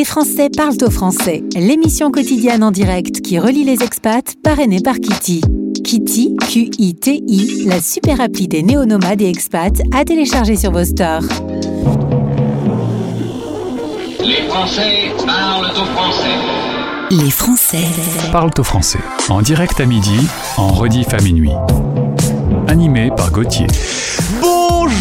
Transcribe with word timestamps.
Les 0.00 0.06
Français 0.06 0.48
parlent 0.48 0.82
au 0.82 0.88
français, 0.88 1.44
l'émission 1.54 2.10
quotidienne 2.10 2.64
en 2.64 2.70
direct 2.70 3.20
qui 3.20 3.38
relie 3.38 3.64
les 3.64 3.82
expats, 3.82 4.34
parrainée 4.42 4.80
par 4.80 4.94
Kitty. 4.94 5.42
Kitty, 5.84 6.36
Q-I-T-I, 6.40 7.66
la 7.66 7.82
super 7.82 8.22
appli 8.22 8.48
des 8.48 8.62
néo-nomades 8.62 9.20
et 9.20 9.28
expats 9.28 9.82
à 9.94 10.06
télécharger 10.06 10.56
sur 10.56 10.72
vos 10.72 10.86
stores. 10.86 11.24
Les 14.20 14.48
Français 14.48 15.12
parlent 15.26 15.70
au 15.70 15.84
français. 15.84 16.38
Les 17.10 17.30
Français 17.30 17.84
parlent 18.32 18.54
au 18.56 18.62
français, 18.62 19.00
en 19.28 19.42
direct 19.42 19.78
à 19.82 19.84
midi, 19.84 20.26
en 20.56 20.68
rediff 20.68 21.12
à 21.12 21.20
minuit. 21.20 21.52
Animé 22.68 23.10
par 23.14 23.30
Gauthier. 23.30 23.66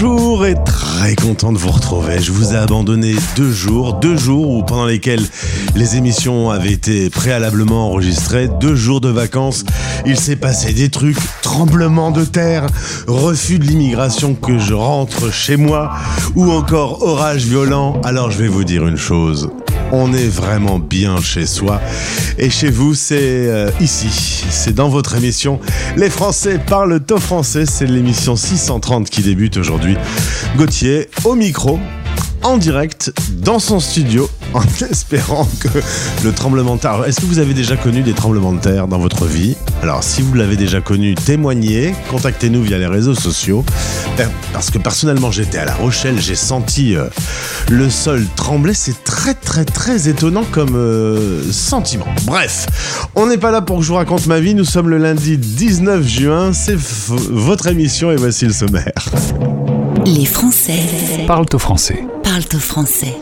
Bonjour 0.02 0.46
et 0.46 0.56
très 0.56 1.14
content 1.16 1.52
de 1.52 1.58
vous 1.58 1.72
retrouver. 1.72 2.22
Je 2.22 2.32
vous 2.32 2.54
ai 2.54 2.56
abandonné 2.56 3.16
deux 3.36 3.52
jours, 3.52 3.96
deux 3.96 4.16
jours 4.16 4.50
où, 4.50 4.64
pendant 4.64 4.86
lesquels 4.86 5.26
les 5.76 5.98
émissions 5.98 6.52
avaient 6.52 6.72
été 6.72 7.10
préalablement 7.10 7.88
enregistrées, 7.88 8.48
deux 8.48 8.76
jours 8.76 9.02
de 9.02 9.10
vacances. 9.10 9.66
Il 10.06 10.18
s'est 10.18 10.38
passé 10.38 10.72
des 10.72 10.88
trucs, 10.88 11.18
tremblement 11.42 12.12
de 12.12 12.24
terre, 12.24 12.68
refus 13.08 13.60
de 13.60 13.66
l'immigration 13.66 14.36
que 14.36 14.58
je 14.58 14.74
rentre 14.74 15.34
chez 15.34 15.58
moi, 15.58 15.92
ou 16.34 16.50
encore 16.50 17.04
orage 17.04 17.44
violent. 17.44 18.00
Alors 18.06 18.32
je 18.32 18.38
vais 18.38 18.48
vous 18.48 18.64
dire 18.64 18.88
une 18.88 18.96
chose 18.96 19.50
on 19.92 20.14
est 20.14 20.28
vraiment 20.28 20.80
bien 20.80 21.22
chez 21.22 21.46
soi. 21.46 21.82
Et 22.38 22.50
chez 22.50 22.70
vous, 22.70 22.94
c'est 22.94 23.18
euh, 23.22 23.72
ici, 23.80 24.10
c'est 24.50 24.74
dans 24.74 24.90
votre 24.90 25.16
émission. 25.16 25.60
Les 25.98 26.10
Français 26.10 26.60
parlent 26.60 27.00
au 27.12 27.18
français, 27.18 27.66
c'est 27.66 27.86
l'émission 27.86 28.36
630 28.36 29.10
qui 29.10 29.22
débute 29.22 29.58
aujourd'hui. 29.58 29.98
Gauthier 30.58 31.10
au 31.26 31.36
micro 31.36 31.80
en 32.44 32.58
direct 32.58 33.14
dans 33.38 33.60
son 33.60 33.80
studio 33.80 34.30
en 34.54 34.64
espérant 34.90 35.48
que 35.60 35.68
le 36.24 36.32
tremblement 36.32 36.76
de 36.76 36.82
terre. 36.82 37.04
Est-ce 37.06 37.22
que 37.22 37.26
vous 37.26 37.40
avez 37.40 37.54
déjà 37.54 37.76
connu 37.76 38.02
des 38.02 38.14
tremblements 38.14 38.54
de 38.54 38.60
terre 38.60 38.88
dans 38.88 38.98
votre 38.98 39.26
vie? 39.26 39.56
Alors, 39.84 40.04
si 40.04 40.22
vous 40.22 40.34
l'avez 40.34 40.56
déjà 40.56 40.82
connu, 40.82 41.16
témoignez, 41.16 41.94
contactez-nous 42.10 42.64
via 42.64 42.78
les 42.78 42.88
réseaux 42.88 43.16
sociaux. 43.16 43.64
Ben, 44.18 44.30
parce 44.54 44.72
que 44.72 44.78
personnellement, 44.78 45.32
j'étais 45.32 45.58
à 45.58 45.66
La 45.66 45.76
Rochelle, 45.76 46.20
j'ai 46.20 46.36
senti 46.36 46.96
euh, 46.96 47.06
le 47.70 47.90
sol 47.90 48.26
trembler. 48.36 48.74
C'est 48.74 49.04
très, 49.04 49.34
très, 49.34 49.66
très 49.66 50.10
étonnant 50.10 50.46
comme 50.52 50.76
euh, 50.76 51.44
sentiment. 51.52 52.08
Bref, 52.26 52.68
on 53.16 53.28
n'est 53.28 53.38
pas 53.38 53.52
là 53.52 53.62
pour 53.62 53.78
que 53.78 53.84
je 53.84 53.90
vous 53.90 53.96
raconte 53.96 54.26
ma 54.28 54.40
vie. 54.40 54.56
Nous 54.56 54.66
sommes 54.66 54.90
le 54.90 54.98
lundi 54.98 55.38
19 55.38 56.06
juin. 56.06 56.54
C'est 56.54 56.78
votre 56.78 57.68
émission 57.68 58.12
et 58.12 58.16
voici 58.16 58.46
le 58.46 58.54
sommaire. 58.54 58.94
Les 60.06 60.26
Français 60.26 60.80
parlent 61.28 61.46
au 61.54 61.60
français. 61.60 62.04
Parlent 62.24 62.44
au 62.54 62.60
français. 62.60 63.18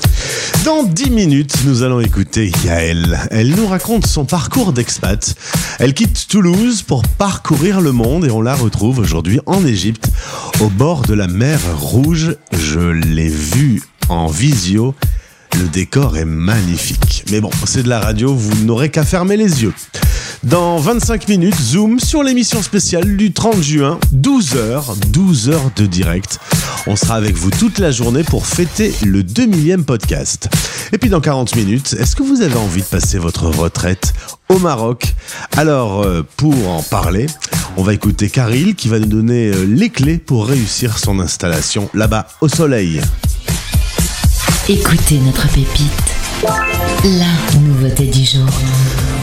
Dans 0.65 0.83
10 0.83 1.09
minutes, 1.11 1.55
nous 1.65 1.83
allons 1.83 1.99
écouter 1.99 2.51
Yael. 2.63 3.19
Elle 3.31 3.55
nous 3.55 3.67
raconte 3.67 4.05
son 4.05 4.25
parcours 4.25 4.73
d'expat. 4.73 5.35
Elle 5.79 5.93
quitte 5.93 6.27
Toulouse 6.27 6.81
pour 6.81 7.03
parcourir 7.03 7.81
le 7.81 7.91
monde 7.91 8.25
et 8.25 8.31
on 8.31 8.41
la 8.41 8.55
retrouve 8.55 8.99
aujourd'hui 8.99 9.39
en 9.45 9.65
Égypte, 9.65 10.09
au 10.59 10.69
bord 10.69 11.01
de 11.01 11.13
la 11.13 11.27
mer 11.27 11.59
Rouge. 11.77 12.35
Je 12.51 12.79
l'ai 12.79 13.29
vue 13.29 13.81
en 14.09 14.27
visio. 14.27 14.93
Le 15.57 15.67
décor 15.67 16.17
est 16.17 16.25
magnifique. 16.25 17.25
Mais 17.31 17.41
bon, 17.41 17.49
c'est 17.65 17.83
de 17.83 17.89
la 17.89 17.99
radio, 17.99 18.33
vous 18.33 18.65
n'aurez 18.65 18.89
qu'à 18.89 19.03
fermer 19.03 19.37
les 19.37 19.63
yeux. 19.63 19.73
Dans 20.49 20.77
25 20.77 21.27
minutes, 21.27 21.59
Zoom 21.59 21.99
sur 21.99 22.23
l'émission 22.23 22.61
spéciale 22.61 23.17
du 23.17 23.33
30 23.33 23.61
juin, 23.61 23.99
12h, 24.15 24.97
12h 25.11 25.75
de 25.75 25.85
direct. 25.85 26.39
On 26.85 26.95
sera 26.95 27.15
avec 27.15 27.35
vous 27.35 27.49
toute 27.49 27.79
la 27.79 27.91
journée 27.91 28.23
pour 28.23 28.45
fêter 28.45 28.93
le 29.05 29.23
2000e 29.23 29.83
podcast. 29.83 30.47
Et 30.93 30.97
puis 30.97 31.09
dans 31.09 31.19
40 31.19 31.53
minutes, 31.57 31.97
est-ce 31.99 32.15
que 32.15 32.23
vous 32.23 32.41
avez 32.41 32.55
envie 32.55 32.79
de 32.79 32.87
passer 32.87 33.17
votre 33.17 33.47
retraite 33.47 34.13
au 34.47 34.57
Maroc? 34.57 35.13
Alors, 35.57 36.03
euh, 36.03 36.25
pour 36.37 36.69
en 36.69 36.81
parler, 36.81 37.25
on 37.75 37.83
va 37.83 37.93
écouter 37.93 38.29
Karil 38.29 38.75
qui 38.75 38.87
va 38.87 38.99
nous 38.99 39.05
donner 39.05 39.47
euh, 39.47 39.65
les 39.65 39.89
clés 39.89 40.17
pour 40.17 40.47
réussir 40.47 40.97
son 40.97 41.19
installation 41.19 41.89
là-bas 41.93 42.25
au 42.39 42.47
soleil. 42.47 43.01
Écoutez 44.69 45.19
notre 45.19 45.49
pépite. 45.49 45.91
La 47.03 47.59
nouveauté 47.59 48.05
du 48.05 48.23
jour. 48.23 48.47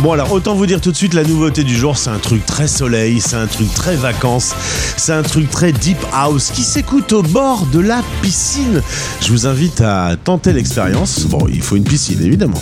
Bon 0.03 0.13
alors 0.13 0.33
autant 0.33 0.55
vous 0.55 0.67
dire 0.67 0.81
tout 0.81 0.91
de 0.91 0.97
suite 0.97 1.15
la 1.15 1.25
nouveauté 1.25 1.65
du 1.65 1.75
jour, 1.75 1.97
c'est 1.97 2.11
un 2.11 2.19
truc 2.19 2.45
très 2.45 2.69
soleil, 2.69 3.21
c'est 3.21 3.37
un 3.37 3.47
truc 3.47 3.73
très 3.73 3.97
vacances, 3.97 4.55
c'est 4.97 5.13
un 5.13 5.23
truc 5.23 5.51
très 5.51 5.73
deep 5.73 5.97
house 6.13 6.51
qui 6.51 6.63
s'écoute 6.63 7.13
au 7.13 7.23
bord 7.23 7.67
de 7.73 7.81
la 7.81 8.03
piscine. 8.21 8.83
Je 9.23 9.31
vous 9.31 9.47
invite 9.47 9.81
à 9.81 10.17
tenter 10.23 10.53
l'expérience. 10.53 11.25
Bon, 11.25 11.47
il 11.49 11.63
faut 11.63 11.77
une 11.77 11.85
piscine 11.85 12.21
évidemment. 12.23 12.61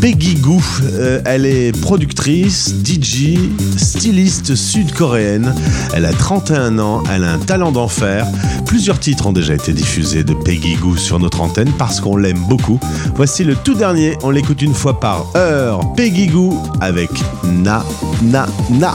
Peggy 0.00 0.34
Goo, 0.34 0.60
euh, 0.82 1.22
elle 1.24 1.46
est 1.46 1.72
productrice, 1.80 2.74
DJ, 2.84 3.38
styliste 3.76 4.54
sud-coréenne. 4.54 5.54
Elle 5.94 6.04
a 6.04 6.12
31 6.12 6.78
ans, 6.78 7.02
elle 7.10 7.24
a 7.24 7.32
un 7.32 7.38
talent 7.38 7.72
d'enfer. 7.72 8.26
Plusieurs 8.66 8.98
titres 8.98 9.26
ont 9.26 9.32
déjà 9.32 9.54
été 9.54 9.72
diffusés 9.72 10.24
de 10.24 10.34
Peggy 10.34 10.74
Goo 10.74 10.96
sur 10.96 11.18
notre 11.18 11.40
antenne 11.40 11.72
parce 11.78 12.00
qu'on 12.00 12.16
l'aime 12.16 12.42
beaucoup. 12.48 12.78
Voici 13.14 13.44
le 13.44 13.54
tout 13.54 13.74
dernier, 13.74 14.16
on 14.22 14.30
l'écoute 14.30 14.60
une 14.60 14.74
fois 14.74 15.00
par 15.00 15.26
heure. 15.36 15.80
Peggy 15.94 16.26
Goo 16.26 16.58
avec 16.80 17.10
Na 17.44 17.84
Na 18.22 18.46
Na. 18.70 18.94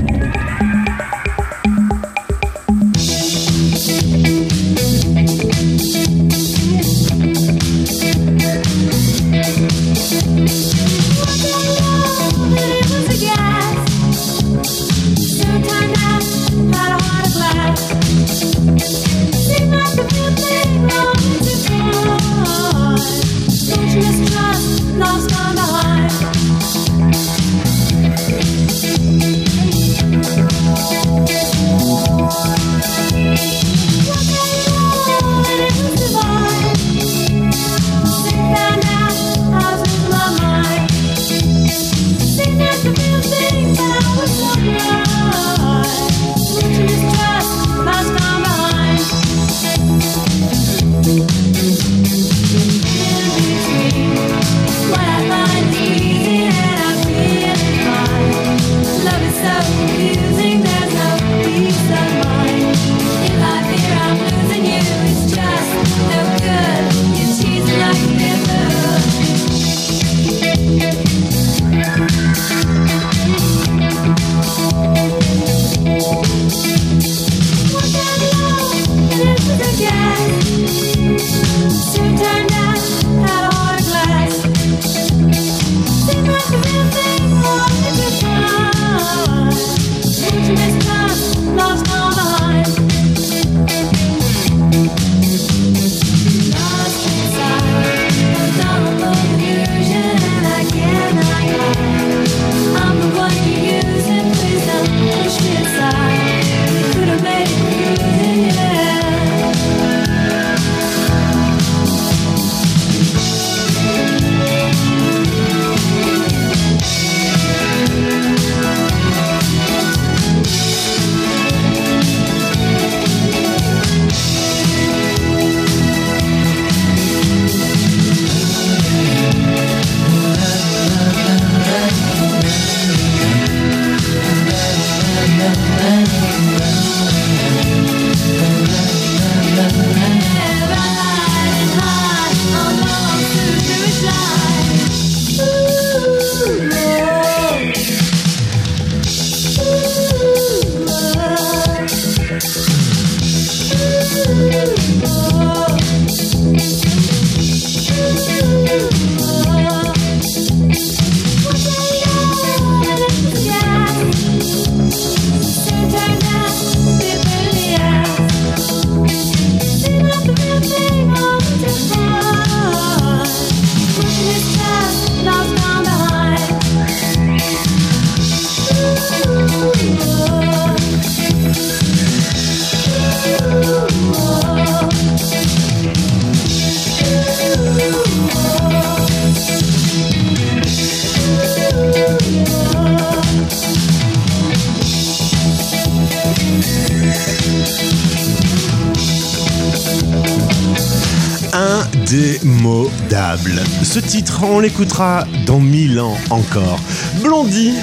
Ce 203.91 203.99
titre, 203.99 204.43
on 204.43 204.61
l'écoutera 204.61 205.25
dans 205.45 205.59
mille 205.59 205.99
ans 205.99 206.15
encore. 206.29 206.79
Blondie, 207.21 207.73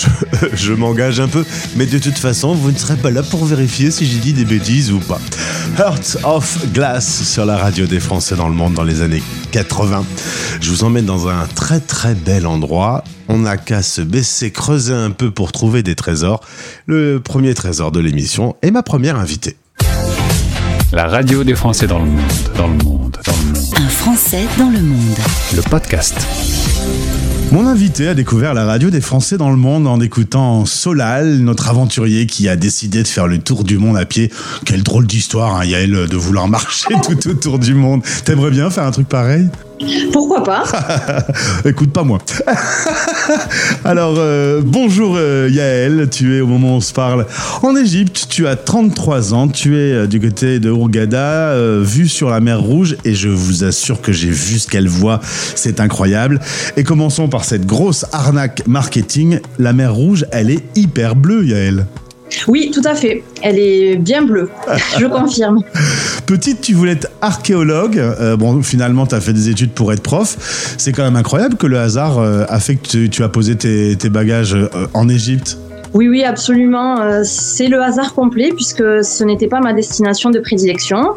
je, 0.52 0.72
m'engage 0.72 1.18
un 1.18 1.26
peu, 1.26 1.44
mais 1.74 1.86
de 1.86 1.98
toute 1.98 2.18
façon, 2.18 2.54
vous 2.54 2.70
ne 2.70 2.78
serez 2.78 2.94
pas 2.94 3.10
là 3.10 3.24
pour 3.24 3.44
vérifier 3.44 3.90
si 3.90 4.06
j'ai 4.06 4.20
dit 4.20 4.32
des 4.32 4.44
bêtises 4.44 4.92
ou 4.92 5.00
pas. 5.00 5.20
Heart 5.76 6.18
of 6.22 6.72
Glass 6.72 7.24
sur 7.24 7.44
la 7.44 7.56
radio 7.56 7.86
des 7.86 7.98
Français 7.98 8.36
dans 8.36 8.48
le 8.48 8.54
monde 8.54 8.74
dans 8.74 8.84
les 8.84 9.02
années 9.02 9.24
80. 9.50 10.04
Je 10.60 10.70
vous 10.70 10.84
emmène 10.84 11.04
dans 11.04 11.26
un 11.26 11.48
très 11.52 11.80
très 11.80 12.14
bel 12.14 12.46
endroit. 12.46 13.02
On 13.26 13.38
n'a 13.38 13.56
qu'à 13.56 13.82
se 13.82 14.02
baisser, 14.02 14.52
creuser 14.52 14.94
un 14.94 15.10
peu 15.10 15.32
pour 15.32 15.50
trouver 15.50 15.82
des 15.82 15.96
trésors. 15.96 16.42
Le 16.86 17.18
premier 17.18 17.54
trésor 17.54 17.90
de 17.90 17.98
l'émission 17.98 18.54
est 18.62 18.70
ma 18.70 18.84
première 18.84 19.16
invitée. 19.16 19.56
La 20.92 21.08
radio 21.08 21.42
des 21.42 21.56
Français 21.56 21.88
dans 21.88 21.98
le 21.98 22.04
monde. 22.04 22.20
Dans 22.56 22.68
le 22.68 22.74
monde. 22.74 23.18
Dans 23.26 23.32
le 23.32 23.58
monde. 23.58 23.74
Un 23.76 23.88
Français 23.88 24.44
dans 24.56 24.70
le 24.70 24.80
monde. 24.80 25.18
Le 25.54 25.62
podcast. 25.62 26.14
Mon 27.50 27.66
invité 27.66 28.06
a 28.08 28.14
découvert 28.14 28.54
la 28.54 28.64
radio 28.64 28.88
des 28.88 29.00
Français 29.00 29.36
dans 29.36 29.50
le 29.50 29.56
monde 29.56 29.88
en 29.88 30.00
écoutant 30.00 30.64
Solal, 30.64 31.38
notre 31.38 31.68
aventurier 31.68 32.26
qui 32.26 32.48
a 32.48 32.54
décidé 32.54 33.02
de 33.02 33.08
faire 33.08 33.26
le 33.26 33.38
tour 33.38 33.64
du 33.64 33.78
monde 33.78 33.96
à 33.96 34.04
pied. 34.04 34.30
Quelle 34.64 34.84
drôle 34.84 35.06
d'histoire, 35.06 35.56
hein, 35.56 35.64
Yael, 35.64 36.06
de 36.06 36.16
vouloir 36.16 36.46
marcher 36.48 36.94
tout 37.02 37.28
autour 37.28 37.58
du 37.58 37.74
monde. 37.74 38.02
T'aimerais 38.24 38.50
bien 38.50 38.70
faire 38.70 38.84
un 38.84 38.92
truc 38.92 39.08
pareil? 39.08 39.48
Pourquoi 40.12 40.42
pas 40.42 40.64
Écoute 41.64 41.92
pas 41.92 42.02
moi. 42.02 42.18
Alors, 43.84 44.14
euh, 44.18 44.62
bonjour 44.64 45.14
euh, 45.16 45.48
Yael, 45.52 46.08
tu 46.10 46.36
es 46.36 46.40
au 46.40 46.46
moment 46.46 46.74
où 46.74 46.76
on 46.76 46.80
se 46.80 46.92
parle 46.92 47.26
en 47.62 47.76
Égypte, 47.76 48.26
tu 48.28 48.46
as 48.46 48.56
33 48.56 49.34
ans, 49.34 49.48
tu 49.48 49.76
es 49.76 49.92
euh, 49.92 50.06
du 50.06 50.20
côté 50.20 50.60
de 50.60 50.70
Hurghada, 50.70 51.50
euh, 51.50 51.82
vue 51.84 52.08
sur 52.08 52.30
la 52.30 52.40
mer 52.40 52.60
Rouge, 52.60 52.96
et 53.04 53.14
je 53.14 53.28
vous 53.28 53.64
assure 53.64 54.00
que 54.00 54.12
j'ai 54.12 54.30
vu 54.30 54.58
ce 54.58 54.68
qu'elle 54.68 54.88
voit, 54.88 55.20
c'est 55.54 55.80
incroyable. 55.80 56.40
Et 56.76 56.84
commençons 56.84 57.28
par 57.28 57.44
cette 57.44 57.66
grosse 57.66 58.06
arnaque 58.12 58.62
marketing, 58.66 59.40
la 59.58 59.72
mer 59.72 59.94
Rouge, 59.94 60.24
elle 60.32 60.50
est 60.50 60.62
hyper 60.76 61.16
bleue 61.16 61.44
Yael. 61.44 61.86
Oui, 62.48 62.70
tout 62.72 62.82
à 62.84 62.94
fait. 62.94 63.22
Elle 63.42 63.58
est 63.58 63.96
bien 63.96 64.22
bleue. 64.22 64.50
Je 64.98 65.06
confirme. 65.06 65.60
Petite, 66.26 66.60
tu 66.60 66.74
voulais 66.74 66.92
être 66.92 67.08
archéologue. 67.20 67.98
Euh, 67.98 68.36
bon, 68.36 68.62
finalement, 68.62 69.06
tu 69.06 69.14
as 69.14 69.20
fait 69.20 69.32
des 69.32 69.48
études 69.48 69.72
pour 69.72 69.92
être 69.92 70.02
prof. 70.02 70.74
C'est 70.78 70.92
quand 70.92 71.04
même 71.04 71.16
incroyable 71.16 71.56
que 71.56 71.66
le 71.66 71.78
hasard 71.78 72.18
euh, 72.18 72.44
a 72.48 72.60
fait 72.60 72.76
que 72.76 72.86
tu, 72.86 73.10
tu 73.10 73.22
as 73.22 73.28
posé 73.28 73.56
tes, 73.56 73.96
tes 73.96 74.08
bagages 74.08 74.54
euh, 74.54 74.68
en 74.94 75.08
Égypte. 75.08 75.58
Oui, 75.94 76.08
oui, 76.08 76.24
absolument. 76.24 77.22
C'est 77.24 77.68
le 77.68 77.80
hasard 77.80 78.12
complet 78.12 78.50
puisque 78.54 78.82
ce 79.02 79.24
n'était 79.24 79.46
pas 79.46 79.60
ma 79.60 79.72
destination 79.72 80.30
de 80.30 80.40
prédilection. 80.40 81.14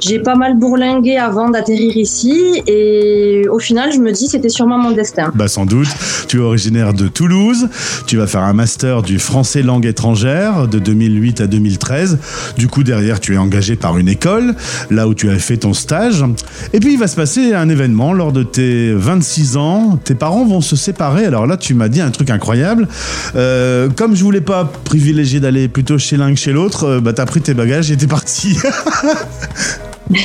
J'ai 0.00 0.18
pas 0.18 0.34
mal 0.34 0.56
bourlingué 0.58 1.16
avant 1.16 1.50
d'atterrir 1.50 1.96
ici 1.96 2.62
et 2.66 3.46
au 3.50 3.58
final, 3.58 3.92
je 3.92 3.98
me 3.98 4.12
dis 4.12 4.28
c'était 4.28 4.48
sûrement 4.48 4.78
mon 4.78 4.90
destin. 4.90 5.32
Bah 5.34 5.48
sans 5.48 5.66
doute. 5.66 5.88
Tu 6.28 6.38
es 6.38 6.40
originaire 6.40 6.92
de 6.92 7.08
Toulouse. 7.08 7.68
Tu 8.06 8.16
vas 8.16 8.26
faire 8.26 8.42
un 8.42 8.52
master 8.52 9.02
du 9.02 9.18
français 9.18 9.62
langue 9.62 9.86
étrangère 9.86 10.68
de 10.68 10.78
2008 10.78 11.40
à 11.40 11.46
2013. 11.46 12.18
Du 12.56 12.68
coup, 12.68 12.82
derrière, 12.82 13.20
tu 13.20 13.34
es 13.34 13.38
engagé 13.38 13.76
par 13.76 13.98
une 13.98 14.08
école, 14.08 14.54
là 14.90 15.08
où 15.08 15.14
tu 15.14 15.30
as 15.30 15.38
fait 15.38 15.56
ton 15.56 15.72
stage. 15.72 16.24
Et 16.72 16.80
puis, 16.80 16.92
il 16.92 16.98
va 16.98 17.06
se 17.06 17.16
passer 17.16 17.54
un 17.54 17.68
événement 17.68 18.12
lors 18.12 18.32
de 18.32 18.42
tes 18.42 18.92
26 18.92 19.56
ans. 19.56 19.98
Tes 20.02 20.14
parents 20.14 20.44
vont 20.44 20.60
se 20.60 20.76
séparer. 20.76 21.24
Alors 21.24 21.46
là, 21.46 21.56
tu 21.56 21.74
m'as 21.74 21.88
dit 21.88 22.00
un 22.00 22.10
truc 22.10 22.30
incroyable. 22.30 22.88
Euh, 23.34 23.88
comme 23.94 24.14
je 24.14 24.22
voulais 24.22 24.40
pas 24.40 24.70
privilégier 24.84 25.40
d'aller 25.40 25.68
plutôt 25.68 25.98
chez 25.98 26.16
l'un 26.16 26.34
que 26.34 26.40
chez 26.40 26.52
l'autre, 26.52 26.84
euh, 26.84 27.00
bah 27.00 27.12
t'as 27.12 27.26
pris 27.26 27.40
tes 27.40 27.54
bagages 27.54 27.90
et 27.90 27.96
t'es 27.96 28.06
parti. 28.06 28.56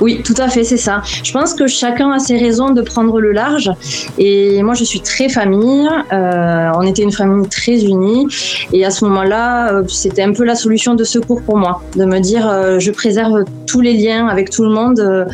Oui, 0.00 0.22
tout 0.24 0.34
à 0.38 0.48
fait, 0.48 0.64
c'est 0.64 0.78
ça. 0.78 1.02
Je 1.22 1.32
pense 1.32 1.52
que 1.54 1.66
chacun 1.66 2.10
a 2.10 2.18
ses 2.18 2.38
raisons 2.38 2.70
de 2.70 2.80
prendre 2.80 3.20
le 3.20 3.32
large. 3.32 3.70
Et 4.18 4.62
moi, 4.62 4.74
je 4.74 4.84
suis 4.84 5.00
très 5.00 5.28
famille. 5.28 5.88
Euh, 6.12 6.70
on 6.74 6.82
était 6.82 7.02
une 7.02 7.12
famille 7.12 7.48
très 7.48 7.84
unie. 7.84 8.26
Et 8.72 8.84
à 8.84 8.90
ce 8.90 9.04
moment-là, 9.04 9.72
euh, 9.72 9.82
c'était 9.88 10.22
un 10.22 10.32
peu 10.32 10.44
la 10.44 10.54
solution 10.54 10.94
de 10.94 11.04
secours 11.04 11.42
pour 11.42 11.58
moi, 11.58 11.82
de 11.96 12.04
me 12.04 12.18
dire, 12.18 12.48
euh, 12.48 12.78
je 12.78 12.90
préserve 12.90 13.44
tous 13.66 13.80
les 13.80 13.92
liens 13.92 14.28
avec 14.28 14.50
tout 14.50 14.64
le 14.64 14.70
monde 14.70 15.26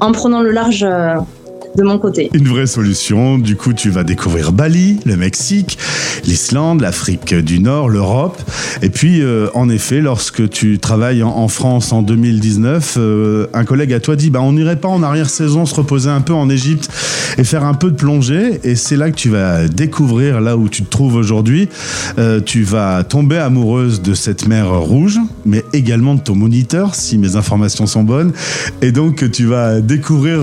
en 0.00 0.12
prenant 0.12 0.40
le 0.40 0.50
large 0.50 0.86
de 1.78 1.84
mon 1.84 1.98
côté. 1.98 2.28
Une 2.34 2.48
vraie 2.48 2.66
solution. 2.66 3.38
Du 3.38 3.54
coup, 3.56 3.72
tu 3.72 3.88
vas 3.90 4.02
découvrir 4.04 4.52
Bali, 4.52 4.98
le 5.06 5.16
Mexique, 5.16 5.78
l'Islande, 6.26 6.80
l'Afrique 6.80 7.34
du 7.34 7.60
Nord, 7.60 7.88
l'Europe. 7.88 8.36
Et 8.82 8.90
puis, 8.90 9.22
euh, 9.22 9.46
en 9.54 9.68
effet, 9.68 10.00
lorsque 10.00 10.48
tu 10.50 10.78
travailles 10.80 11.22
en, 11.22 11.46
France 11.48 11.92
en 11.92 12.02
2019, 12.02 12.96
euh, 12.98 13.46
un 13.54 13.64
collègue 13.64 13.92
à 13.92 14.00
toi 14.00 14.16
dit 14.16 14.28
bah, 14.30 14.40
on 14.42 14.52
n'irait 14.54 14.76
pas 14.80 14.88
en 14.88 15.02
arrière-saison 15.04 15.64
se 15.66 15.74
reposer 15.74 16.10
un 16.10 16.20
peu 16.20 16.34
en 16.34 16.50
Égypte 16.50 16.90
et 17.38 17.44
faire 17.44 17.64
un 17.64 17.74
peu 17.74 17.90
de 17.92 17.96
plongée. 17.96 18.60
Et 18.64 18.74
c'est 18.74 18.96
là 18.96 19.10
que 19.10 19.16
tu 19.16 19.30
vas 19.30 19.68
découvrir 19.68 20.40
là 20.40 20.56
où 20.56 20.68
tu 20.68 20.82
te 20.82 20.90
trouves 20.90 21.14
aujourd'hui. 21.14 21.68
Euh, 22.18 22.40
tu 22.44 22.64
vas 22.64 23.04
tomber 23.04 23.38
amoureuse 23.38 24.02
de 24.02 24.14
cette 24.14 24.48
mer 24.48 24.68
rouge, 24.80 25.18
mais 25.46 25.64
également 25.72 26.16
de 26.16 26.20
ton 26.20 26.34
moniteur, 26.34 26.96
si 26.96 27.18
mes 27.18 27.36
informations 27.36 27.86
sont 27.86 28.02
bonnes. 28.02 28.32
Et 28.82 28.90
donc, 28.90 29.30
tu 29.30 29.46
vas 29.46 29.80
découvrir 29.80 30.40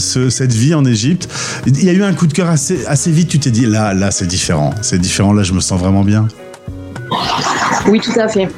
ce- 0.00 0.28
cette 0.28 0.52
vie 0.52 0.71
en 0.74 0.84
Égypte. 0.84 1.28
Il 1.66 1.84
y 1.84 1.88
a 1.88 1.92
eu 1.92 2.02
un 2.02 2.12
coup 2.12 2.26
de 2.26 2.32
cœur 2.32 2.48
assez, 2.48 2.86
assez 2.86 3.10
vite. 3.10 3.28
Tu 3.28 3.38
t'es 3.38 3.50
dit, 3.50 3.66
là, 3.66 3.94
là, 3.94 4.10
c'est 4.10 4.26
différent. 4.26 4.74
C'est 4.82 4.98
différent. 4.98 5.32
Là, 5.32 5.42
je 5.42 5.52
me 5.52 5.60
sens 5.60 5.78
vraiment 5.78 6.04
bien. 6.04 6.28
Oui, 7.88 8.00
tout 8.00 8.18
à 8.18 8.28
fait. 8.28 8.48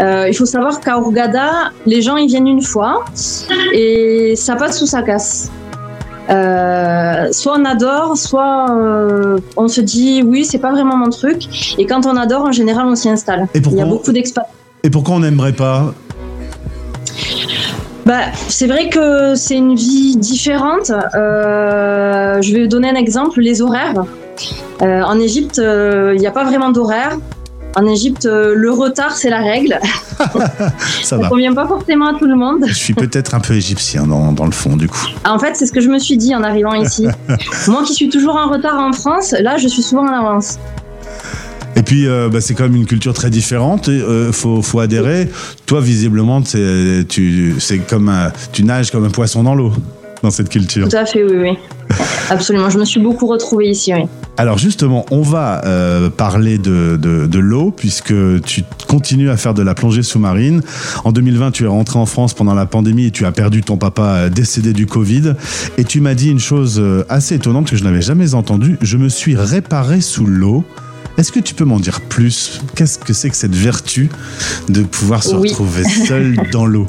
Euh, 0.00 0.28
il 0.28 0.34
faut 0.34 0.46
savoir 0.46 0.80
qu'à 0.80 0.96
Hurghada, 0.98 1.72
les 1.86 2.02
gens 2.02 2.16
ils 2.16 2.26
viennent 2.26 2.48
une 2.48 2.62
fois 2.62 3.04
et 3.72 4.34
ça 4.36 4.56
passe 4.56 4.82
ou 4.82 4.86
ça 4.86 5.02
casse. 5.02 5.50
Euh, 6.30 7.28
soit 7.32 7.56
on 7.58 7.64
adore, 7.64 8.16
soit 8.16 8.70
euh, 8.70 9.38
on 9.56 9.68
se 9.68 9.80
dit 9.80 10.22
oui, 10.22 10.44
c'est 10.44 10.58
pas 10.58 10.72
vraiment 10.72 10.96
mon 10.96 11.10
truc. 11.10 11.76
Et 11.78 11.86
quand 11.86 12.06
on 12.06 12.16
adore, 12.16 12.44
en 12.44 12.52
général, 12.52 12.86
on 12.86 12.94
s'y 12.94 13.08
installe. 13.08 13.46
Et 13.54 13.58
Il 13.58 13.76
y 13.76 13.80
a 13.80 13.86
beaucoup 13.86 14.12
d'expats. 14.12 14.48
Et 14.82 14.90
pourquoi 14.90 15.16
on 15.16 15.20
n'aimerait 15.20 15.52
pas 15.52 15.94
Bah, 18.06 18.20
c'est 18.48 18.66
vrai 18.66 18.88
que 18.88 19.34
c'est 19.34 19.56
une 19.56 19.74
vie 19.74 20.16
différente. 20.16 20.90
Euh, 21.14 22.40
je 22.42 22.52
vais 22.52 22.68
donner 22.68 22.90
un 22.90 22.96
exemple 22.96 23.40
les 23.40 23.62
horaires. 23.62 24.04
Euh, 24.82 25.02
en 25.02 25.18
Égypte, 25.18 25.58
euh, 25.58 26.12
il 26.14 26.20
n'y 26.20 26.26
a 26.26 26.30
pas 26.30 26.44
vraiment 26.44 26.70
d'horaire. 26.70 27.18
En 27.76 27.86
Égypte, 27.86 28.24
le 28.24 28.70
retard, 28.70 29.16
c'est 29.16 29.30
la 29.30 29.40
règle. 29.40 29.80
Ça 31.02 31.16
va. 31.16 31.28
convient 31.28 31.54
pas 31.54 31.66
forcément 31.66 32.14
à 32.14 32.18
tout 32.18 32.26
le 32.26 32.36
monde. 32.36 32.64
Je 32.68 32.74
suis 32.74 32.94
peut-être 32.94 33.34
un 33.34 33.40
peu 33.40 33.54
égyptien 33.54 34.06
dans, 34.06 34.30
dans 34.32 34.44
le 34.44 34.52
fond, 34.52 34.76
du 34.76 34.86
coup. 34.86 35.06
En 35.24 35.38
fait, 35.40 35.56
c'est 35.56 35.66
ce 35.66 35.72
que 35.72 35.80
je 35.80 35.88
me 35.88 35.98
suis 35.98 36.16
dit 36.16 36.34
en 36.36 36.44
arrivant 36.44 36.74
ici. 36.74 37.08
Moi 37.68 37.82
qui 37.84 37.94
suis 37.94 38.10
toujours 38.10 38.36
en 38.36 38.48
retard 38.48 38.78
en 38.78 38.92
France, 38.92 39.34
là, 39.40 39.56
je 39.56 39.66
suis 39.66 39.82
souvent 39.82 40.06
en 40.06 40.12
avance. 40.12 40.58
Et 41.76 41.82
puis, 41.82 42.06
euh, 42.06 42.28
bah, 42.28 42.40
c'est 42.40 42.54
quand 42.54 42.64
même 42.64 42.76
une 42.76 42.86
culture 42.86 43.14
très 43.14 43.30
différente. 43.30 43.88
Il 43.88 44.30
faut, 44.32 44.62
faut 44.62 44.80
adhérer. 44.80 45.28
Toi, 45.66 45.80
visiblement, 45.80 46.40
tu, 46.42 47.54
c'est 47.58 47.78
comme 47.78 48.08
un- 48.08 48.30
tu 48.52 48.64
nages 48.64 48.90
comme 48.90 49.04
un 49.04 49.10
poisson 49.10 49.42
dans 49.42 49.54
l'eau 49.54 49.72
dans 50.22 50.30
cette 50.30 50.48
culture. 50.48 50.88
Tout 50.88 50.96
à 50.96 51.04
fait, 51.04 51.22
oui, 51.22 51.36
oui. 51.36 51.96
Absolument. 52.30 52.70
Je 52.70 52.78
me 52.78 52.84
suis 52.86 53.00
beaucoup 53.00 53.26
retrouvée 53.26 53.68
ici, 53.68 53.92
oui. 53.92 54.04
Alors 54.38 54.56
justement, 54.58 55.04
on 55.10 55.20
va 55.20 55.62
euh, 55.66 56.08
parler 56.08 56.56
de, 56.58 56.96
de, 57.00 57.26
de 57.26 57.38
l'eau 57.38 57.70
puisque 57.70 58.14
tu 58.44 58.62
continues 58.88 59.28
à 59.30 59.36
faire 59.36 59.52
de 59.52 59.62
la 59.62 59.74
plongée 59.74 60.02
sous-marine. 60.02 60.62
En 61.04 61.12
2020, 61.12 61.50
tu 61.50 61.64
es 61.64 61.66
rentré 61.66 61.98
en 61.98 62.06
France 62.06 62.32
pendant 62.34 62.54
la 62.54 62.64
pandémie 62.66 63.06
et 63.06 63.10
tu 63.10 63.26
as 63.26 63.32
perdu 63.32 63.60
ton 63.62 63.76
papa 63.76 64.02
euh, 64.02 64.28
décédé 64.30 64.72
du 64.72 64.86
Covid. 64.86 65.34
Et 65.76 65.84
tu 65.84 66.00
m'as 66.00 66.14
dit 66.14 66.30
une 66.30 66.40
chose 66.40 66.78
euh, 66.80 67.04
assez 67.10 67.34
étonnante 67.34 67.68
que 67.70 67.76
je 67.76 67.84
n'avais 67.84 68.02
jamais 68.02 68.34
entendue. 68.34 68.78
Je 68.80 68.96
me 68.96 69.08
suis 69.10 69.36
réparé 69.36 70.00
sous 70.00 70.24
l'eau. 70.26 70.64
Est-ce 71.16 71.30
que 71.30 71.40
tu 71.40 71.54
peux 71.54 71.64
m'en 71.64 71.78
dire 71.78 72.00
plus? 72.00 72.60
Qu'est-ce 72.74 72.98
que 72.98 73.12
c'est 73.12 73.30
que 73.30 73.36
cette 73.36 73.54
vertu 73.54 74.08
de 74.68 74.82
pouvoir 74.82 75.22
se 75.22 75.34
Oui. 75.36 75.50
retrouver 75.50 75.84
seul 75.84 76.36
dans 76.52 76.66
l'eau? 76.66 76.86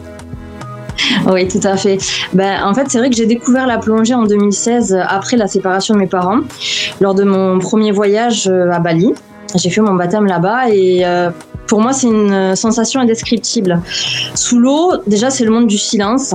Oui, 1.27 1.47
tout 1.47 1.59
à 1.63 1.77
fait. 1.77 1.97
Ben, 2.33 2.63
en 2.63 2.73
fait, 2.73 2.85
c'est 2.89 2.97
vrai 2.97 3.09
que 3.09 3.15
j'ai 3.15 3.25
découvert 3.25 3.67
la 3.67 3.77
plongée 3.77 4.13
en 4.15 4.23
2016 4.23 4.93
euh, 4.93 5.01
après 5.07 5.37
la 5.37 5.47
séparation 5.47 5.93
de 5.93 5.99
mes 5.99 6.07
parents, 6.07 6.39
lors 7.01 7.13
de 7.13 7.23
mon 7.23 7.59
premier 7.59 7.91
voyage 7.91 8.47
euh, 8.47 8.71
à 8.71 8.79
Bali. 8.79 9.13
J'ai 9.55 9.69
fait 9.69 9.81
mon 9.81 9.93
baptême 9.93 10.25
là-bas 10.25 10.69
et 10.69 11.05
euh, 11.05 11.29
pour 11.67 11.81
moi, 11.81 11.93
c'est 11.93 12.07
une 12.07 12.55
sensation 12.55 13.01
indescriptible. 13.01 13.81
Sous 14.33 14.57
l'eau, 14.59 14.93
déjà, 15.05 15.29
c'est 15.29 15.43
le 15.45 15.51
monde 15.51 15.67
du 15.67 15.77
silence. 15.77 16.33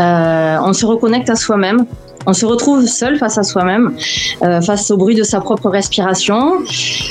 Euh, 0.00 0.58
on 0.62 0.72
se 0.72 0.86
reconnecte 0.86 1.28
à 1.30 1.34
soi-même. 1.34 1.86
On 2.28 2.34
se 2.34 2.44
retrouve 2.44 2.84
seul 2.84 3.16
face 3.16 3.38
à 3.38 3.42
soi-même, 3.42 3.96
euh, 4.42 4.60
face 4.60 4.90
au 4.90 4.98
bruit 4.98 5.14
de 5.14 5.22
sa 5.22 5.40
propre 5.40 5.70
respiration. 5.70 6.58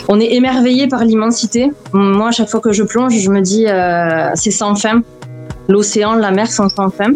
On 0.08 0.20
est 0.20 0.32
émerveillé 0.34 0.88
par 0.88 1.04
l'immensité. 1.04 1.72
Moi, 1.92 2.28
à 2.28 2.32
chaque 2.32 2.50
fois 2.50 2.60
que 2.60 2.72
je 2.72 2.84
plonge, 2.84 3.18
je 3.18 3.32
me 3.32 3.42
dis, 3.42 3.66
euh, 3.66 4.30
c'est 4.36 4.52
sans 4.52 4.76
fin 4.76 5.02
l'océan, 5.70 6.14
la 6.14 6.30
mer 6.30 6.52
sont 6.52 6.70
sans 6.70 6.92
fin. 6.92 7.14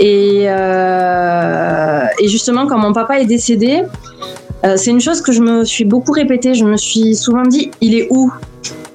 Et, 0.00 0.44
euh, 0.46 2.04
et 2.20 2.26
justement, 2.26 2.66
quand 2.66 2.78
mon 2.78 2.94
papa 2.94 3.20
est 3.20 3.26
décédé, 3.26 3.82
c'est 4.76 4.90
une 4.90 5.00
chose 5.00 5.20
que 5.20 5.30
je 5.30 5.42
me 5.42 5.64
suis 5.64 5.84
beaucoup 5.84 6.12
répétée. 6.12 6.54
Je 6.54 6.64
me 6.64 6.78
suis 6.78 7.14
souvent 7.14 7.42
dit, 7.42 7.70
il 7.82 7.94
est 7.94 8.08
où? 8.10 8.32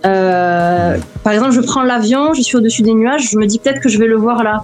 Euh, 0.06 0.98
Par 1.24 1.32
exemple, 1.32 1.54
je 1.54 1.62
prends 1.62 1.84
l'avion, 1.84 2.34
je 2.34 2.42
suis 2.42 2.58
au-dessus 2.58 2.82
des 2.82 2.94
nuages, 2.94 3.30
je 3.32 3.38
me 3.38 3.46
dis 3.46 3.60
peut-être 3.60 3.80
que 3.80 3.88
je 3.88 3.98
vais 3.98 4.08
le 4.08 4.18
voir 4.18 4.44
là. 4.44 4.62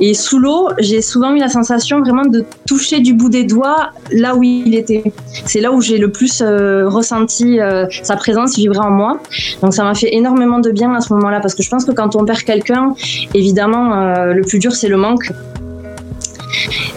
Et 0.00 0.14
sous 0.14 0.38
l'eau, 0.38 0.70
j'ai 0.78 1.02
souvent 1.02 1.34
eu 1.34 1.38
la 1.38 1.48
sensation 1.48 2.00
vraiment 2.00 2.24
de 2.24 2.44
toucher 2.66 3.00
du 3.00 3.12
bout 3.12 3.28
des 3.28 3.44
doigts 3.44 3.90
là 4.10 4.34
où 4.34 4.42
il 4.42 4.74
était. 4.74 5.04
C'est 5.44 5.60
là 5.60 5.72
où 5.72 5.80
j'ai 5.82 5.98
le 5.98 6.10
plus 6.10 6.40
euh, 6.40 6.88
ressenti 6.88 7.60
euh, 7.60 7.86
sa 8.02 8.16
présence 8.16 8.56
vibrer 8.56 8.78
en 8.78 8.90
moi. 8.90 9.20
Donc 9.62 9.74
ça 9.74 9.84
m'a 9.84 9.94
fait 9.94 10.14
énormément 10.14 10.58
de 10.58 10.70
bien 10.70 10.94
à 10.94 11.00
ce 11.00 11.12
moment-là 11.12 11.40
parce 11.40 11.54
que 11.54 11.62
je 11.62 11.68
pense 11.68 11.84
que 11.84 11.92
quand 11.92 12.16
on 12.16 12.24
perd 12.24 12.42
quelqu'un, 12.42 12.94
évidemment, 13.34 13.92
euh, 13.94 14.32
le 14.32 14.42
plus 14.42 14.58
dur 14.58 14.72
c'est 14.72 14.88
le 14.88 14.96
manque. 14.96 15.30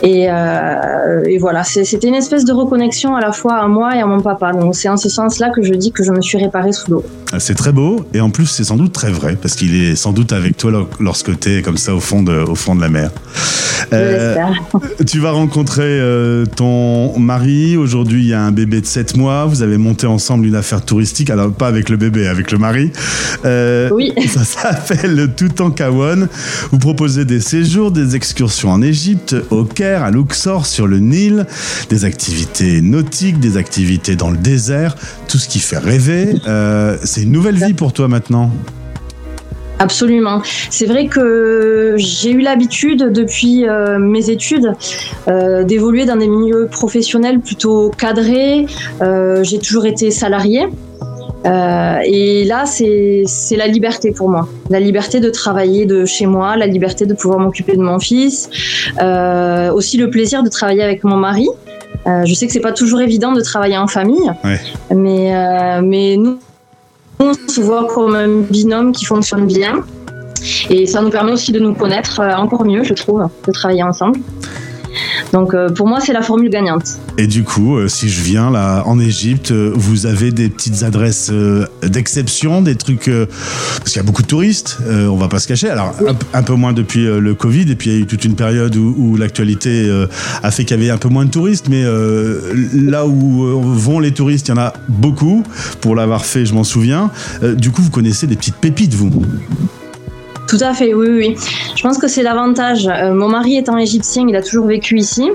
Et, 0.02 0.28
euh, 0.30 1.24
et 1.26 1.38
voilà, 1.38 1.64
c'était 1.64 2.08
une 2.08 2.16
espèce 2.16 2.46
de 2.46 2.54
reconnexion 2.54 3.16
à 3.16 3.22
la 3.22 3.32
fois 3.32 3.56
à 3.56 3.68
moi 3.68 3.96
et 3.96 4.00
à 4.02 4.06
mon 4.06 4.20
papa. 4.22 4.52
Donc 4.54 4.76
c'est 4.76 4.90
en 4.90 4.98
ce 4.98 5.10
sens-là 5.10 5.50
que 5.50 5.62
je 5.64 5.74
dis 5.74 5.92
que 5.92 6.04
je 6.04 6.12
me 6.12 6.22
suis 6.22 6.38
réparée 6.38 6.72
sous 6.74 6.92
l'eau. 6.92 7.04
C'est 7.40 7.56
très 7.56 7.72
beau 7.72 8.06
et 8.14 8.22
en 8.22 8.30
plus 8.30 8.46
c'est 8.46 8.64
sans 8.64 8.76
doute 8.78 8.94
très 8.94 9.12
vrai 9.12 9.36
parce 9.42 9.56
qu'il 9.56 9.76
est 9.82 9.96
sans 9.96 10.12
doute 10.14 10.34
avec 10.34 10.56
toi 10.58 10.72
lor- 10.72 10.90
lorsque 11.00 11.38
tu 11.40 11.58
es 11.58 11.62
comme 11.62 11.78
ça 11.78 11.96
au 11.96 12.00
fond 12.00 12.22
de, 12.22 12.34
au 12.34 12.56
fond 12.56 12.76
de 12.76 12.82
la 12.82 12.90
mer. 12.90 13.10
Euh, 13.92 14.36
tu 15.08 15.20
vas 15.20 15.32
rencontrer 15.32 15.82
euh, 15.84 16.46
ton 16.46 17.18
mari. 17.20 17.76
Aujourd'hui, 17.76 18.22
il 18.22 18.28
y 18.30 18.34
a 18.34 18.42
un 18.42 18.52
bébé 18.52 18.82
de 18.82 18.86
7 18.86 19.18
mois. 19.18 19.46
Vous 19.46 19.62
avez 19.62 19.78
monté 19.78 20.08
ensemble 20.08 20.46
une 20.46 20.56
affaire 20.56 20.84
touristique. 20.84 21.30
Alors, 21.30 21.52
pas 21.52 21.68
avec 21.68 21.90
le 21.90 21.98
bébé, 21.98 22.28
avec 22.28 22.52
le 22.52 22.58
mari. 22.60 22.92
Euh, 23.46 23.90
Oui. 23.92 24.14
Ça 24.28 24.44
s'appelle 24.44 25.16
le 25.16 25.28
Toutankhamon. 25.28 26.28
Vous 26.72 26.78
proposez 26.80 27.26
des 27.26 27.40
séjours, 27.42 27.92
des 27.92 28.16
excursions 28.16 28.70
en 28.72 28.82
Égypte, 28.82 29.36
au 29.52 29.64
Caire, 29.64 30.04
à 30.04 30.12
Luxor, 30.12 30.66
sur 30.66 30.88
le 30.88 31.00
Nil, 31.00 31.46
des 31.90 32.06
activités 32.06 32.82
nautiques, 32.82 33.40
des 33.40 33.58
activités 33.58 34.16
dans 34.16 34.30
le 34.30 34.38
désert, 34.38 34.96
tout 35.28 35.38
ce 35.38 35.48
qui 35.48 35.60
fait 35.60 35.78
rêver. 35.78 36.36
Euh, 36.48 36.98
C'est 37.04 37.24
une 37.24 37.32
nouvelle 37.32 37.56
vie 37.56 37.74
pour 37.74 37.94
toi 37.94 38.08
maintenant. 38.08 38.52
Absolument. 39.80 40.42
C'est 40.70 40.86
vrai 40.86 41.08
que 41.08 41.96
j'ai 41.98 42.32
eu 42.32 42.40
l'habitude 42.40 43.12
depuis 43.12 43.68
euh, 43.68 44.00
mes 44.00 44.30
études 44.30 44.72
euh, 45.28 45.64
d'évoluer 45.64 46.06
dans 46.06 46.16
des 46.16 46.28
milieux 46.28 46.68
professionnels 46.72 47.40
plutôt 47.40 47.92
cadrés. 47.98 48.66
J'ai 49.42 49.60
toujours 49.60 49.86
été 49.86 50.12
salariée. 50.12 50.68
Euh, 51.46 52.00
et 52.06 52.46
là, 52.46 52.66
c'est 52.66 53.56
la 53.58 53.68
liberté 53.68 54.12
pour 54.12 54.30
moi. 54.30 54.48
La 54.70 54.80
liberté 54.80 55.20
de 55.20 55.30
travailler 55.30 55.86
de 55.86 56.06
chez 56.06 56.26
moi, 56.26 56.56
la 56.56 56.68
liberté 56.68 57.06
de 57.06 57.14
pouvoir 57.14 57.40
m'occuper 57.40 57.76
de 57.76 57.82
mon 57.82 58.00
fils. 58.00 58.50
Euh, 59.02 59.72
aussi 59.72 59.98
le 59.98 60.10
plaisir 60.10 60.44
de 60.44 60.50
travailler 60.50 60.84
avec 60.84 61.04
mon 61.04 61.18
mari. 61.18 61.48
Euh, 62.08 62.24
je 62.26 62.34
sais 62.34 62.48
que 62.48 62.54
c'est 62.54 62.60
pas 62.60 62.72
toujours 62.74 63.02
évident 63.02 63.32
de 63.34 63.42
travailler 63.42 63.78
en 63.78 63.88
famille, 63.88 64.30
Ouais. 64.44 64.60
mais, 64.94 65.32
mais 65.82 66.18
nous, 66.18 66.38
on 67.20 67.34
se 67.34 67.62
voit 67.62 67.88
comme 67.88 68.16
un 68.16 68.42
binôme 68.42 68.92
qui 68.92 69.06
fonctionne 69.06 69.46
bien. 69.46 69.84
Et 70.70 70.86
ça 70.86 71.02
nous 71.02 71.10
permet 71.10 71.32
aussi 71.32 71.54
de 71.54 71.60
nous 71.60 71.74
connaître 71.74 72.20
encore 72.38 72.66
mieux, 72.66 72.84
je 72.84 72.94
trouve, 72.94 73.26
de 73.48 73.52
travailler 73.54 73.84
ensemble. 73.84 74.20
Donc 75.32 75.54
euh, 75.54 75.70
pour 75.70 75.88
moi, 75.88 76.00
c'est 76.00 76.14
la 76.14 76.22
formule 76.22 76.50
gagnante. 76.50 77.00
Et 77.18 77.28
du 77.28 77.44
coup, 77.44 77.78
euh, 77.78 77.88
si 77.88 78.10
je 78.10 78.22
viens 78.22 78.52
là 78.52 78.84
en 78.86 79.00
Égypte, 79.00 79.52
euh, 79.52 79.72
vous 79.76 80.06
avez 80.06 80.32
des 80.32 80.50
petites 80.50 80.84
adresses 80.84 81.32
d'exception, 81.82 82.62
des 82.62 82.76
trucs 82.76 83.10
parce 83.78 83.92
qu'il 83.92 83.98
y 83.98 84.00
a 84.00 84.04
beaucoup 84.04 84.22
de 84.22 84.28
touristes, 84.28 84.78
on 84.90 85.16
va 85.16 85.28
pas 85.28 85.40
se 85.40 85.48
cacher. 85.48 85.70
Alors 85.70 85.94
un, 86.34 86.44
peu 86.44 86.54
moins 86.54 86.74
depuis 86.74 87.06
le 87.06 87.34
Covid, 87.34 87.70
et 87.72 87.76
puis 87.76 87.90
il 87.90 87.94
y 87.94 87.96
a 87.98 88.00
eu 88.02 88.06
toute 88.06 88.26
une 88.26 88.36
période 88.36 88.76
où, 88.76 88.96
où 88.98 89.18
l'actualité 89.18 89.90
a 90.42 90.52
fait 90.52 90.66
qu'il 90.66 90.78
y 90.78 90.80
avait 90.80 90.92
un 90.92 90.98
peu 90.98 91.10
moins 91.10 91.26
de 91.26 91.32
touristes, 91.32 91.68
mais 91.70 91.84
là 92.74 93.06
où 93.06 93.62
vont 93.62 94.00
les 94.00 94.12
touristes, 94.12 94.48
il 94.48 94.52
y 94.52 94.54
en 94.54 94.62
a 94.62 94.74
beaucoup. 94.88 95.44
Pour 95.82 95.96
l'avoir 95.96 96.26
fait, 96.26 96.46
je 96.46 96.54
m'en 96.54 96.64
souviens. 96.64 97.12
Du 97.56 97.72
coup, 97.72 97.82
vous 97.82 97.92
connaissez 97.92 98.28
des 98.28 98.36
petites 98.36 98.58
pépites, 98.58 98.94
vous? 98.94 99.12
Tout 100.48 100.58
à 100.62 100.74
fait, 100.74 100.94
oui, 100.94 101.08
oui. 101.10 101.36
Je 101.76 101.82
pense 101.82 101.98
que 101.98 102.08
c'est 102.08 102.24
l'avantage. 102.24 102.88
Euh, 102.88 103.14
mon 103.14 103.28
mari 103.28 103.58
étant 103.58 103.78
égyptien, 103.78 104.26
il 104.28 104.36
a 104.36 104.42
toujours 104.42 104.66
vécu 104.66 104.98
ici. 104.98 105.30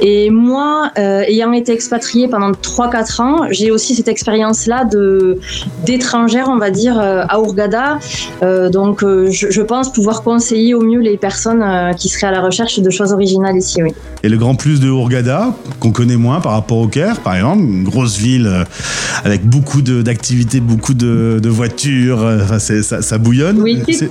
Et 0.00 0.30
moi, 0.30 0.90
euh, 0.98 1.22
ayant 1.26 1.52
été 1.52 1.72
expatriée 1.72 2.28
pendant 2.28 2.52
3-4 2.52 3.22
ans, 3.22 3.36
j'ai 3.50 3.70
aussi 3.70 3.94
cette 3.94 4.08
expérience-là 4.08 4.84
d'étrangère, 5.84 6.48
on 6.48 6.56
va 6.56 6.70
dire, 6.70 6.98
euh, 6.98 7.24
à 7.28 7.40
Ourgada. 7.40 7.98
Donc, 8.70 9.00
je, 9.02 9.50
je 9.50 9.62
pense 9.62 9.92
pouvoir 9.92 10.22
conseiller 10.22 10.74
au 10.74 10.80
mieux 10.80 11.00
les 11.00 11.16
personnes 11.16 11.94
qui 11.96 12.08
seraient 12.08 12.28
à 12.28 12.32
la 12.32 12.40
recherche 12.40 12.78
de 12.80 12.90
choses 12.90 13.12
originales 13.12 13.56
ici, 13.56 13.82
oui. 13.82 13.92
Et 14.24 14.28
le 14.28 14.36
grand 14.36 14.54
plus 14.56 14.80
de 14.80 14.88
Hurghada, 14.88 15.54
qu'on 15.78 15.92
connaît 15.92 16.16
moins 16.16 16.40
par 16.40 16.52
rapport 16.52 16.78
au 16.78 16.88
Caire, 16.88 17.20
par 17.20 17.36
exemple, 17.36 17.62
une 17.62 17.84
grosse 17.84 18.16
ville 18.18 18.46
euh, 18.48 18.64
avec 19.24 19.44
beaucoup 19.46 19.80
d'activités, 19.80 20.60
beaucoup 20.60 20.94
de, 20.94 21.38
de 21.40 21.48
voitures, 21.48 22.20
euh, 22.22 22.40
enfin, 22.42 22.58
ça, 22.58 23.00
ça 23.02 23.18
bouillonne. 23.18 23.60
Oui, 23.60 23.80
C'est- 23.88 24.08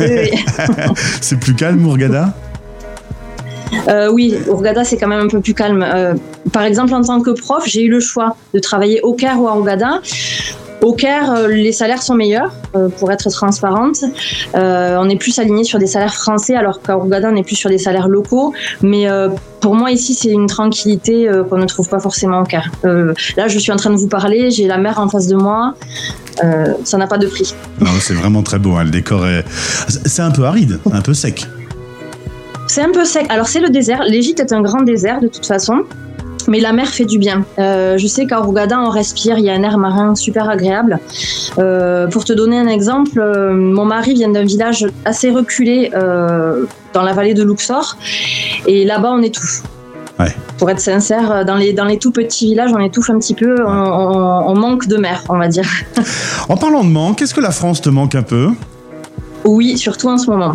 oui. 0.00 1.36
Plus 1.40 1.54
calme, 1.54 1.84
Hurghada? 1.86 2.34
Euh, 3.88 4.10
oui, 4.12 4.34
Hurghada, 4.48 4.84
c'est 4.84 4.96
quand 4.96 5.08
même 5.08 5.24
un 5.24 5.28
peu 5.28 5.40
plus 5.40 5.54
calme. 5.54 5.82
Euh, 5.82 6.14
par 6.52 6.62
exemple, 6.62 6.92
en 6.94 7.02
tant 7.02 7.20
que 7.20 7.30
prof, 7.30 7.64
j'ai 7.66 7.84
eu 7.84 7.90
le 7.90 8.00
choix 8.00 8.36
de 8.54 8.58
travailler 8.58 9.00
au 9.02 9.14
Caire 9.14 9.40
ou 9.40 9.48
à 9.48 9.56
Hurghada. 9.56 10.00
Au 10.82 10.94
Caire, 10.94 11.30
euh, 11.30 11.46
les 11.46 11.70
salaires 11.70 12.02
sont 12.02 12.14
meilleurs, 12.14 12.52
euh, 12.74 12.88
pour 12.88 13.12
être 13.12 13.30
transparente. 13.30 13.98
Euh, 14.56 14.96
on 14.98 15.08
est 15.08 15.16
plus 15.16 15.38
aligné 15.38 15.62
sur 15.62 15.78
des 15.78 15.86
salaires 15.86 16.14
français, 16.14 16.56
alors 16.56 16.82
qu'à 16.82 16.94
Hurghada, 16.94 17.30
on 17.32 17.36
est 17.36 17.44
plus 17.44 17.54
sur 17.54 17.70
des 17.70 17.78
salaires 17.78 18.08
locaux. 18.08 18.52
Mais 18.82 19.06
pour 19.60 19.76
moi, 19.76 19.92
ici, 19.92 20.14
c'est 20.14 20.30
une 20.30 20.46
tranquillité 20.46 21.30
qu'on 21.48 21.58
ne 21.58 21.66
trouve 21.66 21.88
pas 21.88 22.00
forcément 22.00 22.40
au 22.40 22.44
Caire. 22.44 22.70
Là, 22.82 23.46
je 23.48 23.58
suis 23.58 23.70
en 23.70 23.76
train 23.76 23.90
de 23.90 23.96
vous 23.96 24.08
parler, 24.08 24.50
j'ai 24.50 24.66
la 24.66 24.78
mer 24.78 24.98
en 24.98 25.08
face 25.08 25.28
de 25.28 25.36
moi. 25.36 25.74
Ça 26.84 26.98
n'a 26.98 27.06
pas 27.06 27.18
de 27.18 27.28
prix. 27.28 27.54
Non, 27.80 27.90
c'est 28.00 28.14
vraiment 28.14 28.42
très 28.42 28.58
beau, 28.58 28.74
hein, 28.74 28.84
le 28.84 28.90
décor 28.90 29.26
est... 29.26 29.44
C'est 29.88 30.22
un 30.22 30.32
peu 30.32 30.44
aride, 30.44 30.80
un 30.92 31.00
peu 31.00 31.14
sec. 31.14 31.46
C'est 32.66 32.82
un 32.82 32.90
peu 32.90 33.04
sec. 33.04 33.26
Alors 33.28 33.46
c'est 33.46 33.60
le 33.60 33.70
désert. 33.70 34.02
L'Égypte 34.02 34.40
est 34.40 34.52
un 34.52 34.62
grand 34.62 34.82
désert 34.82 35.20
de 35.20 35.28
toute 35.28 35.46
façon. 35.46 35.82
Mais 36.52 36.60
la 36.60 36.74
mer 36.74 36.86
fait 36.88 37.06
du 37.06 37.18
bien. 37.18 37.46
Euh, 37.58 37.96
je 37.96 38.06
sais 38.06 38.26
qu'à 38.26 38.40
Hurghada, 38.40 38.78
on 38.78 38.90
respire, 38.90 39.38
il 39.38 39.44
y 39.46 39.48
a 39.48 39.54
un 39.54 39.62
air 39.62 39.78
marin 39.78 40.14
super 40.14 40.50
agréable. 40.50 41.00
Euh, 41.58 42.06
pour 42.08 42.26
te 42.26 42.34
donner 42.34 42.58
un 42.58 42.66
exemple, 42.66 43.18
euh, 43.18 43.54
mon 43.54 43.86
mari 43.86 44.12
vient 44.12 44.28
d'un 44.28 44.44
village 44.44 44.86
assez 45.06 45.30
reculé 45.30 45.90
dans 46.92 47.02
la 47.02 47.12
vallée 47.14 47.32
de 47.32 47.42
Luxor. 47.42 47.96
Et 48.66 48.84
là-bas, 48.84 49.12
on 49.14 49.22
étouffe. 49.22 49.62
Ouais. 50.20 50.36
Pour 50.58 50.68
être 50.68 50.78
sincère, 50.80 51.46
dans 51.46 51.56
les, 51.56 51.72
dans 51.72 51.86
les 51.86 51.96
tout 51.96 52.10
petits 52.10 52.44
villages, 52.48 52.70
on 52.74 52.80
étouffe 52.80 53.08
un 53.08 53.18
petit 53.18 53.32
peu. 53.32 53.64
On, 53.66 53.70
on- 53.70 54.50
on 54.50 54.54
manque 54.54 54.86
de 54.88 54.98
mer, 54.98 55.24
on 55.30 55.38
va 55.38 55.48
dire. 55.48 55.64
En 56.50 56.58
parlant 56.58 56.84
de 56.84 56.90
manque, 56.90 57.16
qu'est-ce 57.16 57.32
que 57.32 57.40
la 57.40 57.50
France 57.50 57.80
te 57.80 57.88
manque 57.88 58.14
un 58.14 58.22
peu? 58.22 58.48
Oui, 59.46 59.78
surtout 59.78 60.10
en 60.10 60.18
ce 60.18 60.30
moment. 60.30 60.54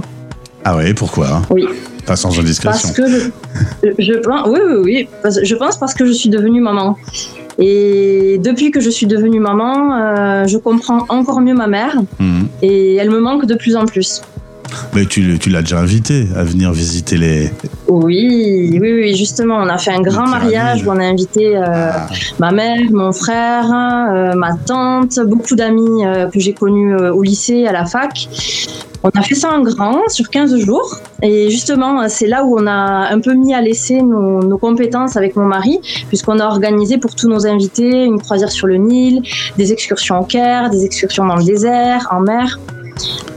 Ah 0.69 0.75
ouais, 0.75 0.93
pourquoi 0.93 1.41
Oui. 1.49 1.65
Pas 2.05 2.17
sans 2.17 2.37
indiscrétion. 2.37 2.89
Parce 2.89 2.97
que 2.97 3.07
je, 3.07 3.89
je 3.99 4.13
pense, 4.19 4.47
oui, 4.49 4.59
oui, 4.67 4.75
oui. 4.83 5.07
Parce- 5.23 5.39
Je 5.43 5.55
pense 5.55 5.77
parce 5.77 5.93
que 5.93 6.05
je 6.05 6.11
suis 6.11 6.29
devenue 6.29 6.59
maman. 6.59 6.97
Et 7.57 8.37
depuis 8.43 8.69
que 8.71 8.81
je 8.81 8.89
suis 8.89 9.07
devenue 9.07 9.39
maman, 9.39 9.95
euh, 9.95 10.45
je 10.45 10.57
comprends 10.57 11.05
encore 11.07 11.39
mieux 11.39 11.53
ma 11.55 11.67
mère 11.67 11.95
Mhm. 12.19 12.47
et 12.61 12.95
elle 12.95 13.09
me 13.11 13.19
manque 13.21 13.45
de 13.45 13.55
plus 13.55 13.77
en 13.77 13.85
plus. 13.85 14.21
Mais 14.93 15.05
tu, 15.05 15.39
tu 15.39 15.49
l'as 15.49 15.61
déjà 15.61 15.79
invité 15.79 16.27
à 16.35 16.43
venir 16.43 16.73
visiter 16.73 17.15
les... 17.17 17.49
Oui, 17.87 18.77
oui, 18.81 18.91
oui, 18.99 19.15
justement, 19.15 19.55
on 19.59 19.69
a 19.69 19.77
fait 19.77 19.91
un 19.91 20.01
grand 20.01 20.27
mariage 20.27 20.85
où 20.85 20.89
on 20.89 20.99
a 20.99 21.05
invité 21.05 21.55
euh, 21.55 21.91
ma 22.39 22.51
mère, 22.51 22.77
mon 22.91 23.13
frère, 23.13 23.63
euh, 23.73 24.33
ma 24.35 24.53
tante, 24.55 25.19
beaucoup 25.25 25.55
d'amis 25.55 26.05
euh, 26.05 26.27
que 26.29 26.39
j'ai 26.41 26.53
connus 26.53 26.93
au 26.97 27.21
lycée, 27.23 27.65
à 27.65 27.71
la 27.71 27.85
fac. 27.85 28.27
On 29.03 29.09
a 29.09 29.21
fait 29.21 29.35
ça 29.35 29.51
en 29.51 29.61
grand 29.61 30.07
sur 30.09 30.29
15 30.29 30.57
jours. 30.57 30.99
Et 31.21 31.49
justement, 31.49 32.07
c'est 32.09 32.27
là 32.27 32.43
où 32.43 32.57
on 32.59 32.67
a 32.67 33.09
un 33.11 33.19
peu 33.19 33.33
mis 33.33 33.53
à 33.53 33.61
l'essai 33.61 34.01
nos, 34.01 34.57
compétences 34.57 35.15
avec 35.17 35.35
mon 35.35 35.45
mari, 35.45 35.79
puisqu'on 36.07 36.39
a 36.39 36.45
organisé 36.45 36.97
pour 36.97 37.15
tous 37.15 37.29
nos 37.29 37.45
invités 37.45 38.05
une 38.05 38.19
croisière 38.19 38.51
sur 38.51 38.67
le 38.67 38.77
Nil, 38.77 39.21
des 39.57 39.71
excursions 39.71 40.19
au 40.19 40.23
Caire, 40.23 40.69
des 40.69 40.83
excursions 40.83 41.25
dans 41.25 41.35
le 41.35 41.43
désert, 41.43 42.07
en 42.11 42.21
mer. 42.21 42.59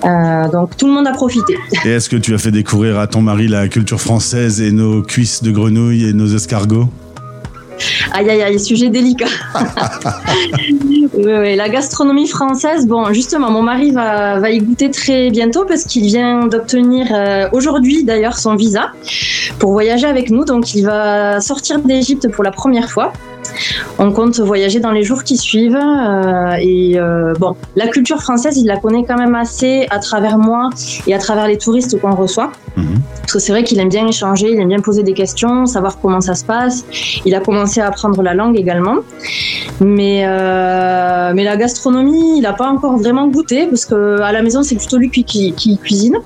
Euh, 0.04 0.48
donc 0.48 0.76
tout 0.78 0.86
le 0.86 0.92
monde 0.92 1.06
a 1.06 1.12
profité. 1.12 1.56
Et 1.84 1.90
est-ce 1.90 2.08
que 2.08 2.16
tu 2.16 2.34
as 2.34 2.38
fait 2.38 2.50
découvrir 2.50 2.98
à 2.98 3.06
ton 3.06 3.20
mari 3.20 3.48
la 3.48 3.68
culture 3.68 4.00
française 4.00 4.62
et 4.62 4.72
nos 4.72 5.02
cuisses 5.02 5.42
de 5.42 5.50
grenouille 5.50 6.06
et 6.06 6.12
nos 6.14 6.26
escargots? 6.26 6.88
Aïe 8.12 8.30
aïe 8.30 8.42
aïe, 8.42 8.60
sujet 8.60 8.88
délicat. 8.88 9.26
la 11.16 11.68
gastronomie 11.68 12.28
française, 12.28 12.86
bon, 12.86 13.12
justement, 13.12 13.50
mon 13.50 13.62
mari 13.62 13.90
va, 13.90 14.38
va 14.38 14.50
y 14.50 14.58
goûter 14.58 14.90
très 14.90 15.30
bientôt 15.30 15.64
parce 15.64 15.84
qu'il 15.84 16.04
vient 16.04 16.46
d'obtenir 16.46 17.08
euh, 17.12 17.48
aujourd'hui 17.52 18.04
d'ailleurs 18.04 18.38
son 18.38 18.54
visa 18.54 18.92
pour 19.58 19.72
voyager 19.72 20.06
avec 20.06 20.30
nous. 20.30 20.44
Donc 20.44 20.74
il 20.74 20.84
va 20.84 21.40
sortir 21.40 21.78
d'Égypte 21.80 22.30
pour 22.30 22.44
la 22.44 22.50
première 22.50 22.90
fois. 22.90 23.12
On 23.98 24.12
compte 24.12 24.38
voyager 24.40 24.80
dans 24.80 24.92
les 24.92 25.02
jours 25.02 25.24
qui 25.24 25.36
suivent. 25.36 25.76
euh, 25.76 26.56
et 26.60 26.98
euh, 26.98 27.34
bon, 27.38 27.56
la 27.76 27.88
culture 27.88 28.20
française, 28.22 28.56
il 28.56 28.66
la 28.66 28.76
connaît 28.76 29.04
quand 29.04 29.18
même 29.18 29.34
assez 29.34 29.86
à 29.90 29.98
travers 29.98 30.38
moi 30.38 30.70
et 31.06 31.14
à 31.14 31.18
travers 31.18 31.46
les 31.46 31.58
touristes 31.58 32.00
qu'on 32.00 32.14
reçoit. 32.14 32.50
Mhm. 32.76 33.00
Parce 33.20 33.32
que 33.32 33.38
c'est 33.38 33.52
vrai 33.52 33.64
qu'il 33.64 33.78
aime 33.78 33.88
bien 33.88 34.06
échanger, 34.06 34.50
il 34.52 34.60
aime 34.60 34.68
bien 34.68 34.80
poser 34.80 35.02
des 35.02 35.12
questions, 35.12 35.66
savoir 35.66 35.98
comment 36.00 36.20
ça 36.20 36.34
se 36.34 36.44
passe. 36.44 36.84
Il 37.24 37.34
a 37.34 37.40
commencé 37.40 37.80
à 37.80 37.86
apprendre 37.88 38.22
la 38.22 38.34
langue 38.34 38.58
également. 38.58 38.96
Mais, 39.80 40.22
euh, 40.24 41.32
mais 41.34 41.44
la 41.44 41.56
gastronomie, 41.56 42.38
il 42.38 42.42
n'a 42.42 42.52
pas 42.52 42.68
encore 42.68 42.96
vraiment 42.96 43.26
goûté 43.28 43.66
parce 43.66 43.84
que 43.84 44.20
à 44.20 44.32
la 44.32 44.42
maison, 44.42 44.62
c'est 44.62 44.76
plutôt 44.76 44.98
lui 44.98 45.10
qui, 45.10 45.24
qui, 45.24 45.52
qui 45.52 45.78
cuisine. 45.78 46.16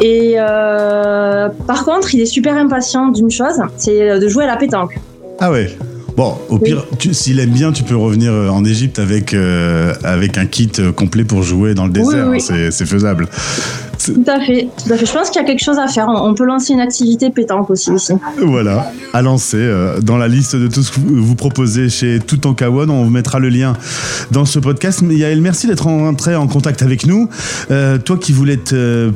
Et 0.00 0.34
euh, 0.36 1.48
par 1.66 1.84
contre, 1.84 2.14
il 2.14 2.20
est 2.20 2.26
super 2.26 2.54
impatient 2.56 3.08
d'une 3.08 3.30
chose, 3.30 3.60
c'est 3.76 4.18
de 4.18 4.28
jouer 4.28 4.44
à 4.44 4.48
la 4.48 4.56
pétanque. 4.56 4.98
Ah 5.40 5.50
ouais 5.50 5.76
Bon, 6.16 6.34
au 6.48 6.58
pire, 6.58 6.86
tu- 6.98 7.12
s'il 7.12 7.38
aime 7.40 7.50
bien, 7.50 7.72
tu 7.72 7.82
peux 7.82 7.96
revenir 7.96 8.32
euh, 8.32 8.48
en 8.48 8.64
Égypte 8.64 8.98
avec, 8.98 9.34
euh, 9.34 9.92
avec 10.02 10.38
un 10.38 10.46
kit 10.46 10.70
euh, 10.78 10.90
complet 10.90 11.24
pour 11.24 11.42
jouer 11.42 11.74
dans 11.74 11.84
le 11.86 11.92
désert. 11.92 12.28
oui. 12.30 12.38
hein, 12.40 12.44
c'est- 12.46 12.70
C'est 12.70 12.86
faisable. 12.86 13.28
Tout 14.04 14.22
à 14.26 14.40
fait, 14.40 14.68
tout 14.84 14.92
à 14.92 14.96
fait. 14.96 15.06
Je 15.06 15.12
pense 15.12 15.30
qu'il 15.30 15.40
y 15.40 15.44
a 15.44 15.46
quelque 15.46 15.62
chose 15.64 15.78
à 15.78 15.88
faire. 15.88 16.06
On 16.08 16.26
on 16.30 16.34
peut 16.34 16.44
lancer 16.44 16.72
une 16.74 16.80
activité 16.80 17.30
pétanque 17.30 17.70
aussi 17.70 17.92
ici. 17.94 18.12
Voilà, 18.42 18.92
à 19.14 19.22
lancer 19.22 19.56
euh, 19.58 20.00
dans 20.00 20.16
la 20.18 20.28
liste 20.28 20.54
de 20.54 20.68
tout 20.68 20.82
ce 20.82 20.92
que 20.92 21.00
vous 21.00 21.22
vous 21.24 21.34
proposez 21.34 21.88
chez 21.88 22.18
Tout 22.24 22.46
en 22.46 22.54
Kawon. 22.54 22.88
On 22.90 23.04
vous 23.04 23.10
mettra 23.10 23.38
le 23.38 23.48
lien 23.48 23.72
dans 24.32 24.44
ce 24.44 24.58
podcast. 24.58 25.00
Mais 25.02 25.16
Yael, 25.16 25.40
merci 25.40 25.66
d'être 25.66 25.86
entré 25.86 26.34
en 26.36 26.46
contact 26.46 26.82
avec 26.82 27.06
nous. 27.06 27.28
Euh, 27.70 27.98
toi 27.98 28.16
qui 28.18 28.32
voulais 28.32 28.54
être 28.54 28.74
euh, 28.74 29.10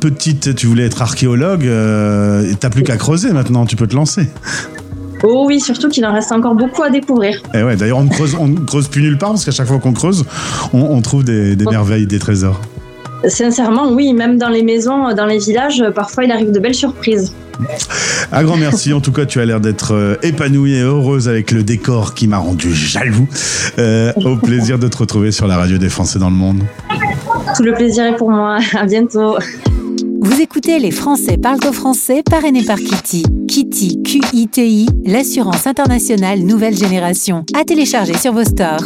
petite, 0.00 0.54
tu 0.54 0.66
voulais 0.66 0.84
être 0.84 1.00
archéologue, 1.02 1.64
euh, 1.66 2.50
t'as 2.60 2.70
plus 2.70 2.82
qu'à 2.82 2.96
creuser 2.96 3.32
maintenant, 3.32 3.64
tu 3.66 3.76
peux 3.76 3.86
te 3.86 3.96
lancer. 3.96 4.28
Oh 5.22 5.44
oui, 5.46 5.60
surtout 5.60 5.88
qu'il 5.88 6.04
en 6.06 6.12
reste 6.12 6.32
encore 6.32 6.54
beaucoup 6.54 6.82
à 6.82 6.90
découvrir. 6.90 7.42
Et 7.54 7.62
ouais, 7.62 7.76
d'ailleurs, 7.76 7.98
on 7.98 8.04
ne 8.04 8.10
creuse, 8.10 8.36
on 8.38 8.48
ne 8.48 8.58
creuse 8.60 8.88
plus 8.88 9.02
nulle 9.02 9.18
part 9.18 9.30
parce 9.30 9.44
qu'à 9.44 9.50
chaque 9.50 9.66
fois 9.66 9.78
qu'on 9.78 9.92
creuse, 9.92 10.24
on, 10.72 10.80
on 10.80 11.00
trouve 11.02 11.24
des, 11.24 11.56
des 11.56 11.64
merveilles, 11.66 12.06
des 12.06 12.18
trésors. 12.18 12.60
Sincèrement, 13.28 13.92
oui, 13.92 14.14
même 14.14 14.38
dans 14.38 14.48
les 14.48 14.62
maisons, 14.62 15.14
dans 15.14 15.26
les 15.26 15.38
villages, 15.38 15.84
parfois 15.94 16.24
il 16.24 16.32
arrive 16.32 16.52
de 16.52 16.58
belles 16.58 16.74
surprises. 16.74 17.34
Un 18.32 18.44
grand 18.44 18.56
merci. 18.56 18.94
En 18.94 19.02
tout 19.02 19.12
cas, 19.12 19.26
tu 19.26 19.40
as 19.40 19.44
l'air 19.44 19.60
d'être 19.60 19.92
euh, 19.92 20.16
épanouie 20.22 20.76
et 20.76 20.80
heureuse 20.80 21.28
avec 21.28 21.50
le 21.50 21.62
décor 21.62 22.14
qui 22.14 22.26
m'a 22.26 22.38
rendu 22.38 22.72
jaloux. 22.74 23.28
Euh, 23.78 24.12
au 24.24 24.36
plaisir 24.36 24.78
de 24.78 24.88
te 24.88 24.96
retrouver 24.96 25.32
sur 25.32 25.46
la 25.46 25.58
radio 25.58 25.76
des 25.76 25.90
Français 25.90 26.18
dans 26.18 26.30
le 26.30 26.36
monde. 26.36 26.62
Tout 27.54 27.62
le 27.62 27.74
plaisir 27.74 28.04
est 28.04 28.16
pour 28.16 28.30
moi. 28.30 28.58
À 28.74 28.86
bientôt. 28.86 29.36
Vous 30.22 30.40
écoutez 30.40 30.78
Les 30.78 30.90
Français 30.90 31.38
parlent 31.38 31.66
au 31.66 31.72
français 31.72 32.22
parrainé 32.22 32.62
par 32.62 32.76
Kitty. 32.76 33.24
Kitty, 33.48 34.02
Q-I-T-I, 34.02 34.86
l'assurance 35.06 35.66
internationale 35.66 36.40
nouvelle 36.40 36.76
génération. 36.76 37.44
À 37.58 37.64
télécharger 37.64 38.16
sur 38.16 38.32
vos 38.32 38.44
stores. 38.44 38.84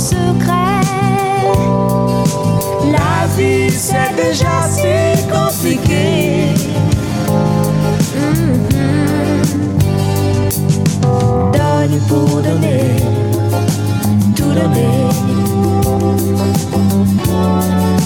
Secrets. 0.00 0.80
La 2.90 3.26
vie 3.36 3.70
c'est 3.70 4.14
déjà 4.16 4.56
si 4.68 5.26
compliqué. 5.28 6.54
Donner 11.52 12.00
pour 12.08 12.40
donner, 12.42 12.96
tout 14.36 14.52
donner. 14.60 14.96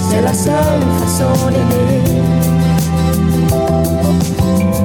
C'est 0.08 0.22
la 0.22 0.34
seule 0.34 0.84
façon 1.00 1.34
d'aimer. 1.54 2.02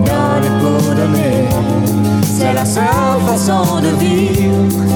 Donner 0.05 0.53
pour 0.61 0.95
donner, 0.95 1.47
c'est 2.23 2.53
la 2.53 2.65
seule 2.65 3.21
façon 3.27 3.79
de 3.81 3.89
vivre. 3.99 4.89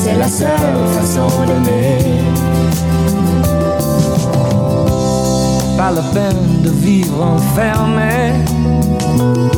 C'est 0.00 0.14
la 0.14 0.28
seule 0.28 0.48
façon 0.96 1.28
d'aimer. 1.46 1.98
Pas 5.76 5.90
la 5.90 6.02
peine 6.14 6.62
de 6.62 6.70
vivre 6.70 7.20
enfermé. 7.22 8.32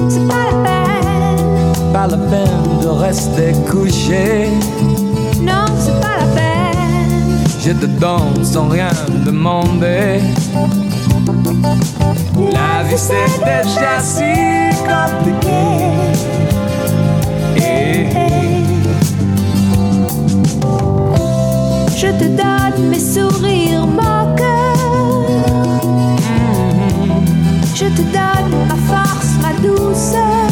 C'est 0.09 0.27
pas 0.27 0.45
la 0.51 0.57
peine, 0.65 1.93
Pas 1.93 2.07
la 2.07 2.17
peine 2.17 2.81
de 2.83 2.89
rester 2.89 3.53
couché. 3.71 4.49
non, 5.43 5.67
c'est 5.79 6.01
pas 6.01 6.17
la 6.21 6.27
peine. 6.35 7.45
Je 7.63 7.73
te 7.73 7.87
donne 7.87 8.43
sans 8.43 8.69
rien 8.69 8.89
demander. 9.27 10.21
La 12.53 12.83
vie 12.89 12.97
c'est 12.97 13.39
déjà 13.45 14.01
si 14.01 14.33
compliqué. 14.89 15.61
Et 17.57 18.07
Je 22.03 22.07
te 22.07 22.25
donne 22.25 22.89
mes 22.89 22.99
sourires 22.99 23.87
moqueurs. 23.87 24.41
Je 27.75 27.85
te 27.85 28.03
donne 28.17 28.53
ma 28.69 28.77
force, 28.89 29.33
ma 29.43 29.53
douceur. 29.61 30.49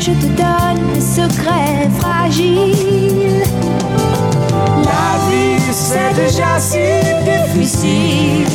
Je 0.00 0.10
te 0.10 0.26
donne 0.42 0.82
mes 0.92 1.00
secrets 1.00 1.88
fragiles. 2.00 3.44
la 4.84 5.12
vie 5.28 5.62
c'est 5.70 6.12
déjà 6.20 6.58
si 6.58 6.88
difficile. 7.30 8.48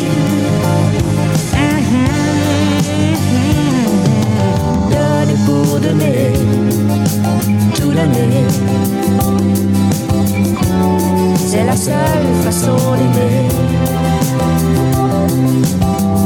Donner 4.92 5.40
pour 5.46 5.80
donner, 5.80 6.34
tout 7.76 7.92
donner. 7.92 8.85
Seule 11.86 12.34
façon 12.44 12.78
d'aimer. 12.98 13.48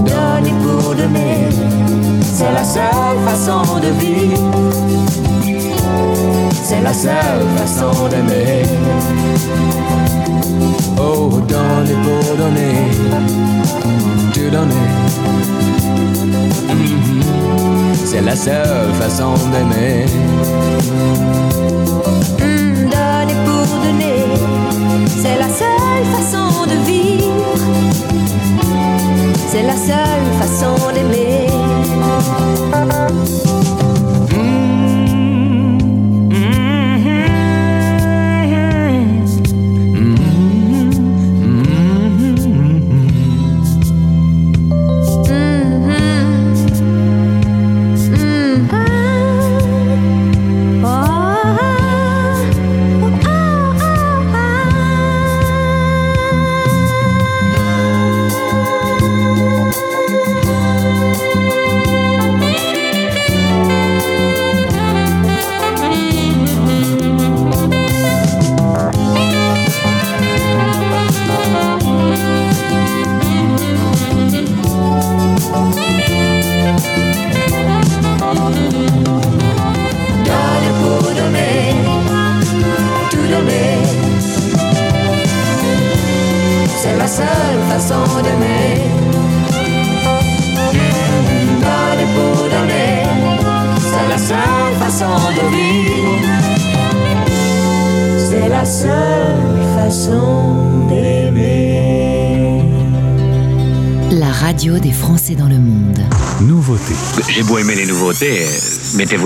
Donner 0.09 0.53
pour 0.63 0.95
donner, 0.95 1.49
c'est 2.21 2.53
la 2.53 2.63
seule 2.63 3.19
façon 3.25 3.79
de 3.79 3.89
vivre. 3.99 4.51
C'est 6.63 6.81
la 6.81 6.93
seule 6.93 7.47
façon 7.57 8.07
d'aimer. 8.07 8.63
Oh, 10.97 11.29
donner 11.53 11.97
pour 12.05 12.37
donner, 12.41 12.75
tout 14.33 14.49
donner. 14.55 14.87
Mhm. 16.69 17.21
C'est 18.05 18.21
la 18.21 18.35
seule 18.35 18.93
façon 19.01 19.33
d'aimer. 19.51 20.05
C'est 29.59 29.65
la 29.65 29.75
seule 29.75 30.33
façon 30.39 30.73
d'aimer. 30.93 31.49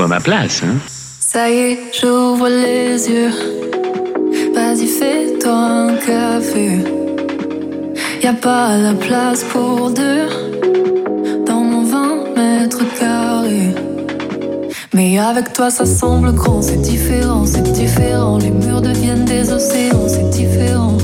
Ma 0.02 0.20
place. 0.20 0.62
Hein. 0.64 0.76
Ça 1.20 1.50
y 1.50 1.54
est, 1.54 1.80
j'ouvre 2.00 2.48
les 2.48 3.10
yeux. 3.10 3.32
Vas-y, 4.54 4.88
fais-toi 4.88 5.52
un 5.52 5.96
café. 5.96 6.80
Y 8.22 8.28
a 8.28 8.34
pas 8.34 8.78
la 8.78 8.94
place 8.94 9.44
pour 9.44 9.92
deux 9.92 10.28
dans 11.46 11.62
mon 11.62 11.84
20 11.84 12.36
mètres 12.36 12.84
carrés. 13.00 13.76
Mais 14.94 15.20
avec 15.20 15.54
toi, 15.54 15.70
ça 15.70 15.86
semble 15.86 16.34
grand, 16.34 16.62
c'est 16.62 16.82
différent, 16.82 17.46
c'est 17.46 17.72
différent. 17.74 18.38
Les 18.38 18.52
murs 18.52 18.82
deviennent 18.82 19.26
des 19.26 19.52
océans, 19.52 20.08
c'est 20.08 20.30
différent. 20.30 20.98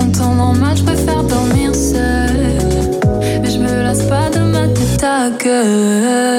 On 0.00 0.06
tourne 0.10 0.40
en 0.40 0.54
match, 0.54 0.78
je 0.78 0.84
préfère 0.84 1.22
dormir 1.22 1.74
seul. 1.74 2.38
Mais 3.42 3.50
je 3.50 3.58
me 3.58 3.82
lasse 3.82 4.02
pas 4.02 4.28
de 4.30 4.40
ma 4.40 4.66
tête 4.68 5.04
à 5.04 5.30
gueule. 5.30 6.37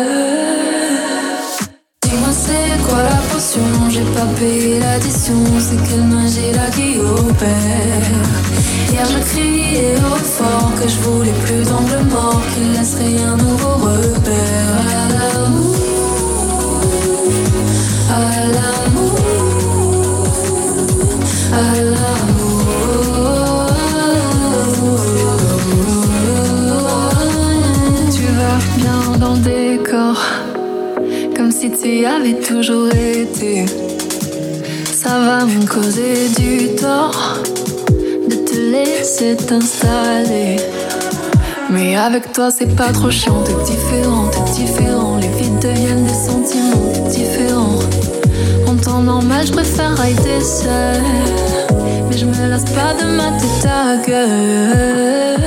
J'ai 4.39 4.45
payé 4.45 4.79
l'addition 4.79 5.43
C'est 5.59 5.81
quelle 5.89 6.03
magie 6.03 6.51
là 6.53 6.69
qui 6.71 6.97
opère 6.99 8.05
Hier 8.91 9.05
je 9.05 9.19
criais 9.31 9.95
au 9.97 10.15
fort 10.15 10.71
Que 10.81 10.87
je 10.87 10.99
voulais 10.99 11.33
plus 11.45 11.63
d'angle 11.67 12.03
mort 12.09 12.41
Qu'il 12.53 12.71
laisserait 12.71 13.23
un 13.23 13.37
nouveau 13.37 13.75
repère. 13.85 14.85
À 14.89 15.07
l'amour 15.13 15.75
À 18.11 18.19
l'amour 18.55 19.15
À 21.51 21.75
l'amour. 21.93 22.65
Tu 28.11 28.23
vas 28.37 28.59
bien 28.77 29.17
dans 29.17 29.33
le 29.33 29.39
décor 29.39 30.17
comme 31.35 31.51
si 31.51 31.71
tu 31.71 32.01
y 32.01 32.05
avais 32.05 32.33
toujours 32.33 32.89
été. 32.89 33.65
Ça 35.09 35.17
va 35.17 35.43
me 35.43 35.65
causer 35.65 36.29
du 36.37 36.75
tort 36.75 37.39
de 38.29 38.35
te 38.47 38.53
laisser 38.53 39.35
t'installer. 39.35 40.57
Mais 41.71 41.95
avec 41.95 42.31
toi, 42.31 42.51
c'est 42.51 42.75
pas 42.75 42.91
trop 42.91 43.09
chiant, 43.09 43.41
t'es 43.41 43.55
différent, 43.65 44.27
t'es 44.27 44.51
différent. 44.51 45.17
Les 45.17 45.29
vides 45.29 45.57
deviennent 45.57 46.05
des 46.05 46.13
sentiments, 46.13 46.91
t'es 46.93 47.17
différent. 47.21 47.79
En 48.67 48.75
temps 48.75 49.01
normal, 49.01 49.47
je 49.47 49.51
préfère 49.51 49.97
rider 49.97 50.41
seul. 50.41 51.01
Mais 52.07 52.15
je 52.15 52.25
me 52.25 52.47
lasse 52.47 52.65
pas 52.65 52.93
de 52.93 53.05
mater 53.09 53.47
ta 53.63 53.97
gueule. 54.07 55.41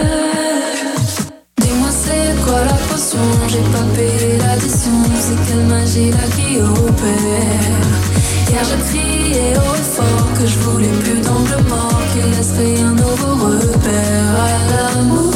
Dis-moi, 1.61 1.91
c'est 2.05 2.35
quoi 2.45 2.65
la 2.65 2.79
potion 2.89 3.19
J'ai 3.47 3.65
pas 3.71 3.87
payé 3.95 4.39
l'addition. 4.39 4.91
C'est 5.21 5.39
quelle 5.47 5.67
magie 5.67 6.11
là 6.11 6.27
qui 6.37 6.59
opère 6.59 8.12
Hier, 8.53 8.65
je 8.65 8.77
criais 8.85 9.55
haut 9.57 9.83
fort 9.97 10.29
que 10.39 10.45
je 10.47 10.59
voulais 10.59 10.95
plus 11.03 11.21
d'angle 11.23 11.59
mort 11.71 12.03
qui 12.13 12.21
laisserait 12.37 12.79
un 12.83 12.93
nouveau 12.93 13.35
repère 13.47 14.33
à 14.45 14.53
l'amour. 14.71 15.33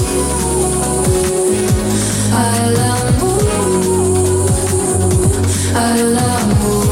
À 2.35 2.47
l'amour, 2.77 3.43
à 5.75 5.89
l'amour. 6.15 6.85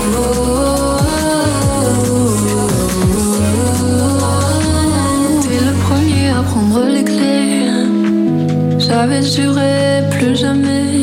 T'es 5.43 5.61
le 5.69 5.75
premier 5.87 6.27
à 6.31 6.43
prendre 6.43 6.83
les 6.89 7.05
clés. 7.05 7.69
J'avais 8.79 9.23
juré 9.23 10.03
plus 10.13 10.35
jamais, 10.37 10.94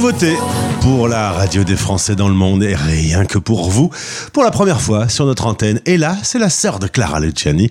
Nouveauté 0.00 0.34
pour 0.80 1.08
la 1.08 1.30
radio 1.30 1.62
des 1.62 1.76
Français 1.76 2.16
dans 2.16 2.28
le 2.28 2.34
monde 2.34 2.62
et 2.62 2.74
rien 2.74 3.26
que 3.26 3.36
pour 3.36 3.68
vous, 3.68 3.90
pour 4.32 4.42
la 4.42 4.50
première 4.50 4.80
fois 4.80 5.10
sur 5.10 5.26
notre 5.26 5.44
antenne. 5.44 5.78
Et 5.84 5.98
là, 5.98 6.16
c'est 6.22 6.38
la 6.38 6.48
sœur 6.48 6.78
de 6.78 6.86
Clara 6.86 7.20
Luciani. 7.20 7.70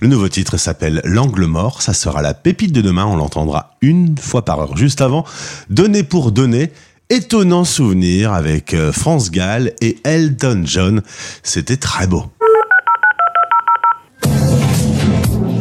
Le 0.00 0.08
nouveau 0.08 0.28
titre 0.28 0.58
s'appelle 0.58 1.00
L'angle 1.06 1.46
mort. 1.46 1.80
Ça 1.80 1.94
sera 1.94 2.20
la 2.20 2.34
pépite 2.34 2.72
de 2.72 2.82
demain. 2.82 3.06
On 3.06 3.16
l'entendra 3.16 3.76
une 3.80 4.18
fois 4.18 4.44
par 4.44 4.60
heure. 4.60 4.76
Juste 4.76 5.00
avant, 5.00 5.24
Donner 5.70 6.02
pour 6.02 6.32
donner. 6.32 6.70
Étonnant 7.08 7.64
souvenir 7.64 8.34
avec 8.34 8.74
euh, 8.74 8.92
France 8.92 9.30
Gall 9.30 9.72
et 9.80 9.96
Elton 10.04 10.64
John. 10.66 11.00
C'était 11.42 11.78
très 11.78 12.06
beau. 12.06 12.26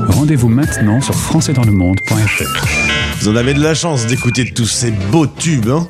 Rendez-vous 0.10 0.50
maintenant 0.50 1.00
sur 1.00 1.16
françaisdanslemonde.fr. 1.16 2.89
Vous 3.22 3.28
en 3.28 3.36
avez 3.36 3.54
de 3.54 3.62
la 3.62 3.74
chance 3.74 4.06
d'écouter 4.06 4.50
tous 4.50 4.66
ces 4.66 4.92
beaux 4.92 5.28
tubes, 5.28 5.70
hein 5.70 5.88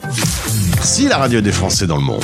Merci 0.75 1.07
la 1.07 1.17
radio 1.17 1.41
des 1.41 1.51
Français 1.51 1.85
dans 1.85 1.97
le 1.97 2.01
monde. 2.01 2.23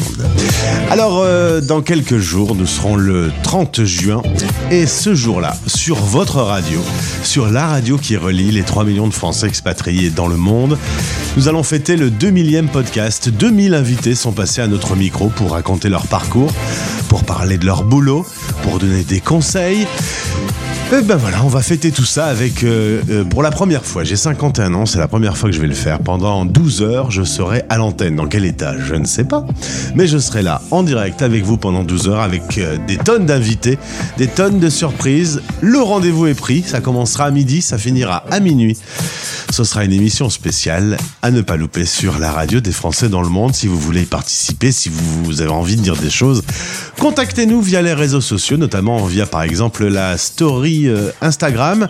Alors, 0.90 1.20
euh, 1.20 1.62
dans 1.62 1.82
quelques 1.82 2.18
jours, 2.18 2.56
nous 2.56 2.66
serons 2.66 2.96
le 2.96 3.32
30 3.44 3.84
juin. 3.84 4.24
Et 4.72 4.88
ce 4.88 5.14
jour-là, 5.14 5.56
sur 5.68 5.98
votre 5.98 6.38
radio, 6.38 6.80
sur 7.22 7.52
la 7.52 7.68
radio 7.68 7.98
qui 7.98 8.18
relie 8.18 8.52
les 8.52 8.64
3 8.64 8.84
millions 8.84 9.08
de 9.08 9.14
Français 9.14 9.46
expatriés 9.48 10.10
dans 10.10 10.28
le 10.28 10.38
monde, 10.38 10.78
nous 11.38 11.48
allons 11.48 11.64
fêter 11.64 11.98
le 11.98 12.10
2 12.10 12.32
millième 12.32 12.70
podcast. 12.70 13.30
2000 13.30 13.76
invités 13.76 14.16
sont 14.16 14.32
passés 14.32 14.62
à 14.62 14.68
notre 14.68 14.96
micro 14.96 15.30
pour 15.30 15.52
raconter 15.52 15.90
leur 15.90 16.08
parcours, 16.08 16.52
pour 17.10 17.26
parler 17.26 17.60
de 17.60 17.66
leur 17.66 17.84
boulot, 17.84 18.26
pour 18.64 18.80
donner 18.80 19.04
des 19.04 19.20
conseils. 19.20 19.86
Et 20.94 21.02
ben 21.02 21.18
voilà, 21.18 21.44
on 21.44 21.48
va 21.48 21.62
fêter 21.62 21.92
tout 21.92 22.06
ça 22.06 22.28
avec, 22.28 22.64
euh, 22.64 23.02
euh, 23.10 23.24
pour 23.24 23.42
la 23.42 23.50
première 23.50 23.84
fois, 23.84 24.04
j'ai 24.04 24.16
51 24.16 24.74
ans, 24.76 24.86
c'est 24.86 25.00
la 25.00 25.08
première 25.08 25.36
fois 25.36 25.50
que 25.50 25.56
je 25.56 25.60
vais 25.60 25.68
le 25.68 25.74
faire. 25.74 26.00
Pendant 26.00 26.46
12 26.46 26.84
heures, 26.84 27.10
je 27.10 27.24
serai 27.24 27.64
à 27.70 27.78
l'antenne. 27.78 28.16
Dans 28.16 28.28
quel 28.28 28.46
état 28.46 28.76
Je 28.78 28.94
ne 28.94 29.04
sais 29.04 29.24
pas. 29.24 29.46
Mais 29.96 30.06
je 30.06 30.20
serai 30.20 30.44
là, 30.44 30.62
en 30.70 30.84
direct 30.84 31.24
avec 31.24 31.44
vous 31.44 31.58
pendant 31.58 31.84
12 31.84 32.10
heures, 32.10 32.22
avec 32.22 32.60
euh, 32.60 32.78
des 32.88 32.98
tonnes 32.98 33.26
d'invités, 33.26 33.80
des 34.18 34.28
tonnes 34.28 34.60
de 34.60 34.70
surprises. 34.70 35.42
Le 35.60 35.80
rendez-vous 35.80 36.28
est 36.28 36.36
pris, 36.36 36.64
ça 36.66 36.82
commencera 36.82 37.26
à 37.26 37.32
midi, 37.32 37.64
ça 37.64 37.80
finira 37.80 38.24
à 38.30 38.40
minuit. 38.40 38.78
Ce 39.50 39.64
sera 39.64 39.86
une 39.86 39.94
émission 39.94 40.30
spéciale 40.30 40.98
à 41.22 41.32
ne 41.32 41.42
pas 41.42 41.56
louper 41.56 41.86
sur 41.86 42.20
la 42.20 42.32
radio 42.32 42.60
des 42.60 42.72
Français 42.72 43.10
dans 43.10 43.22
le 43.22 43.30
monde. 43.30 43.56
Si 43.56 43.68
vous 43.68 43.80
voulez 43.80 44.04
y 44.04 44.06
participer, 44.06 44.72
si 44.72 44.90
vous 44.90 45.42
avez 45.42 45.52
envie 45.52 45.78
de 45.78 45.82
dire 45.82 45.96
des 45.96 46.10
choses, 46.10 46.44
contactez-nous 47.00 47.62
via 47.62 47.82
les 47.82 47.94
réseaux 47.94 48.22
sociaux, 48.22 48.58
notamment 48.58 49.04
via 49.06 49.26
par 49.26 49.44
exemple 49.44 49.88
la 49.88 50.18
story 50.18 50.75
euh, 50.86 51.12
Instagram 51.22 51.88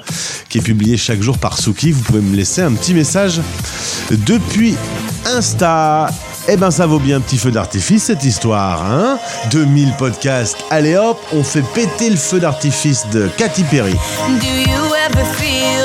qui 0.49 0.59
est 0.59 0.61
publiée 0.61 0.97
chaque 0.97 1.21
jour 1.21 1.37
par 1.37 1.57
Suki. 1.57 1.91
Vous 1.91 2.03
pouvez 2.03 2.21
me 2.21 2.35
laisser 2.35 2.61
un 2.61 2.73
petit 2.73 2.93
message 2.93 3.41
depuis 4.11 4.75
Insta. 5.25 6.09
Eh 6.47 6.57
ben 6.57 6.69
ça 6.69 6.85
vaut 6.85 6.99
bien 6.99 7.17
un 7.17 7.21
petit 7.21 7.37
feu 7.37 7.49
d'artifice 7.49 8.03
cette 8.03 8.23
histoire, 8.23 8.85
hein 8.85 9.17
2000 9.49 9.93
podcasts, 9.97 10.57
allez 10.69 10.95
hop, 10.95 11.19
on 11.33 11.41
fait 11.41 11.63
péter 11.73 12.07
le 12.07 12.17
feu 12.17 12.39
d'artifice 12.39 13.07
de 13.11 13.27
Katy 13.35 13.63
Perry. 13.63 13.93
Do 13.93 14.45
you 14.45 14.93
ever 14.93 15.25
feel 15.37 15.84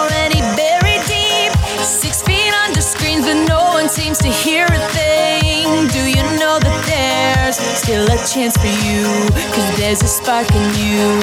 feet 2.81 2.97
screens, 2.97 3.25
but 3.25 3.45
no 3.47 3.63
one 3.73 3.89
seems 3.89 4.17
to 4.19 4.27
hear 4.27 4.65
a 4.65 4.79
thing? 4.89 5.87
Do 5.87 6.03
you 6.09 6.23
know 6.39 6.59
that 6.59 6.77
there's 6.89 7.57
still 7.57 8.05
a 8.05 8.17
chance 8.25 8.55
for 8.57 8.73
you? 8.85 9.03
Cause 9.53 9.77
there's 9.77 10.01
a 10.01 10.07
spark 10.07 10.49
in 10.51 10.65
you. 10.79 11.21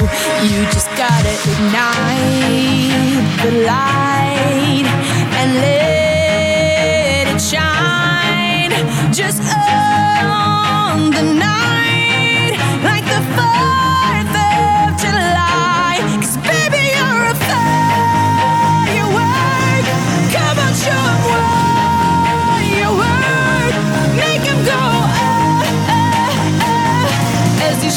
You 0.49 0.65
just 0.71 0.89
gotta 0.95 1.33
ignite 1.51 3.23
the 3.43 3.51
light 3.65 4.87
and 5.39 5.53
let 5.55 7.27
it 7.35 7.41
shine. 7.41 8.71
Just 9.13 9.41
on 9.41 11.11
the 11.11 11.23
night, 11.33 11.78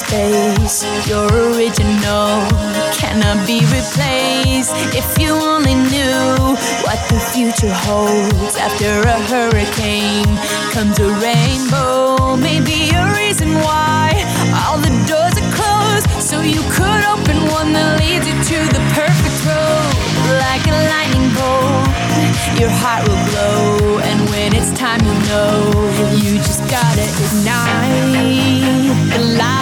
space. 0.00 0.84
Your 1.06 1.28
original 1.28 2.32
cannot 2.96 3.46
be 3.46 3.60
replaced. 3.68 4.72
If 4.96 5.08
you 5.20 5.32
only 5.32 5.74
knew 5.74 6.56
what 6.86 7.00
the 7.12 7.20
future 7.32 7.74
holds 7.86 8.56
after 8.56 8.92
a 9.16 9.18
hurricane 9.30 10.32
comes 10.72 10.98
a 10.98 11.10
rainbow. 11.20 12.36
Maybe 12.36 12.90
a 12.96 13.04
reason 13.20 13.50
why 13.66 14.16
all 14.64 14.78
the 14.78 14.94
doors 15.10 15.36
are 15.42 15.52
closed, 15.58 16.08
so 16.28 16.40
you 16.40 16.62
could 16.76 17.02
open 17.14 17.36
one 17.52 17.72
that 17.76 18.00
leads 18.00 18.26
you 18.28 18.36
to 18.52 18.58
the 18.76 18.82
perfect 18.96 19.38
road. 19.48 19.92
Like 20.44 20.64
a 20.74 20.76
lightning 20.92 21.28
bolt, 21.36 21.90
your 22.60 22.72
heart 22.80 23.02
will 23.06 23.22
glow, 23.30 23.98
and 24.08 24.18
when 24.30 24.54
it's 24.58 24.72
time, 24.78 25.02
you 25.08 25.16
know 25.28 25.52
you 26.22 26.38
just 26.48 26.62
gotta 26.70 27.04
ignite 27.24 28.30
the 29.12 29.22
light 29.38 29.59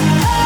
love. 0.00 0.39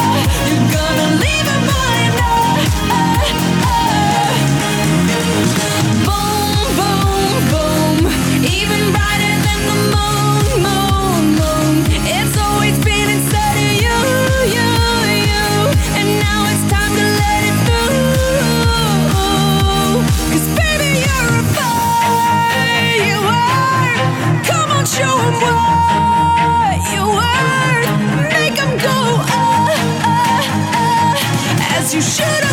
you 31.94 32.00
should 32.00 32.43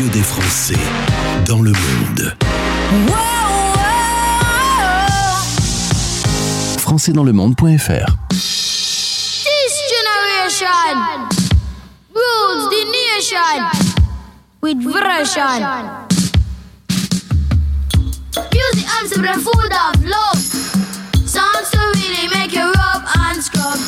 radio 0.00 0.08
des 0.08 0.22
Français 0.22 0.78
dans 1.46 1.60
le 1.60 1.72
monde. 1.72 2.34
Françaisdanslemonde.fr 6.78 8.16
This 8.30 9.74
generation 9.94 11.28
rules 12.14 12.68
the 12.70 12.84
nation 12.90 13.60
with 14.62 14.78
version. 14.82 15.60
Music 18.52 18.86
and 18.96 19.10
the 19.10 19.34
food 19.38 19.72
of 19.86 20.04
love. 20.04 20.42
Songs 21.26 21.70
to 21.72 21.78
really 21.96 22.28
make 22.34 22.52
you 22.54 22.64
rub 22.64 23.02
and 23.18 23.42
scrub. 23.42 23.78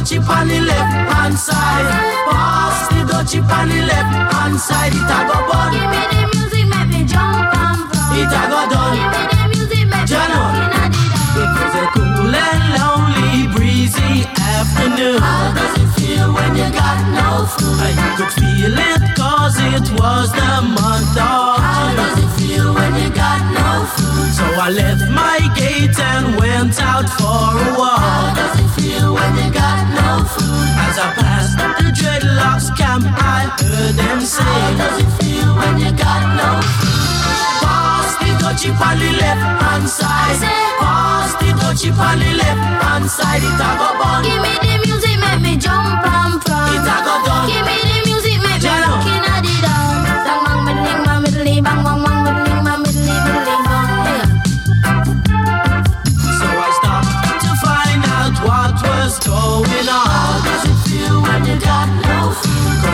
Dutchie 0.00 0.18
on 0.28 0.48
the 0.48 0.60
left 0.60 1.12
hand 1.12 1.38
side. 1.38 1.84
Pass 2.30 2.88
the 2.88 3.00
dutchie 3.04 3.42
on 3.44 3.68
the 3.68 3.82
left 3.84 4.32
hand 4.32 4.58
side. 4.58 4.92
It 4.92 5.04
a 5.04 5.18
go 5.28 5.36
bun. 5.48 5.72
give 5.76 5.90
me 5.92 6.02
the 6.08 6.20
music, 6.32 6.64
make 6.72 6.88
me 6.88 7.00
jump 7.04 7.52
and 7.52 7.84
from. 7.92 8.16
It 8.16 8.32
a 8.32 8.42
go 8.48 8.60
Give 8.96 9.12
me 9.12 9.22
the 9.28 9.44
music, 9.52 9.84
make 9.92 10.08
me 10.08 10.16
at 10.16 10.88
it. 10.88 11.20
It 11.36 11.50
was 11.52 11.74
a 11.76 11.84
cool 11.92 12.32
and 12.32 12.64
lonely, 12.80 13.52
breezy 13.52 14.24
afternoon. 14.40 15.20
How 15.20 15.52
does 15.52 15.74
it 15.84 15.90
feel 16.00 16.32
when 16.32 16.56
you 16.56 16.68
got 16.72 16.98
no 17.12 17.44
food? 17.44 17.80
I 17.84 18.16
could 18.16 18.32
feel 18.40 18.72
it 18.72 19.02
cause 19.20 19.56
it 19.60 19.84
was 20.00 20.32
the 20.32 20.52
month 20.64 21.12
of 21.12 21.60
How 21.60 21.92
does 21.92 22.16
it 22.24 22.30
feel 22.40 22.72
when 22.72 22.92
you 22.96 23.10
got 23.12 23.40
no 23.52 23.84
food? 23.84 24.32
So 24.32 24.46
I 24.64 24.70
left 24.72 25.04
my 25.12 25.44
gate 25.52 25.98
and 26.00 26.40
went 26.40 26.80
out 26.80 27.08
for 27.20 27.52
a 27.52 27.76
walk. 27.76 28.00
How 28.00 28.32
does 28.34 28.60
it 28.64 28.70
feel 28.80 29.12
when 29.12 29.36
you 29.36 29.52
got 29.52 29.79
the 31.80 31.88
dreadlocks 31.92 32.68
camp, 32.76 33.04
I 33.06 33.50
heard 33.60 33.94
them 33.96 34.18
How 34.20 34.24
say, 34.24 34.60
does 34.80 34.96
it 35.02 35.10
feel 35.18 35.50
when 35.56 35.74
you 35.78 35.92
got 35.92 36.22
no? 36.38 36.50
Pass 37.62 38.16
the 38.20 38.30
dutchie 38.40 38.72
on 38.72 38.96
the 38.98 39.10
left 39.20 39.44
hand 39.62 39.88
side. 39.88 40.40
Pass 40.80 41.32
the 41.40 41.48
dutchie 41.60 41.92
on 41.92 42.18
the 42.18 42.30
left 42.40 42.64
hand 42.82 43.06
side. 43.10 43.42
It 43.42 43.60
a 43.60 43.68
go 43.80 43.88
bun. 44.00 44.22
Give 44.24 44.40
me 44.40 44.52
the 44.64 44.74
music, 44.86 45.16
make 45.20 45.40
me 45.40 45.52
jump 45.56 46.04
and 46.04 46.36
from. 46.42 46.68
It 46.76 46.86
a 46.86 46.96
go 47.06 47.14
done. 47.26 47.46
Give 47.50 47.64
me 47.68 47.76
the 47.88 47.98
music, 48.08 48.36
make 48.40 48.60
me 48.60 48.64
Jano. 48.64 48.88
looking 48.96 49.24
at 49.34 49.44
it 49.44 49.58
down. 49.64 49.96
Bang 50.26 50.40
bang 50.46 50.60
biddling, 50.66 51.02
bang 51.04 51.20
biddling, 51.24 51.62
bang 51.64 51.84
bang 51.84 52.02
bang 52.04 52.09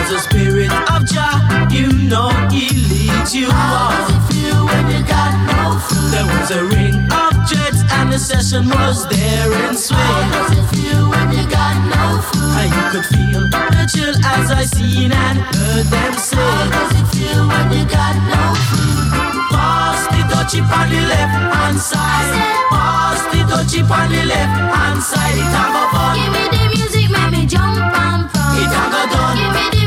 food? 0.07 0.17
Cause 0.17 0.23
the 0.23 0.29
spirit 0.29 0.71
of 0.91 1.05
Jah, 1.05 1.67
you 1.71 1.91
know 2.07 2.29
he 2.49 2.69
leads 2.69 3.35
you 3.35 3.49
How 3.51 3.89
does 3.91 4.11
on. 4.11 4.15
it 4.15 4.33
feel 4.33 4.65
when 4.65 4.85
you 4.91 5.03
got 5.07 5.33
no 5.47 5.79
food? 5.79 6.11
There 6.11 6.25
was 6.25 6.51
a 6.51 6.63
ring 6.65 6.95
of 7.11 7.33
jets 7.47 7.81
and 7.91 8.11
the 8.11 8.19
session 8.19 8.69
was 8.69 9.07
there 9.09 9.51
in 9.51 9.75
How 9.75 10.31
does 10.31 10.57
it 10.57 10.65
feel 10.75 11.09
when 11.09 11.31
you 11.31 11.45
got 11.49 11.75
no 11.91 12.21
food? 12.21 12.55
And 12.57 12.69
you 12.71 12.85
could 12.91 13.05
feel 13.05 13.43
the 13.49 13.83
chill 13.93 14.15
as 14.25 14.51
I 14.51 14.63
seen 14.65 15.11
and 15.11 15.37
heard 15.39 15.85
them 15.85 16.13
How 16.13 16.69
does 16.71 16.91
it 16.99 17.07
feel 17.15 17.47
when 17.47 17.71
you 17.71 17.85
got 17.85 18.15
no 18.31 18.55
food? 18.71 19.11
Pass 19.51 20.07
the 20.07 20.21
dutchie 20.31 20.61
on 20.63 20.89
the 20.89 21.01
left 21.07 21.35
hand 21.55 21.77
side. 21.79 22.31
Pass 22.71 23.21
the 23.31 23.39
dutchie 23.47 23.83
on 23.83 24.09
the 24.11 24.23
left 24.25 24.75
hand 24.75 25.01
side. 25.03 25.35
It 25.35 25.51
a 25.51 25.63
go 25.73 25.83
fun. 25.91 26.15
Give 26.15 26.31
me 26.31 26.43
the 26.51 26.63
music, 26.75 27.09
make 27.11 27.31
me 27.31 27.45
jump 27.45 27.77
and 27.77 28.29
from. 28.31 28.55
It 28.55 28.71
a 28.71 28.83
go 28.91 29.01
done. 29.11 29.37
Give 29.37 29.53
me 29.55 29.65
the 29.81 29.86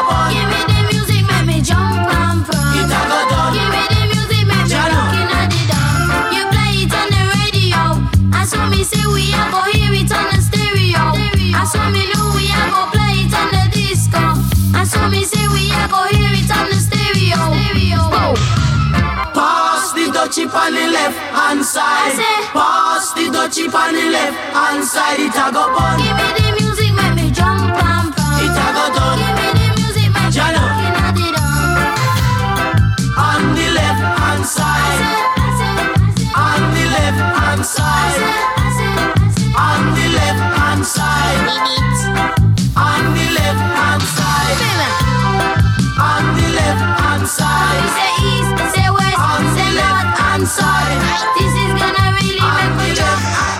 dutchie 20.31 20.53
on 20.53 20.73
the 20.73 20.87
left 20.91 21.17
hand 21.17 21.65
side. 21.65 22.15
Pass 22.53 23.13
the 23.13 23.25
dutchie 23.25 23.73
on 23.73 23.93
the 23.93 24.09
left 24.11 24.37
hand 24.55 24.83
side. 24.85 25.19
It 25.19 25.35
a 25.35 25.51
go 25.51 25.67
bun. 25.75 25.99
Give 25.99 26.15
me 26.15 26.27
the 26.37 26.63
music, 26.63 26.93
make 26.93 27.15
me 27.15 27.31
jump 27.31 27.75
and 27.75 28.13
from. 28.13 28.13
It 28.39 28.51
a 28.51 28.67
go 28.73 28.95
done. 28.95 29.20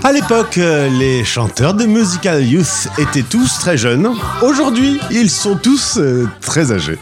À 0.03 0.13
l'époque, 0.13 0.57
euh, 0.57 0.89
les 0.89 1.23
chanteurs 1.23 1.73
de 1.73 1.85
Musical 1.85 2.43
Youth 2.43 2.89
étaient 2.97 3.21
tous 3.21 3.59
très 3.59 3.77
jeunes. 3.77 4.09
Aujourd'hui, 4.41 4.99
ils 5.11 5.29
sont 5.29 5.55
tous 5.55 5.97
euh, 5.97 6.27
très 6.41 6.71
âgés. 6.71 6.97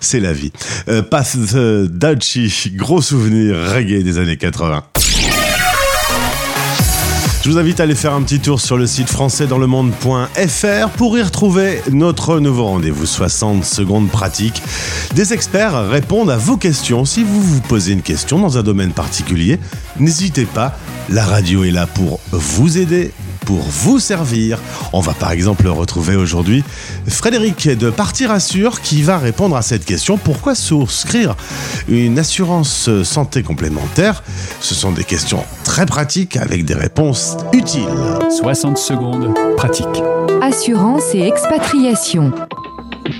C'est 0.00 0.18
la 0.18 0.32
vie. 0.32 0.50
Euh, 0.88 1.02
Pass 1.02 1.36
the 1.36 1.84
Dutchie, 1.84 2.72
gros 2.74 3.02
souvenir 3.02 3.54
reggae 3.74 4.02
des 4.02 4.18
années 4.18 4.38
80. 4.38 4.82
Je 7.48 7.54
vous 7.54 7.58
invite 7.58 7.80
à 7.80 7.84
aller 7.84 7.94
faire 7.94 8.12
un 8.12 8.20
petit 8.20 8.40
tour 8.40 8.60
sur 8.60 8.76
le 8.76 8.86
site 8.86 9.08
françaisdanslemonde.fr 9.08 10.90
pour 10.98 11.16
y 11.16 11.22
retrouver 11.22 11.80
notre 11.90 12.40
nouveau 12.40 12.66
rendez-vous 12.66 13.06
60 13.06 13.64
secondes 13.64 14.10
pratiques. 14.10 14.62
Des 15.14 15.32
experts 15.32 15.88
répondent 15.88 16.28
à 16.28 16.36
vos 16.36 16.58
questions. 16.58 17.06
Si 17.06 17.24
vous 17.24 17.40
vous 17.40 17.62
posez 17.62 17.94
une 17.94 18.02
question 18.02 18.38
dans 18.38 18.58
un 18.58 18.62
domaine 18.62 18.92
particulier, 18.92 19.58
n'hésitez 19.98 20.44
pas. 20.44 20.76
La 21.08 21.24
radio 21.24 21.64
est 21.64 21.70
là 21.70 21.86
pour 21.86 22.20
vous 22.32 22.76
aider, 22.76 23.12
pour 23.48 23.62
vous 23.62 23.98
servir. 23.98 24.60
On 24.92 25.00
va 25.00 25.14
par 25.14 25.32
exemple 25.32 25.66
retrouver 25.68 26.16
aujourd'hui 26.16 26.62
Frédéric 27.06 27.66
de 27.66 27.88
Partir 27.88 28.30
Assure 28.30 28.82
qui 28.82 29.00
va 29.00 29.16
répondre 29.16 29.56
à 29.56 29.62
cette 29.62 29.86
question. 29.86 30.18
Pourquoi 30.18 30.54
souscrire 30.54 31.34
une 31.88 32.18
assurance 32.18 32.90
santé 33.04 33.42
complémentaire? 33.42 34.22
Ce 34.60 34.74
sont 34.74 34.92
des 34.92 35.04
questions 35.04 35.46
très 35.64 35.86
pratiques 35.86 36.36
avec 36.36 36.66
des 36.66 36.74
réponses 36.74 37.38
utiles. 37.54 37.88
60 38.36 38.76
secondes 38.76 39.32
pratique. 39.56 39.86
Assurance 40.42 41.14
et 41.14 41.22
expatriation. 41.22 42.32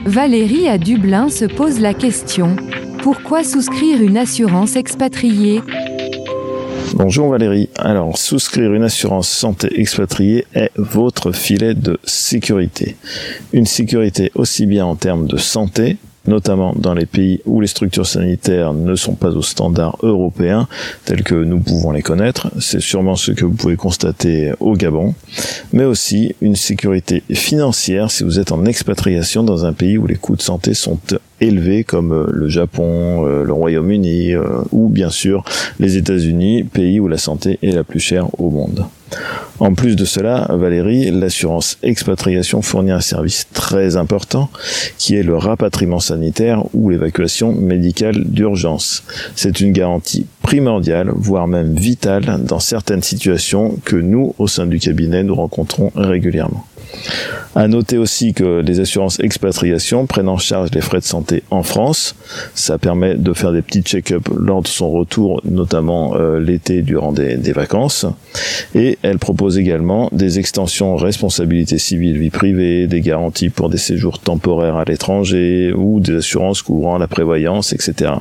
Valérie 0.04 0.68
à 0.68 0.76
Dublin 0.76 1.30
se 1.30 1.46
pose 1.46 1.80
la 1.80 1.94
question 1.94 2.54
pourquoi 3.02 3.44
souscrire 3.44 4.02
une 4.02 4.18
assurance 4.18 4.76
expatriée? 4.76 5.62
Bonjour 6.94 7.30
Valérie. 7.30 7.68
Alors, 7.76 8.16
souscrire 8.16 8.72
une 8.72 8.82
assurance 8.82 9.28
santé 9.28 9.80
expatriée 9.80 10.46
est 10.54 10.70
votre 10.76 11.32
filet 11.32 11.74
de 11.74 11.98
sécurité. 12.04 12.96
Une 13.52 13.66
sécurité 13.66 14.32
aussi 14.34 14.66
bien 14.66 14.86
en 14.86 14.96
termes 14.96 15.26
de 15.26 15.36
santé, 15.36 15.98
notamment 16.28 16.74
dans 16.76 16.94
les 16.94 17.06
pays 17.06 17.40
où 17.46 17.60
les 17.60 17.66
structures 17.66 18.06
sanitaires 18.06 18.72
ne 18.72 18.94
sont 18.94 19.14
pas 19.14 19.30
aux 19.30 19.42
standards 19.42 19.96
européens 20.02 20.68
tels 21.04 21.24
que 21.24 21.34
nous 21.34 21.58
pouvons 21.58 21.90
les 21.90 22.02
connaître. 22.02 22.50
C'est 22.60 22.80
sûrement 22.80 23.16
ce 23.16 23.32
que 23.32 23.44
vous 23.44 23.54
pouvez 23.54 23.76
constater 23.76 24.52
au 24.60 24.74
Gabon. 24.74 25.14
Mais 25.72 25.84
aussi 25.84 26.34
une 26.40 26.56
sécurité 26.56 27.22
financière 27.32 28.10
si 28.10 28.24
vous 28.24 28.38
êtes 28.38 28.52
en 28.52 28.64
expatriation 28.64 29.42
dans 29.42 29.64
un 29.64 29.72
pays 29.72 29.98
où 29.98 30.06
les 30.06 30.16
coûts 30.16 30.36
de 30.36 30.42
santé 30.42 30.74
sont 30.74 30.98
élevés 31.40 31.84
comme 31.84 32.12
euh, 32.12 32.26
le 32.30 32.48
Japon, 32.48 33.26
euh, 33.26 33.44
le 33.44 33.52
Royaume-Uni 33.52 34.34
euh, 34.34 34.42
ou 34.72 34.88
bien 34.88 35.10
sûr 35.10 35.44
les 35.78 35.96
États-Unis, 35.96 36.64
pays 36.64 37.00
où 37.00 37.08
la 37.08 37.18
santé 37.18 37.58
est 37.62 37.72
la 37.72 37.84
plus 37.84 38.00
chère 38.00 38.28
au 38.40 38.50
monde. 38.50 38.86
En 39.60 39.74
plus 39.74 39.96
de 39.96 40.04
cela, 40.04 40.46
Valérie, 40.50 41.10
l'assurance 41.10 41.78
expatriation 41.82 42.62
fournit 42.62 42.92
un 42.92 43.00
service 43.00 43.46
très 43.52 43.96
important 43.96 44.50
qui 44.98 45.16
est 45.16 45.22
le 45.22 45.36
rapatriement 45.36 46.00
sanitaire 46.00 46.64
ou 46.74 46.90
l'évacuation 46.90 47.52
médicale 47.52 48.24
d'urgence. 48.24 49.02
C'est 49.34 49.60
une 49.60 49.72
garantie 49.72 50.26
primordiale, 50.42 51.10
voire 51.14 51.48
même 51.48 51.74
vitale 51.74 52.40
dans 52.44 52.60
certaines 52.60 53.02
situations 53.02 53.78
que 53.84 53.96
nous, 53.96 54.34
au 54.38 54.46
sein 54.46 54.66
du 54.66 54.78
cabinet, 54.78 55.22
nous 55.22 55.34
rencontrons 55.34 55.92
régulièrement. 55.94 56.64
À 57.54 57.66
noter 57.66 57.98
aussi 57.98 58.34
que 58.34 58.60
les 58.60 58.80
assurances 58.80 59.18
expatriation 59.20 60.06
prennent 60.06 60.28
en 60.28 60.38
charge 60.38 60.70
les 60.72 60.80
frais 60.80 61.00
de 61.00 61.04
santé 61.04 61.42
en 61.50 61.62
France. 61.62 62.14
Ça 62.54 62.78
permet 62.78 63.14
de 63.14 63.32
faire 63.32 63.52
des 63.52 63.62
petits 63.62 63.82
check-up 63.82 64.28
lors 64.36 64.62
de 64.62 64.68
son 64.68 64.90
retour, 64.90 65.40
notamment 65.44 66.14
euh, 66.16 66.38
l'été 66.38 66.82
durant 66.82 67.12
des, 67.12 67.36
vacances. 67.52 68.06
Et 68.74 68.98
elle 69.02 69.18
propose 69.18 69.58
également 69.58 70.08
des 70.12 70.38
extensions 70.38 70.96
responsabilité 70.96 71.78
civile 71.78 72.18
vie 72.18 72.30
privée, 72.30 72.86
des 72.86 73.00
garanties 73.00 73.48
pour 73.48 73.70
des 73.70 73.78
séjours 73.78 74.18
temporaires 74.18 74.76
à 74.76 74.84
l'étranger 74.84 75.72
ou 75.74 76.00
des 76.00 76.16
assurances 76.16 76.62
couvrant 76.62 76.98
la 76.98 77.08
prévoyance, 77.08 77.72
etc. 77.72 78.12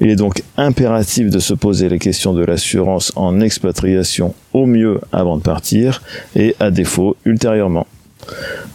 Il 0.00 0.10
est 0.10 0.16
donc 0.16 0.42
impératif 0.56 1.30
de 1.30 1.38
se 1.38 1.54
poser 1.54 1.88
les 1.88 2.00
questions 2.00 2.34
de 2.34 2.44
l'assurance 2.44 3.12
en 3.14 3.40
expatriation 3.40 4.34
au 4.52 4.66
mieux 4.66 5.00
avant 5.12 5.36
de 5.36 5.42
partir 5.42 6.02
et 6.34 6.56
à 6.58 6.70
défaut 6.70 7.16
ultérieurement. 7.24 7.86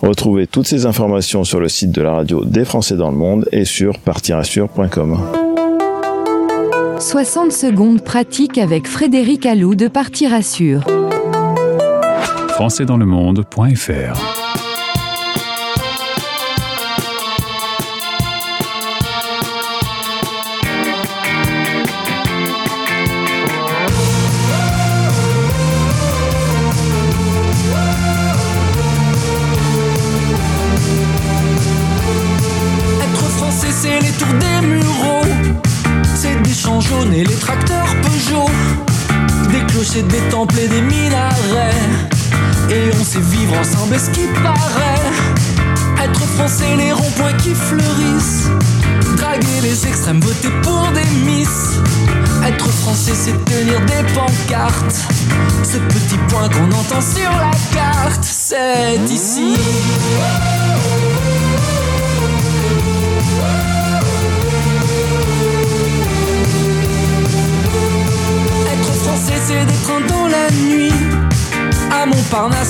Retrouvez 0.02 0.48
toutes 0.48 0.68
ces 0.68 0.86
informations 0.86 1.44
sur 1.44 1.60
le 1.60 1.70
site 1.70 1.92
de 1.92 2.02
la 2.02 2.14
radio 2.14 2.44
des 2.46 2.66
Français 2.66 2.96
dans 2.96 3.12
le 3.12 3.18
monde 3.18 3.48
et 3.52 3.66
sur 3.66 4.00
partirassure.com. 4.00 5.18
60 7.00 7.52
secondes 7.52 8.04
pratiques 8.04 8.58
avec 8.58 8.88
Frédéric 8.88 9.46
Allou 9.46 9.76
de 9.76 9.88
Partir 9.88 10.34
Assure. 10.34 10.82
françaisdanslemonde.fr 12.50 14.67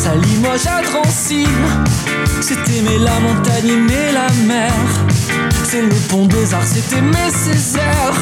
à 0.08 0.16
Limoges, 0.16 0.68
à 0.68 0.82
Drancy. 0.82 1.46
C'est 2.42 2.70
aimer 2.70 2.98
la 3.00 3.20
montagne, 3.20 3.68
aimer 3.68 4.12
la 4.14 4.28
mer. 4.46 4.72
C'est 5.64 5.82
le 5.82 5.96
pont 6.10 6.26
des 6.26 6.54
arts, 6.54 6.66
c'est 6.66 6.96
aimer 6.96 7.30
Césaire. 7.30 8.14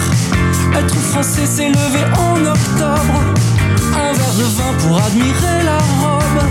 Être 0.78 0.96
français, 0.96 1.46
c'est 1.46 1.70
lever 1.70 2.06
en 2.18 2.38
octobre. 2.46 3.18
Un 3.96 4.14
verre 4.14 4.36
de 4.38 4.44
vin 4.44 4.74
pour 4.80 4.98
admirer 4.98 5.64
la 5.64 5.78
robe. 6.02 6.44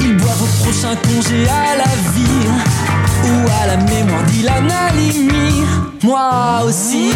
Ils 0.00 0.16
boivent 0.16 0.42
au 0.42 0.64
prochain 0.64 0.96
congé 0.96 1.48
à 1.48 1.76
la 1.76 1.92
vie. 2.14 2.48
Ou 3.24 3.48
à 3.62 3.66
la 3.66 3.76
mémoire 3.76 4.22
d'Ilan 4.24 4.68
Halimi. 4.88 5.64
Moi 6.02 6.62
aussi. 6.64 7.10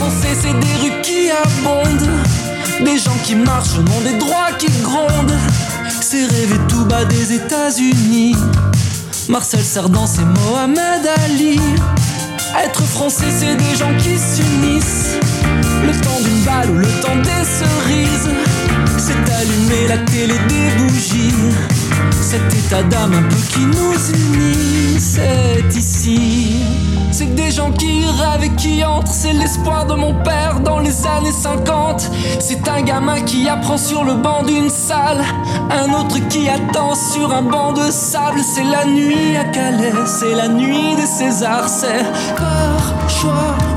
Français, 0.00 0.34
c'est 0.40 0.58
des 0.58 0.76
rues 0.80 1.02
qui 1.02 1.30
abondent. 1.30 2.08
Des 2.84 2.96
gens 2.96 3.16
qui 3.22 3.34
marchent 3.34 3.76
au 3.78 4.02
des 4.02 4.16
droits 4.16 4.52
qui 4.58 4.68
grondent. 4.82 5.38
C'est 6.00 6.24
rêver 6.24 6.60
tout 6.68 6.86
bas 6.86 7.04
des 7.04 7.34
États-Unis. 7.34 8.34
Marcel 9.28 9.62
Cerdan, 9.62 10.06
c'est 10.06 10.24
Mohamed 10.24 11.04
Ali. 11.24 11.60
Être 12.64 12.82
français, 12.82 13.30
c'est 13.38 13.56
des 13.56 13.76
gens 13.76 13.94
qui 13.98 14.16
s'unissent. 14.18 15.18
Le 15.86 15.92
temps 16.00 16.20
d'une 16.24 16.42
balle 16.44 16.70
ou 16.70 16.78
le 16.78 16.92
temps 17.02 17.16
des 17.16 17.44
cerises. 17.58 18.30
C'est 18.96 19.22
allumer 19.40 19.86
la 19.88 19.98
télé 19.98 20.34
des 20.48 20.68
bougies. 20.78 21.34
Cet 22.22 22.54
état 22.54 22.82
d'âme 22.84 23.12
un 23.12 23.22
peu 23.22 23.42
qui 23.52 23.66
nous 23.66 23.98
unit, 24.14 24.98
c'est 24.98 25.76
ici. 25.76 26.62
C'est 27.12 27.34
des 27.34 27.50
gens 27.50 27.72
qui 27.72 28.04
rêvent 28.04 28.44
et 28.44 28.56
qui 28.56 28.84
entrent, 28.84 29.12
c'est 29.12 29.32
l'espoir 29.32 29.86
de 29.86 29.94
mon 29.94 30.14
père 30.22 30.60
dans 30.60 30.78
les 30.78 31.06
années 31.06 31.32
50. 31.32 32.10
C'est 32.38 32.68
un 32.68 32.82
gamin 32.82 33.20
qui 33.22 33.48
apprend 33.48 33.76
sur 33.76 34.04
le 34.04 34.14
banc 34.14 34.42
d'une 34.42 34.70
salle, 34.70 35.22
un 35.70 35.92
autre 35.92 36.18
qui 36.28 36.48
attend 36.48 36.94
sur 36.94 37.32
un 37.32 37.42
banc 37.42 37.72
de 37.72 37.90
sable. 37.90 38.40
C'est 38.42 38.64
la 38.64 38.84
nuit 38.84 39.36
à 39.36 39.44
Calais, 39.44 39.92
c'est 40.06 40.34
la 40.34 40.48
nuit 40.48 40.94
des 40.96 41.06
Césars, 41.06 41.68
c'est 41.68 42.04
par 42.36 43.08
choix 43.08 43.69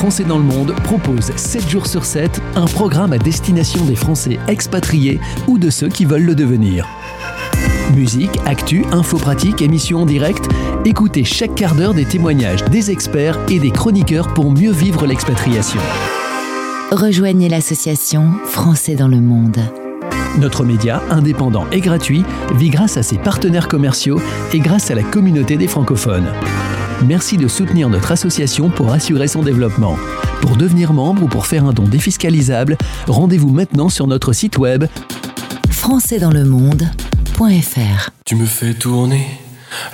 Français 0.00 0.24
dans 0.24 0.38
le 0.38 0.44
monde 0.44 0.74
propose 0.82 1.30
7 1.36 1.68
jours 1.68 1.86
sur 1.86 2.06
7 2.06 2.40
un 2.56 2.64
programme 2.64 3.12
à 3.12 3.18
destination 3.18 3.84
des 3.84 3.96
Français 3.96 4.38
expatriés 4.48 5.20
ou 5.46 5.58
de 5.58 5.68
ceux 5.68 5.90
qui 5.90 6.06
veulent 6.06 6.24
le 6.24 6.34
devenir. 6.34 6.88
Musique, 7.94 8.40
actu, 8.46 8.82
info 8.92 9.18
pratique, 9.18 9.60
émissions 9.60 10.00
en 10.00 10.06
direct, 10.06 10.48
écoutez 10.86 11.22
chaque 11.22 11.54
quart 11.54 11.74
d'heure 11.74 11.92
des 11.92 12.06
témoignages 12.06 12.64
des 12.64 12.90
experts 12.90 13.38
et 13.50 13.58
des 13.58 13.72
chroniqueurs 13.72 14.32
pour 14.32 14.50
mieux 14.50 14.72
vivre 14.72 15.04
l'expatriation. 15.04 15.82
Rejoignez 16.92 17.50
l'association 17.50 18.30
Français 18.46 18.94
dans 18.94 19.08
le 19.08 19.20
monde. 19.20 19.58
Notre 20.38 20.64
média, 20.64 21.02
indépendant 21.10 21.66
et 21.72 21.80
gratuit, 21.80 22.24
vit 22.54 22.70
grâce 22.70 22.96
à 22.96 23.02
ses 23.02 23.18
partenaires 23.18 23.68
commerciaux 23.68 24.18
et 24.54 24.60
grâce 24.60 24.90
à 24.90 24.94
la 24.94 25.02
communauté 25.02 25.58
des 25.58 25.68
francophones. 25.68 26.32
Merci 27.04 27.36
de 27.38 27.48
soutenir 27.48 27.88
notre 27.88 28.12
association 28.12 28.68
pour 28.68 28.92
assurer 28.92 29.26
son 29.26 29.42
développement. 29.42 29.96
Pour 30.42 30.56
devenir 30.56 30.92
membre 30.92 31.22
ou 31.22 31.28
pour 31.28 31.46
faire 31.46 31.64
un 31.64 31.72
don 31.72 31.84
défiscalisable, 31.84 32.76
rendez-vous 33.06 33.50
maintenant 33.50 33.88
sur 33.88 34.06
notre 34.06 34.32
site 34.32 34.58
web 34.58 34.84
Françaisdanslemonde.fr. 35.70 38.10
Tu 38.26 38.36
me 38.36 38.44
fais 38.44 38.74
tourner 38.74 39.26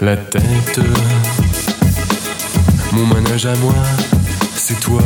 la 0.00 0.16
tête. 0.16 0.80
Mon 2.92 3.06
manège 3.06 3.46
à 3.46 3.54
moi, 3.56 3.74
c'est 4.54 4.80
toi. 4.80 5.02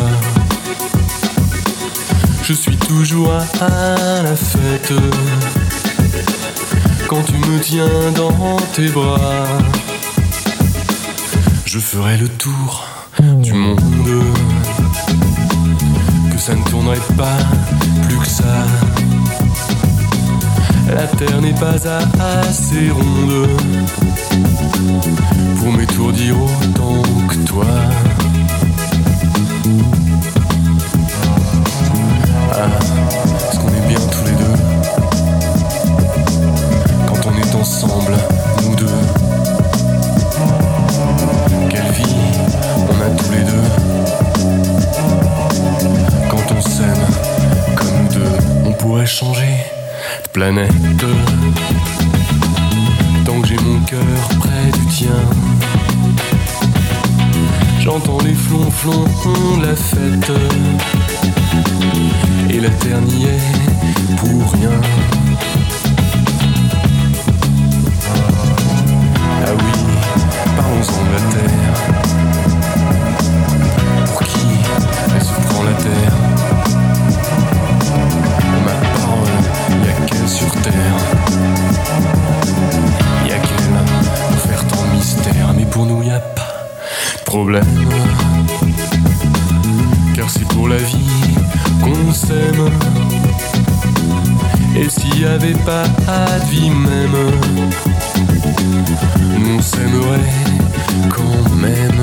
Je 2.44 2.54
suis 2.54 2.76
toujours 2.76 3.32
à 3.32 4.22
la 4.22 4.36
fête. 4.36 4.92
Quand 7.08 7.22
tu 7.22 7.34
me 7.34 7.60
tiens 7.60 8.12
dans 8.16 8.56
tes 8.74 8.88
bras, 8.88 9.44
je 11.72 11.78
ferai 11.78 12.16
le 12.16 12.28
tour 12.28 12.84
du 13.20 13.52
monde. 13.52 13.78
Que 16.32 16.36
ça 16.36 16.56
ne 16.56 16.64
tournerait 16.64 16.98
pas 17.16 17.38
plus 18.08 18.18
que 18.18 18.26
ça. 18.26 18.66
La 20.92 21.06
terre 21.06 21.40
n'est 21.40 21.54
pas 21.54 21.76
assez 22.40 22.90
ronde 22.90 23.48
pour 25.60 25.72
m'étourdir 25.72 26.34
autant 26.42 27.02
que 27.28 27.36
toi. 27.46 27.66
Ah, 32.52 32.66
est-ce 33.48 33.60
qu'on 33.60 33.68
est 33.68 33.86
bien 33.86 34.00
tous 34.10 34.24
les 34.24 34.32
deux 34.32 34.60
quand 37.06 37.30
on 37.30 37.38
est 37.38 37.54
ensemble, 37.54 38.16
les 43.30 43.42
deux 43.42 43.70
quand 46.28 46.54
on 46.56 46.60
s'aime 46.60 47.06
comme 47.76 48.08
deux, 48.12 48.36
on 48.66 48.72
pourrait 48.72 49.06
changer 49.06 49.56
de 50.24 50.28
planète. 50.28 50.70
Tant 53.24 53.40
que 53.40 53.48
j'ai 53.48 53.56
mon 53.56 53.80
cœur 53.80 54.00
près 54.38 54.70
du 54.78 54.86
tien, 54.86 55.20
j'entends 57.80 58.18
les 58.24 58.34
flonflons 58.34 59.04
de 59.58 59.66
la 59.66 59.76
fête. 59.76 60.32
Et 62.50 62.60
la 62.60 62.70
terre 62.70 63.00
n'y 63.00 63.24
est 63.24 64.16
pour 64.16 64.52
rien. 64.52 64.80
Ah 69.42 69.52
oui, 69.56 69.72
parlons-en 70.56 71.04
de 71.04 71.12
la 71.12 71.20
terre. 71.32 71.89
Ma 78.64 78.72
parole, 78.98 79.36
y'a 79.84 80.06
qu'elle 80.06 80.28
sur 80.28 80.50
terre. 80.62 80.96
Y'a 83.26 83.38
qu'elle 83.38 83.74
pour 84.28 84.40
faire 84.40 84.66
tant 84.66 84.84
mystère. 84.92 85.54
Mais 85.56 85.64
pour 85.64 85.86
nous, 85.86 86.02
y 86.02 86.10
a 86.10 86.20
pas 86.20 86.68
de 87.18 87.24
problème. 87.24 87.64
Car 90.14 90.28
c'est 90.28 90.46
pour 90.48 90.68
la 90.68 90.76
vie 90.76 91.36
qu'on 91.82 92.12
s'aime. 92.12 92.70
Et 94.76 94.88
s'il 94.88 95.20
y 95.20 95.24
avait 95.24 95.54
pas 95.54 95.84
de 95.84 96.50
vie 96.50 96.70
même, 96.70 97.16
nous 99.38 99.56
on 99.58 99.62
s'aimerait 99.62 100.30
quand 101.08 101.54
même. 101.56 102.02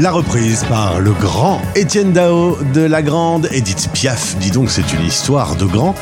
La 0.00 0.12
reprise 0.12 0.64
par 0.68 1.00
le 1.00 1.10
grand 1.10 1.60
Étienne 1.74 2.12
Dao 2.12 2.56
de 2.72 2.82
la 2.82 3.02
grande 3.02 3.48
Edith 3.50 3.90
Piaf. 3.92 4.36
Dis 4.38 4.52
donc, 4.52 4.70
c'est 4.70 4.92
une 4.92 5.04
histoire 5.04 5.56
de 5.56 5.64
grand. 5.64 5.96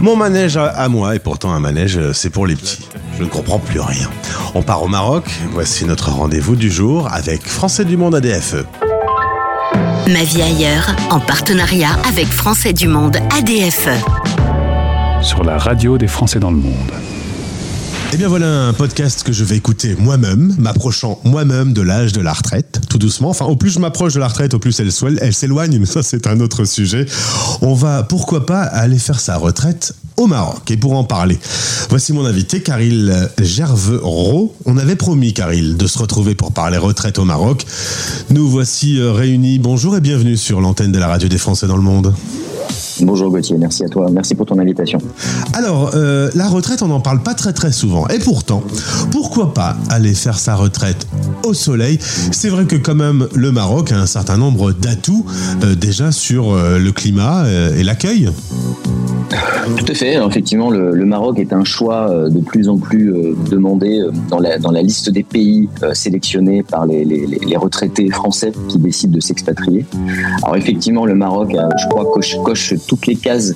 Mon 0.00 0.16
manège 0.16 0.56
à, 0.56 0.88
moi, 0.88 1.16
et 1.16 1.18
pourtant 1.18 1.52
un 1.52 1.60
manège, 1.60 1.98
euh, 1.98 2.14
c'est 2.14 2.30
pour 2.30 2.46
les 2.46 2.56
petits. 2.56 2.88
Je 3.18 3.24
ne 3.24 3.28
comprends 3.28 3.58
plus 3.58 3.80
rien. 3.80 4.08
On 4.54 4.62
part 4.62 4.82
au 4.82 4.88
Maroc. 4.88 5.30
Voici 5.52 5.84
notre 5.84 6.10
rendez-vous 6.10 6.56
du 6.56 6.70
jour 6.70 7.12
avec 7.12 7.46
Français 7.46 7.84
du 7.84 7.98
Monde 7.98 8.14
ADFE. 8.14 8.64
Ma 10.08 10.24
vie 10.24 10.40
ailleurs, 10.40 10.96
en 11.10 11.20
partenariat 11.20 11.92
avec 12.08 12.28
Français 12.28 12.72
du 12.72 12.88
Monde 12.88 13.18
ADFE. 13.36 13.90
Sur 15.20 15.44
la 15.44 15.58
radio 15.58 15.98
des 15.98 16.08
Français 16.08 16.40
dans 16.40 16.50
le 16.50 16.56
monde. 16.56 16.92
Eh 18.14 18.18
bien 18.18 18.28
voilà 18.28 18.66
un 18.66 18.74
podcast 18.74 19.22
que 19.22 19.32
je 19.32 19.42
vais 19.42 19.56
écouter 19.56 19.96
moi-même, 19.98 20.54
m'approchant 20.58 21.18
moi-même 21.24 21.72
de 21.72 21.80
l'âge 21.80 22.12
de 22.12 22.20
la 22.20 22.34
retraite, 22.34 22.81
tout 22.92 22.98
doucement. 22.98 23.30
Enfin, 23.30 23.46
au 23.46 23.56
plus 23.56 23.70
je 23.70 23.78
m'approche 23.78 24.12
de 24.12 24.20
la 24.20 24.28
retraite, 24.28 24.52
au 24.52 24.58
plus 24.58 24.78
elle, 24.78 24.90
elle 25.22 25.32
s'éloigne, 25.32 25.78
mais 25.78 25.86
ça 25.86 26.02
c'est 26.02 26.26
un 26.26 26.40
autre 26.40 26.66
sujet. 26.66 27.06
On 27.62 27.72
va, 27.72 28.02
pourquoi 28.02 28.44
pas, 28.44 28.60
aller 28.60 28.98
faire 28.98 29.18
sa 29.18 29.38
retraite 29.38 29.94
au 30.18 30.26
Maroc. 30.26 30.70
Et 30.70 30.76
pour 30.76 30.92
en 30.92 31.04
parler, 31.04 31.38
voici 31.88 32.12
mon 32.12 32.26
invité, 32.26 32.60
Caril 32.60 33.30
Gervereau. 33.40 34.54
On 34.66 34.76
avait 34.76 34.96
promis, 34.96 35.32
Caril, 35.32 35.78
de 35.78 35.86
se 35.86 35.98
retrouver 35.98 36.34
pour 36.34 36.52
parler 36.52 36.76
retraite 36.76 37.18
au 37.18 37.24
Maroc. 37.24 37.64
Nous 38.28 38.48
voici 38.48 38.98
euh, 38.98 39.12
réunis. 39.12 39.58
Bonjour 39.58 39.96
et 39.96 40.00
bienvenue 40.00 40.36
sur 40.36 40.60
l'antenne 40.60 40.92
de 40.92 40.98
la 40.98 41.08
radio 41.08 41.28
des 41.28 41.38
Français 41.38 41.66
dans 41.66 41.76
le 41.76 41.82
monde. 41.82 42.12
Bonjour 43.00 43.30
Gauthier, 43.30 43.56
merci 43.58 43.84
à 43.84 43.88
toi, 43.88 44.08
merci 44.10 44.34
pour 44.34 44.46
ton 44.46 44.58
invitation. 44.58 44.98
Alors, 45.54 45.90
euh, 45.94 46.30
la 46.34 46.48
retraite, 46.48 46.82
on 46.82 46.88
n'en 46.88 47.00
parle 47.00 47.22
pas 47.22 47.34
très 47.34 47.52
très 47.52 47.72
souvent. 47.72 48.06
Et 48.08 48.18
pourtant, 48.18 48.62
pourquoi 49.10 49.54
pas 49.54 49.76
aller 49.88 50.14
faire 50.14 50.38
sa 50.38 50.54
retraite 50.54 51.06
au 51.44 51.54
soleil? 51.54 51.98
C'est 52.30 52.48
vrai 52.48 52.64
que 52.64 52.76
quand 52.76 52.94
même, 52.94 53.28
le 53.34 53.52
Maroc 53.52 53.92
a 53.92 53.98
un 53.98 54.06
certain 54.06 54.36
nombre 54.36 54.72
d'atouts 54.72 55.26
euh, 55.62 55.74
déjà 55.74 56.12
sur 56.12 56.52
euh, 56.52 56.78
le 56.78 56.92
climat 56.92 57.44
et 57.76 57.82
l'accueil. 57.82 58.30
Tout 59.76 59.84
à 59.88 59.94
fait, 59.94 60.14
effectivement, 60.26 60.70
le, 60.70 60.92
le 60.92 61.04
Maroc 61.06 61.38
est 61.38 61.52
un 61.52 61.64
choix 61.64 62.10
euh, 62.10 62.28
de 62.28 62.40
plus 62.40 62.68
en 62.68 62.76
plus 62.78 63.12
euh, 63.14 63.34
demandé 63.50 64.00
euh, 64.00 64.10
dans 64.28 64.38
la, 64.38 64.58
dans 64.58 64.70
la 64.70 64.82
liste 64.82 65.10
des 65.10 65.22
pays 65.22 65.68
sélectionnés 65.94 66.62
par 66.62 66.86
les, 66.86 67.04
les- 67.04 67.56
retraités 67.56 68.08
français 68.10 68.50
qui 68.68 68.78
décident 68.78 69.12
de 69.14 69.20
s'expatrier. 69.20 69.84
Alors 70.42 70.56
effectivement, 70.56 71.06
le 71.06 71.14
Maroc, 71.14 71.54
je 71.54 71.88
crois, 71.88 72.04
coche, 72.10 72.36
coche 72.42 72.74
toutes 72.88 73.06
les 73.06 73.14
cases 73.14 73.54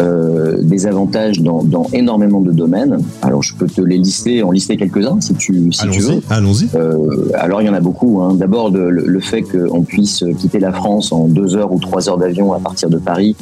euh, 0.00 0.56
des 0.62 0.86
avantages 0.86 1.40
dans, 1.40 1.62
dans 1.62 1.86
énormément 1.92 2.40
de 2.40 2.50
domaines. 2.50 2.98
Alors 3.22 3.42
je 3.42 3.54
peux 3.54 3.66
te 3.66 3.80
les 3.80 3.98
lister, 3.98 4.42
en 4.42 4.50
lister 4.50 4.76
quelques-uns 4.76 5.20
si 5.20 5.34
tu, 5.34 5.70
si 5.72 5.88
tu 5.88 6.00
veux. 6.00 6.20
Allons-y. 6.30 6.68
Euh, 6.74 6.96
alors 7.34 7.62
il 7.62 7.66
y 7.66 7.68
en 7.70 7.74
a 7.74 7.80
beaucoup. 7.80 8.20
hein. 8.22 8.34
D'abord 8.34 8.70
le, 8.70 8.90
le 8.90 9.20
fait 9.20 9.42
qu'on 9.42 9.82
puisse 9.82 10.24
quitter 10.38 10.58
la 10.58 10.72
France 10.72 11.12
en 11.12 11.28
deux 11.28 11.54
heures 11.56 11.72
ou 11.72 11.78
trois 11.78 12.08
heures 12.08 12.18
d'avion 12.18 12.52
à 12.54 12.58
partir 12.58 12.88
de 12.90 12.96
Paris. 12.98 13.36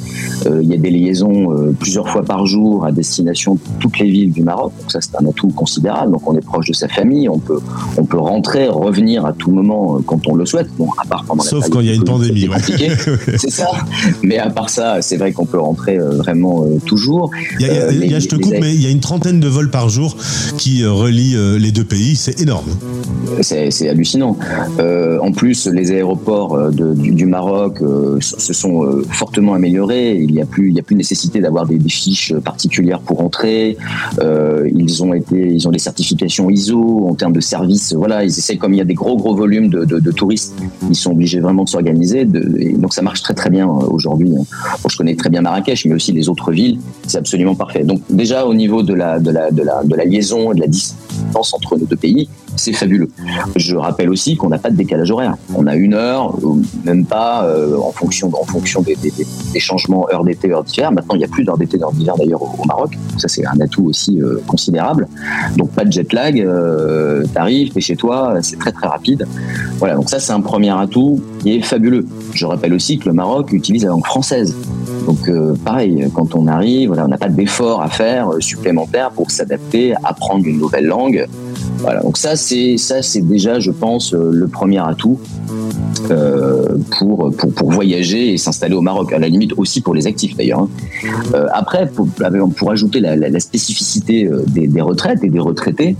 Euh, 0.46 0.60
il 0.62 0.68
y 0.68 0.74
a 0.74 0.78
des 0.78 0.90
liaisons 0.90 1.71
plusieurs 1.74 2.08
fois 2.08 2.22
par 2.24 2.46
jour 2.46 2.84
à 2.86 2.92
destination 2.92 3.54
de 3.54 3.60
toutes 3.80 3.98
les 3.98 4.10
villes 4.10 4.32
du 4.32 4.42
Maroc. 4.42 4.72
Donc 4.80 4.90
ça 4.92 5.00
c'est 5.00 5.14
un 5.20 5.26
atout 5.28 5.48
considérable. 5.48 6.12
Donc 6.12 6.28
on 6.28 6.36
est 6.36 6.44
proche 6.44 6.68
de 6.68 6.72
sa 6.72 6.88
famille, 6.88 7.28
on 7.28 7.38
peut 7.38 7.60
on 7.96 8.04
peut 8.04 8.18
rentrer, 8.18 8.68
revenir 8.68 9.24
à 9.26 9.32
tout 9.32 9.50
moment 9.50 9.96
euh, 9.96 10.00
quand 10.06 10.26
on 10.28 10.34
le 10.34 10.46
souhaite. 10.46 10.68
Bon 10.78 10.88
à 11.02 11.06
part 11.06 11.24
pendant 11.24 11.42
la 11.44 11.50
Sauf 11.50 11.60
période 11.68 11.72
quand 11.72 11.80
il 11.80 11.86
y 11.86 11.90
a 11.90 11.94
une 11.94 12.04
pandémie. 12.04 12.48
ouais. 12.48 12.56
c'est 13.38 13.50
ça. 13.50 13.66
Mais 14.22 14.38
à 14.38 14.50
part 14.50 14.70
ça, 14.70 15.02
c'est 15.02 15.16
vrai 15.16 15.32
qu'on 15.32 15.46
peut 15.46 15.60
rentrer 15.60 15.98
euh, 15.98 16.10
vraiment 16.16 16.64
euh, 16.64 16.78
toujours. 16.84 17.30
Il 17.60 17.66
y 17.66 17.70
a- 17.70 17.72
il 17.72 17.76
y 17.76 17.78
a- 17.80 17.92
il 17.92 18.10
y 18.10 18.14
a- 18.14 18.18
les- 18.18 18.20
je 18.20 18.28
te 18.28 18.36
coupe, 18.36 18.54
mais 18.60 18.74
il 18.74 18.82
y 18.82 18.86
a 18.86 18.90
une 18.90 19.00
trentaine 19.00 19.40
de 19.40 19.48
vols 19.48 19.70
par 19.70 19.88
jour 19.88 20.16
qui 20.58 20.84
relient 20.84 21.36
les 21.58 21.72
deux 21.72 21.84
pays. 21.84 22.16
C'est 22.16 22.40
énorme. 22.40 22.66
C'est 23.40 23.88
hallucinant. 23.88 24.36
Euh, 24.78 25.18
en 25.20 25.32
plus, 25.32 25.66
les 25.66 25.90
aéroports 25.90 26.70
de- 26.70 26.94
du, 26.94 27.12
du 27.12 27.26
Maroc 27.26 27.80
euh, 27.82 28.18
se 28.20 28.52
sont 28.52 29.02
fortement 29.10 29.54
améliorés. 29.54 30.16
Il 30.16 30.32
n'y 30.32 30.42
a 30.42 30.46
plus, 30.46 30.68
il 30.68 30.74
y 30.74 30.80
a 30.80 30.82
plus 30.82 30.96
nécessité 30.96 31.40
d'avoir 31.40 31.61
des, 31.66 31.78
fiches 31.88 32.34
particulières 32.34 33.00
pour 33.00 33.20
entrer. 33.20 33.76
Euh, 34.20 34.68
ils 34.74 35.02
ont 35.02 35.12
été, 35.14 35.36
ils 35.36 35.68
ont 35.68 35.70
des 35.70 35.78
certifications 35.78 36.48
ISO 36.48 37.08
en 37.08 37.14
termes 37.14 37.32
de 37.32 37.40
services. 37.40 37.92
Voilà, 37.92 38.24
ils 38.24 38.28
essaient 38.28 38.56
comme 38.56 38.72
il 38.72 38.78
y 38.78 38.80
a 38.80 38.84
des 38.84 38.94
gros 38.94 39.16
gros 39.16 39.34
volumes 39.34 39.68
de, 39.68 39.84
de- 39.84 40.12
touristes, 40.12 40.54
ils 40.88 40.94
sont 40.94 41.12
obligés 41.12 41.40
vraiment 41.40 41.64
de 41.64 41.68
s'organiser. 41.68 42.24
donc 42.24 42.92
ça 42.94 43.02
marche 43.02 43.22
très 43.22 43.34
très 43.34 43.50
bien 43.50 43.68
euh, 43.68 43.86
aujourd'hui. 43.90 44.28
Bon, 44.30 44.88
je 44.88 44.96
connais 44.96 45.16
très 45.16 45.30
bien 45.30 45.42
Marrakech, 45.42 45.84
mais 45.86 45.94
aussi 45.94 46.12
les 46.12 46.28
autres 46.28 46.52
villes. 46.52 46.78
C'est 47.06 47.18
absolument 47.18 47.54
parfait. 47.54 47.84
Donc 47.84 48.00
déjà 48.10 48.46
au 48.46 48.54
niveau 48.54 48.82
de 48.82 48.94
la 48.94 49.18
de 49.18 49.30
la 49.30 49.50
de 49.50 49.62
la 49.62 49.82
de 49.84 49.94
la 49.94 50.04
liaison 50.04 50.52
et 50.52 50.54
de 50.54 50.60
la 50.60 50.66
distance 50.66 51.54
entre 51.54 51.76
nos 51.76 51.86
deux 51.86 51.96
pays, 51.96 52.28
c'est 52.56 52.72
fabuleux. 52.72 53.08
Je 53.56 53.76
rappelle 53.76 54.10
aussi 54.10 54.36
qu'on 54.36 54.48
n'a 54.48 54.58
pas 54.58 54.70
de 54.70 54.76
décalage 54.76 55.10
horaire. 55.10 55.36
On 55.54 55.66
a 55.66 55.74
une 55.74 55.94
heure, 55.94 56.36
même 56.84 57.04
pas, 57.04 57.44
euh, 57.44 57.76
en 57.78 57.92
fonction, 57.92 58.30
en 58.40 58.44
fonction 58.44 58.82
des, 58.82 58.96
changements 59.58 60.06
heure 60.12 60.24
d'été, 60.24 60.50
heure 60.50 60.64
d'hiver. 60.64 60.92
Maintenant, 60.92 61.14
il 61.14 61.18
n'y 61.18 61.24
a 61.24 61.28
plus 61.28 61.44
d'heure 61.44 61.58
d'été, 61.58 61.78
d'heure 61.78 61.92
d'hiver 61.92 62.14
d'ailleurs 62.16 62.42
au, 62.42 62.64
Maroc. 62.66 62.96
Ça, 63.18 63.28
c'est 63.28 63.46
un 63.46 63.58
atout 63.60 63.86
aussi 63.86 64.20
euh, 64.20 64.40
considérable. 64.46 65.08
Donc, 65.56 65.70
pas 65.70 65.84
de 65.84 65.92
jet 65.92 66.12
lag. 66.12 66.40
Euh, 66.40 67.24
T'arrives, 67.32 67.72
t'es 67.72 67.80
chez 67.80 67.96
toi, 67.96 68.36
c'est 68.42 68.58
très 68.58 68.72
très 68.72 68.86
rapide. 68.86 69.26
Voilà. 69.78 69.94
Donc 69.94 70.10
ça, 70.10 70.20
c'est 70.20 70.32
un 70.32 70.40
premier 70.40 70.70
atout 70.70 71.22
qui 71.40 71.56
est 71.56 71.62
fabuleux. 71.62 72.06
Je 72.34 72.46
rappelle 72.46 72.74
aussi 72.74 72.98
que 72.98 73.08
le 73.08 73.14
Maroc 73.14 73.52
utilise 73.52 73.84
la 73.84 73.90
langue 73.90 74.04
française. 74.04 74.54
Donc 75.06 75.28
euh, 75.28 75.54
pareil, 75.64 76.08
quand 76.14 76.34
on 76.34 76.46
arrive, 76.46 76.88
voilà, 76.88 77.04
on 77.04 77.08
n'a 77.08 77.18
pas 77.18 77.28
d'effort 77.28 77.82
à 77.82 77.88
faire 77.88 78.30
supplémentaire 78.40 79.10
pour 79.10 79.30
s'adapter, 79.30 79.94
apprendre 80.04 80.46
une 80.46 80.58
nouvelle 80.58 80.86
langue. 80.86 81.26
Voilà, 81.82 82.00
donc 82.00 82.16
ça 82.16 82.36
c'est 82.36 82.76
ça 82.76 83.02
c'est 83.02 83.20
déjà, 83.20 83.58
je 83.58 83.70
pense, 83.70 84.14
euh, 84.14 84.30
le 84.32 84.46
premier 84.46 84.78
atout 84.78 85.18
euh, 86.10 86.78
pour, 86.96 87.32
pour 87.36 87.52
pour 87.52 87.72
voyager 87.72 88.32
et 88.32 88.36
s'installer 88.38 88.74
au 88.74 88.80
Maroc. 88.80 89.12
À 89.12 89.18
la 89.18 89.28
limite 89.28 89.52
aussi 89.56 89.80
pour 89.80 89.94
les 89.94 90.06
actifs 90.06 90.36
d'ailleurs. 90.36 90.60
hein. 90.60 90.68
Euh, 91.34 91.46
après, 91.52 91.90
pour, 91.90 92.70
ajouter 92.70 93.00
la, 93.00 93.40
spécificité 93.40 94.30
des, 94.46 94.80
retraites 94.80 95.24
et 95.24 95.28
des 95.28 95.40
retraités, 95.40 95.96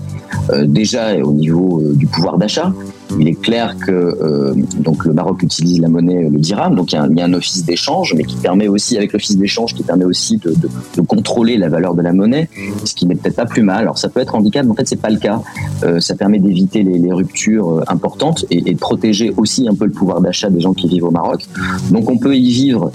déjà 0.65 1.17
au 1.19 1.33
niveau 1.33 1.83
du 1.95 2.07
pouvoir 2.07 2.39
d'achat, 2.39 2.73
il 3.19 3.29
est 3.29 3.41
clair 3.41 3.77
que 3.77 3.91
euh, 3.91 4.55
donc 4.79 5.05
le 5.05 5.13
Maroc 5.13 5.43
utilise 5.43 5.81
la 5.81 5.89
monnaie 5.89 6.25
euh, 6.25 6.31
le 6.31 6.39
dirham, 6.39 6.75
donc 6.75 6.93
il 6.93 6.97
y 6.97 6.99
a 6.99 7.25
un, 7.25 7.33
office 7.33 7.65
d'échange, 7.65 8.15
mais 8.17 8.25
qui 8.25 8.37
permet 8.37 8.69
aussi, 8.69 8.97
avec 8.97 9.13
l'office 9.13 9.37
d'échange, 9.37 9.75
qui 9.75 9.83
permet 9.83 10.05
aussi 10.05 10.39
de, 10.39 10.55
contrôler 11.03 11.57
la 11.57 11.69
valeur 11.69 11.95
de 11.95 12.03
la 12.03 12.13
monnaie, 12.13 12.49
ce 12.85 12.95
qui 12.95 13.07
n'est 13.07 13.15
peut-être 13.15 13.37
pas 13.37 13.47
plus 13.47 13.63
mal. 13.63 13.81
Alors 13.81 13.99
ça 13.99 14.09
peut 14.09 14.21
être 14.21 14.35
handicap, 14.35 14.65
mais 14.65 14.71
en 14.71 14.75
fait 14.75 14.87
c'est 14.87 15.01
pas 15.01 15.11
le 15.11 15.19
cas. 15.19 15.41
Euh, 15.85 16.01
ça 16.01 16.15
permet 16.15 16.39
d'éviter 16.39 16.83
les, 16.83 17.13
ruptures 17.13 17.83
importantes 17.89 18.47
et, 18.51 18.61
de 18.61 18.79
protéger 18.79 19.35
aussi 19.37 19.69
un 19.69 19.75
peu 19.75 19.85
le 19.85 19.91
pouvoir 19.91 20.21
d'achat 20.23 20.49
des 20.49 20.61
gens 20.61 20.73
qui 20.73 20.89
vivent 20.89 21.05
au 21.05 21.11
Maroc. 21.11 21.47
Donc 21.91 22.09
on 22.09 22.17
peut 22.17 22.35
y 22.35 22.51
vivre 22.51 22.91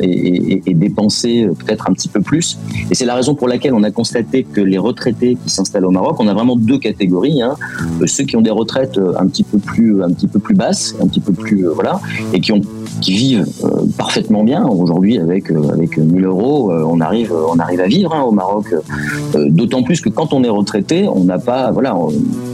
et, 0.00 0.74
dépenser 0.74 1.48
peut-être 1.58 1.88
un 1.88 1.92
petit 1.92 2.08
peu 2.08 2.20
plus. 2.20 2.58
Et 2.90 2.94
c'est 2.94 3.06
la 3.06 3.14
raison 3.14 3.34
pour 3.34 3.48
laquelle 3.48 3.74
on 3.74 3.82
a 3.82 3.90
constaté 3.90 4.44
que 4.44 4.60
les 4.60 4.78
retraités 4.78 5.36
qui 5.42 5.50
s'installent 5.50 5.86
au 5.86 5.90
Maroc, 5.90 6.16
on 6.20 6.28
a 6.28 6.34
vraiment 6.34 6.54
deux 6.54 6.78
catégories. 6.78 7.42
Hein. 7.42 7.56
Ceux 8.04 8.24
qui 8.24 8.36
ont 8.36 8.42
des 8.42 8.50
retraites 8.50 9.00
un 9.18 9.26
petit 9.26 9.42
peu 9.42 9.55
plus, 9.58 10.02
un 10.02 10.10
petit 10.10 10.26
peu 10.26 10.38
plus 10.38 10.54
basses, 10.54 10.94
un 11.00 11.06
petit 11.06 11.20
peu 11.20 11.32
plus 11.32 11.66
euh, 11.66 11.72
voilà, 11.72 12.00
et 12.32 12.40
qui 12.40 12.52
ont 12.52 12.60
qui 13.00 13.12
vivent 13.12 13.46
euh, 13.64 13.68
parfaitement 13.96 14.44
bien. 14.44 14.66
Aujourd'hui, 14.66 15.18
avec 15.18 15.50
euh, 15.50 15.70
avec 15.72 15.98
1000 15.98 16.24
euros, 16.24 16.72
on 16.72 17.00
arrive 17.00 17.32
on 17.32 17.58
arrive 17.58 17.80
à 17.80 17.86
vivre 17.86 18.14
hein, 18.14 18.22
au 18.22 18.32
Maroc. 18.32 18.74
D'autant 19.34 19.82
plus 19.82 20.00
que 20.00 20.08
quand 20.08 20.32
on 20.32 20.42
est 20.44 20.48
retraité, 20.48 21.08
on 21.08 21.24
n'a 21.24 21.38
pas 21.38 21.70
voilà, 21.70 21.96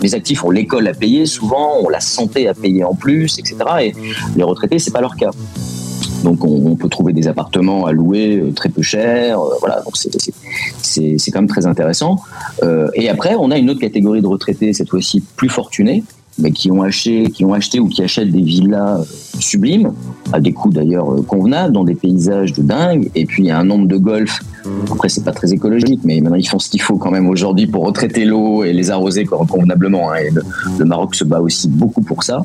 les 0.02 0.14
actifs 0.14 0.44
ont 0.44 0.50
l'école 0.50 0.88
à 0.88 0.94
payer 0.94 1.26
souvent, 1.26 1.74
on 1.82 1.88
la 1.88 2.00
santé 2.00 2.48
à 2.48 2.54
payer 2.54 2.84
en 2.84 2.94
plus, 2.94 3.38
etc. 3.38 3.56
Et 3.80 3.94
les 4.36 4.42
retraités, 4.42 4.78
c'est 4.78 4.92
pas 4.92 5.00
leur 5.00 5.16
cas. 5.16 5.30
Donc 6.22 6.44
on, 6.44 6.76
peut 6.76 6.88
trouver 6.88 7.12
des 7.12 7.28
appartements 7.28 7.86
à 7.86 7.92
louer 7.92 8.52
très 8.54 8.68
peu 8.68 8.82
chers, 8.82 9.40
euh, 9.40 9.54
voilà. 9.60 9.80
Donc 9.82 9.96
c'est 9.96 11.30
quand 11.32 11.40
même 11.40 11.48
très 11.48 11.66
intéressant. 11.66 12.16
Et 12.94 13.08
après, 13.08 13.34
on 13.34 13.50
a 13.50 13.58
une 13.58 13.70
autre 13.70 13.80
catégorie 13.80 14.22
de 14.22 14.26
retraités 14.26 14.72
cette 14.72 14.90
fois-ci 14.90 15.22
plus 15.36 15.48
fortunés, 15.48 16.04
mais 16.38 16.50
qui 16.50 16.70
ont 16.70 16.82
acheté, 16.82 17.28
ou 17.80 17.88
qui 17.88 18.02
achètent 18.02 18.30
des 18.30 18.42
villas 18.42 19.00
euh, 19.00 19.04
sublimes 19.38 19.92
à 20.32 20.40
des 20.40 20.52
coûts 20.52 20.70
d'ailleurs 20.70 21.12
euh, 21.12 21.22
convenables 21.22 21.72
dans 21.74 21.84
des 21.84 21.94
paysages 21.94 22.52
de 22.52 22.62
dingue. 22.62 23.10
Et 23.14 23.26
puis 23.26 23.50
a 23.50 23.58
un 23.58 23.64
nombre 23.64 23.86
de 23.86 23.96
golf. 23.96 24.40
Après 24.90 25.08
c'est 25.08 25.24
pas 25.24 25.32
très 25.32 25.52
écologique, 25.52 26.00
mais 26.04 26.20
maintenant 26.20 26.36
ils 26.38 26.48
font 26.48 26.58
ce 26.60 26.70
qu'il 26.70 26.80
faut 26.80 26.96
quand 26.96 27.10
même 27.10 27.28
aujourd'hui 27.28 27.66
pour 27.66 27.84
retraiter 27.84 28.24
l'eau 28.24 28.62
et 28.62 28.72
les 28.72 28.90
arroser 28.90 29.24
con- 29.24 29.44
convenablement. 29.44 30.12
hein. 30.12 30.16
Et 30.24 30.30
le, 30.30 30.42
le 30.78 30.84
Maroc 30.84 31.14
se 31.16 31.24
bat 31.24 31.40
aussi 31.40 31.68
beaucoup 31.68 32.00
pour 32.02 32.22
ça. 32.22 32.44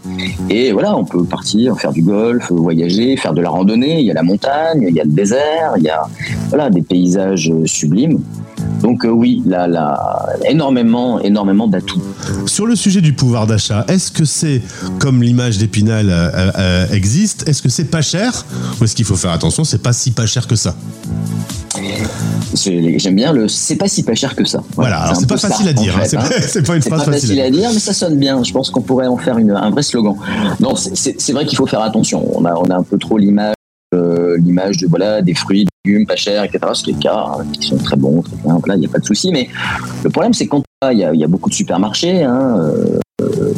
Et 0.50 0.72
voilà, 0.72 0.98
on 0.98 1.06
peut 1.06 1.24
partir 1.24 1.78
faire 1.80 1.92
du 1.94 2.02
golf, 2.02 2.52
voyager, 2.52 3.16
faire 3.18 3.34
de 3.34 3.42
la 3.42 3.50
randonnée. 3.50 4.00
Il 4.00 4.06
y 4.06 4.12
a 4.12 4.16
la 4.16 4.24
montagne, 4.24 4.86
il 4.90 4.96
y 4.96 5.00
a 5.00 5.04
le 5.04 5.12
désert, 5.12 5.74
il 5.78 5.84
y 5.84 5.90
a 5.90 6.02
voilà 6.50 6.70
des 6.72 6.82
paysages 6.82 7.52
euh, 7.52 7.66
sublimes. 7.66 8.20
Donc 8.82 9.06
euh, 9.06 9.10
oui, 9.10 9.42
là, 9.46 9.68
là, 9.68 10.28
énormément, 10.50 11.20
énormément 11.20 11.68
d'atouts. 11.68 12.02
Sur 12.46 12.66
le 12.66 12.76
sujet 12.76 13.02
du 13.02 13.14
pouvoir 13.14 13.48
d'achat, 13.48 13.86
est-ce 13.88 14.12
que 14.12 14.26
c'est 14.26 14.62
comme 15.00 15.22
l'image 15.24 15.58
d'Épinal 15.58 16.10
euh, 16.10 16.52
euh, 16.58 16.88
existe? 16.92 17.48
Est-ce 17.48 17.62
que 17.62 17.70
c'est 17.70 17.86
pas 17.86 18.02
cher? 18.02 18.46
Ou 18.80 18.84
est-ce 18.84 18.96
qu'il 18.96 19.06
faut 19.06 19.16
faire 19.16 19.32
attention 19.32 19.64
C'est 19.64 19.82
pas 19.82 19.94
si 19.94 20.12
pas 20.12 20.26
cher 20.26 20.48
que 20.48 20.56
ça? 20.56 20.76
J'aime 22.56 23.16
bien 23.16 23.34
le. 23.34 23.48
C'est 23.48 23.76
pas 23.76 23.88
si 23.88 24.04
pas 24.04 24.16
cher 24.16 24.36
que 24.36 24.46
ça. 24.46 24.64
Voilà, 24.76 25.14
c'est 25.18 25.28
pas 25.28 25.38
ça, 25.38 25.50
facile 25.50 25.68
à 25.70 25.74
dire, 25.74 25.96
hein, 25.96 26.02
fait, 26.02 26.42
c'est 26.48 26.66
pas- 26.66 26.76
une 26.76 26.82
phrase 26.82 27.00
pas 27.06 27.12
facile 27.12 27.30
facile 27.30 27.42
à 27.42 27.50
dire, 27.52 27.70
mais 27.74 27.80
ça 27.80 27.94
sonne 27.94 28.18
bien. 28.18 28.44
Je 28.44 28.52
pense 28.52 28.70
qu'on 28.70 28.82
pourrait 28.82 29.08
en 29.08 29.18
faire 29.18 29.38
une, 29.38 29.52
un 29.52 29.70
vrai 29.70 29.84
slogan. 29.84 30.16
Non, 30.60 30.76
c'est- 30.76 31.32
vrai 31.32 31.46
qu'il 31.46 31.58
faut 31.58 31.68
faire 31.68 31.82
attention. 31.82 32.26
On 32.36 32.46
a, 32.46 32.54
on 32.56 32.66
a 32.66 32.76
un 32.76 32.84
peu 32.84 32.98
trop 32.98 33.18
l'image, 33.18 33.54
l'image 33.94 34.78
de 34.78 34.88
voilà 34.88 35.22
des 35.22 35.34
fruits, 35.36 35.68
pas 36.08 36.16
chers, 36.16 36.44
etc. 36.44 36.60
Ce 36.74 36.84
qui 36.84 36.92
est 36.92 36.94
le 36.94 37.00
cas, 37.00 37.26
hein, 37.40 37.46
qui 37.54 37.68
sont 37.68 37.78
très 37.78 37.96
bons, 37.96 38.22
très 38.22 38.36
bien. 38.38 38.60
Là, 38.66 38.76
il 38.76 38.80
n'y 38.80 38.86
a 38.86 38.90
pas 38.90 39.00
de 39.00 39.06
souci. 39.06 39.32
Mais 39.32 39.50
le 40.04 40.10
problème, 40.10 40.34
c'est 40.34 40.48
quand 40.48 40.64
il 40.92 40.98
y, 40.98 41.24
a, 41.24 41.28
beaucoup 41.28 41.50
de 41.50 41.56
supermarchés. 41.56 42.24
Hein, 42.24 42.72
euh, 43.22 43.54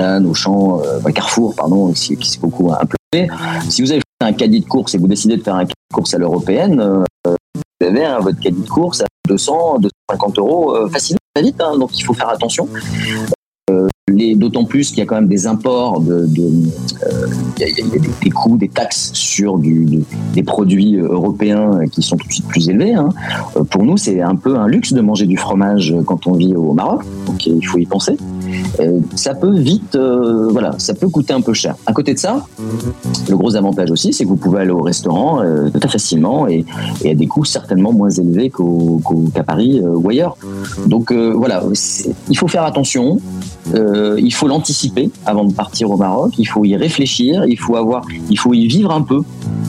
euh, 0.00 0.24
Auchan, 0.24 0.80
euh, 0.80 0.98
enfin, 0.98 1.12
Carrefour, 1.12 1.54
pardon, 1.56 1.92
qui, 1.92 2.16
s'est 2.22 2.38
beaucoup 2.40 2.70
implanté. 2.70 3.28
Si 3.68 3.82
vous 3.82 3.90
avez 3.90 4.00
un 4.20 4.32
caddie 4.32 4.60
de 4.60 4.66
course 4.66 4.94
et 4.94 4.98
vous 4.98 5.08
décidez 5.08 5.36
de 5.36 5.42
faire 5.42 5.56
un 5.56 5.64
caddie 5.64 5.74
de 5.90 5.94
course 5.94 6.14
à 6.14 6.18
l'européenne, 6.18 7.04
vous 7.24 7.86
avez 7.86 8.04
hein, 8.04 8.18
votre 8.20 8.38
caddie 8.38 8.62
de 8.62 8.68
course 8.68 9.00
à 9.00 9.06
200, 9.28 9.78
250 9.80 10.38
euros 10.38 10.88
facilement, 10.88 11.18
très 11.34 11.44
vite. 11.44 11.60
hein, 11.60 11.76
donc 11.78 11.98
il 11.98 12.04
faut 12.04 12.14
faire 12.14 12.28
attention. 12.28 12.68
D'autant 14.36 14.64
plus 14.64 14.88
qu'il 14.88 14.98
y 14.98 15.02
a 15.02 15.06
quand 15.06 15.16
même 15.16 15.28
des 15.28 15.46
imports, 15.46 16.00
de, 16.00 16.12
euh, 16.12 17.26
il 17.58 17.62
y 17.62 17.64
a, 17.64 17.98
des, 18.22 18.30
coûts, 18.30 18.56
des 18.56 18.68
taxes 18.68 19.10
sur 19.12 19.58
des 19.58 20.42
produits 20.42 20.96
euh, 20.96 21.08
européens 21.12 21.80
qui 21.90 22.02
sont 22.02 22.16
tout 22.16 22.26
de 22.26 22.32
suite 22.32 22.46
plus 22.46 22.68
élevés. 22.68 22.94
hein. 22.94 23.10
Euh, 23.56 23.64
Pour 23.64 23.84
nous, 23.84 23.96
c'est 23.96 24.20
un 24.20 24.34
peu 24.34 24.56
un 24.56 24.66
luxe 24.66 24.92
de 24.92 25.00
manger 25.00 25.26
du 25.26 25.36
fromage 25.36 25.94
quand 26.06 26.26
on 26.26 26.32
vit 26.32 26.54
au 26.54 26.72
Maroc, 26.72 27.02
donc 27.26 27.46
il 27.46 27.64
faut 27.66 27.78
y 27.78 27.86
penser. 27.86 28.16
Ça 29.14 29.34
peut 29.34 29.58
vite, 29.58 29.96
voilà, 29.96 30.74
ça 30.78 30.94
peut 30.94 31.08
coûter 31.08 31.32
un 31.32 31.40
peu 31.40 31.52
cher. 31.52 31.76
À 31.86 31.92
côté 31.92 32.14
de 32.14 32.18
ça, 32.18 32.46
le 33.28 33.36
gros 33.36 33.56
avantage 33.56 33.90
aussi, 33.90 34.12
c'est 34.12 34.24
que 34.24 34.28
vous 34.28 34.36
pouvez 34.36 34.60
aller 34.60 34.70
au 34.70 34.82
restaurant 34.82 35.42
très 35.78 35.88
facilement 35.88 36.46
et, 36.48 36.64
à 37.04 37.14
des 37.14 37.26
coûts 37.26 37.44
certainement 37.44 37.92
moins 37.92 38.10
élevés 38.10 38.50
qu'à 39.34 39.42
Paris 39.42 39.82
ou 39.82 40.08
ailleurs. 40.08 40.36
Donc 40.86 41.12
voilà, 41.12 41.62
il 42.28 42.38
faut 42.38 42.48
faire 42.48 42.64
attention. 42.64 43.20
Euh, 43.74 44.18
il 44.18 44.32
faut 44.32 44.48
l'anticiper 44.48 45.10
avant 45.26 45.44
de 45.44 45.52
partir 45.52 45.90
au 45.90 45.96
Maroc. 45.96 46.32
Il 46.38 46.46
faut 46.46 46.64
y 46.64 46.76
réfléchir. 46.76 47.44
Il 47.46 47.58
faut 47.58 47.76
avoir, 47.76 48.04
il 48.30 48.38
faut 48.38 48.54
y 48.54 48.66
vivre 48.66 48.92
un 48.92 49.02
peu, 49.02 49.20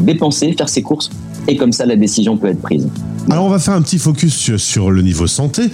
dépenser, 0.01 0.53
faire 0.53 0.69
ses 0.69 0.81
courses, 0.81 1.09
et 1.47 1.57
comme 1.57 1.71
ça 1.71 1.85
la 1.85 1.95
décision 1.95 2.37
peut 2.37 2.47
être 2.47 2.61
prise. 2.61 2.87
Alors 3.29 3.45
on 3.45 3.49
va 3.49 3.59
faire 3.59 3.75
un 3.75 3.81
petit 3.81 3.99
focus 3.99 4.35
sur, 4.35 4.59
sur 4.59 4.89
le 4.89 5.01
niveau 5.01 5.27
santé. 5.27 5.69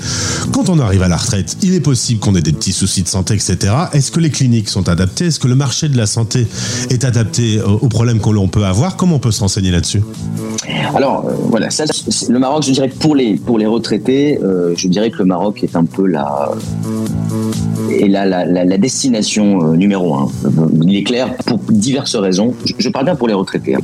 Quand 0.52 0.68
on 0.70 0.80
arrive 0.80 1.04
à 1.04 1.08
la 1.08 1.16
retraite, 1.16 1.58
il 1.62 1.74
est 1.74 1.80
possible 1.80 2.20
qu'on 2.20 2.36
ait 2.36 2.42
des 2.42 2.52
petits 2.52 2.74
soucis 2.74 3.02
de 3.02 3.08
santé, 3.08 3.34
etc. 3.34 3.74
Est-ce 3.94 4.12
que 4.12 4.20
les 4.20 4.30
cliniques 4.30 4.68
sont 4.68 4.90
adaptées? 4.90 5.28
Est-ce 5.28 5.40
que 5.40 5.48
le 5.48 5.56
marché 5.56 5.88
de 5.88 5.96
la 5.96 6.06
santé 6.06 6.48
est 6.90 7.06
adapté 7.06 7.62
aux 7.62 7.88
problèmes 7.88 8.20
que 8.20 8.30
l'on 8.30 8.50
peut 8.50 8.66
avoir? 8.66 8.98
Comment 8.98 9.18
on 9.18 9.20
peut 9.20 9.32
se 9.32 9.40
renseigner 9.40 9.72
là-dessus? 9.72 10.02
Alors 10.96 11.26
euh, 11.28 11.34
voilà, 11.50 11.70
ça, 11.70 11.86
le 12.30 12.40
Maroc, 12.40 12.64
je 12.64 12.72
dirais 12.72 12.90
que 12.90 12.98
pour 12.98 13.16
les 13.16 13.36
pour 13.36 13.58
les 13.58 13.66
retraités, 13.66 14.40
euh, 14.42 14.74
je 14.76 14.88
dirais 14.88 15.12
que 15.12 15.20
le 15.20 15.26
Maroc 15.26 15.64
est 15.64 15.76
un 15.76 15.86
peu 15.86 16.06
la 16.06 16.52
est 17.92 18.08
la, 18.08 18.26
la, 18.26 18.78
destination 18.78 19.62
euh, 19.62 19.76
numéro 19.76 20.16
un. 20.16 20.28
Il 20.84 20.96
est 20.96 21.04
clair 21.04 21.36
pour 21.46 21.60
diverses 21.70 22.16
raisons. 22.16 22.54
Je, 22.78 22.90
parle 22.90 23.06
bien 23.06 23.16
pour 23.16 23.28
les 23.28 23.34
retraités. 23.34 23.76
hein. 23.76 23.82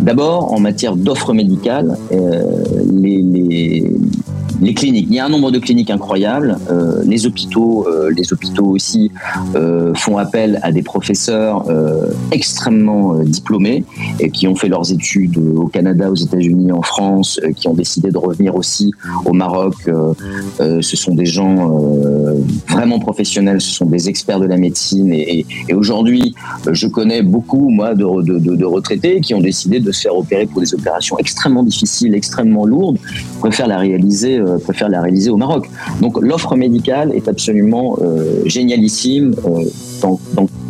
D'abord, 0.00 0.52
en 0.52 0.60
matière 0.60 0.96
d'offres 0.96 1.32
médicales, 1.32 1.96
euh, 2.12 2.42
les 2.92 3.84
les 4.60 4.74
cliniques, 4.74 5.06
il 5.08 5.14
y 5.14 5.18
a 5.20 5.26
un 5.26 5.28
nombre 5.28 5.50
de 5.50 5.58
cliniques 5.58 5.90
incroyables. 5.90 6.56
Euh, 6.70 7.02
les 7.04 7.26
hôpitaux, 7.26 7.86
euh, 7.88 8.10
les 8.16 8.32
hôpitaux 8.32 8.66
aussi 8.66 9.10
euh, 9.54 9.94
font 9.94 10.18
appel 10.18 10.58
à 10.62 10.72
des 10.72 10.82
professeurs 10.82 11.64
euh, 11.68 12.06
extrêmement 12.32 13.14
diplômés 13.22 13.84
et 14.20 14.30
qui 14.30 14.48
ont 14.48 14.54
fait 14.56 14.68
leurs 14.68 14.90
études 14.92 15.38
au 15.38 15.66
Canada, 15.66 16.10
aux 16.10 16.14
États-Unis, 16.16 16.72
en 16.72 16.82
France, 16.82 17.40
qui 17.56 17.68
ont 17.68 17.74
décidé 17.74 18.10
de 18.10 18.18
revenir 18.18 18.56
aussi 18.56 18.92
au 19.24 19.32
Maroc. 19.32 19.74
Ce 20.58 20.96
sont 20.96 21.14
des 21.14 21.26
gens 21.26 21.70
vraiment 22.68 22.98
professionnels, 22.98 23.60
ce 23.60 23.70
sont 23.70 23.86
des 23.86 24.08
experts 24.08 24.40
de 24.40 24.46
la 24.46 24.56
médecine. 24.56 25.12
Et, 25.12 25.46
aujourd'hui, 25.72 26.34
je 26.70 26.86
connais 26.86 27.22
beaucoup, 27.22 27.68
moi, 27.70 27.94
de, 27.94 28.04
de- 28.22 28.38
de- 28.38 28.56
de 28.56 28.64
retraités 28.64 29.20
qui 29.20 29.34
ont 29.34 29.40
décidé 29.40 29.80
de 29.80 29.92
se 29.92 30.00
faire 30.02 30.16
opérer 30.16 30.46
pour 30.46 30.60
des 30.60 30.74
opérations 30.74 31.16
extrêmement 31.18 31.62
difficiles, 31.62 32.14
extrêmement 32.14 32.66
lourdes, 32.66 32.98
préfèrent 33.40 33.68
la 33.68 33.78
réaliser, 33.78 34.40
euh, 34.48 34.58
préfèrent 34.58 34.88
la 34.88 35.02
réaliser 35.02 35.30
au 35.30 35.36
Maroc. 35.36 35.68
Donc 36.00 36.20
l'offre 36.20 36.56
médicale 36.56 37.12
est 37.14 37.28
absolument 37.28 37.96
euh, 38.00 38.42
génialissime 38.46 39.34
euh, 39.46 39.64
dans, 40.02 40.18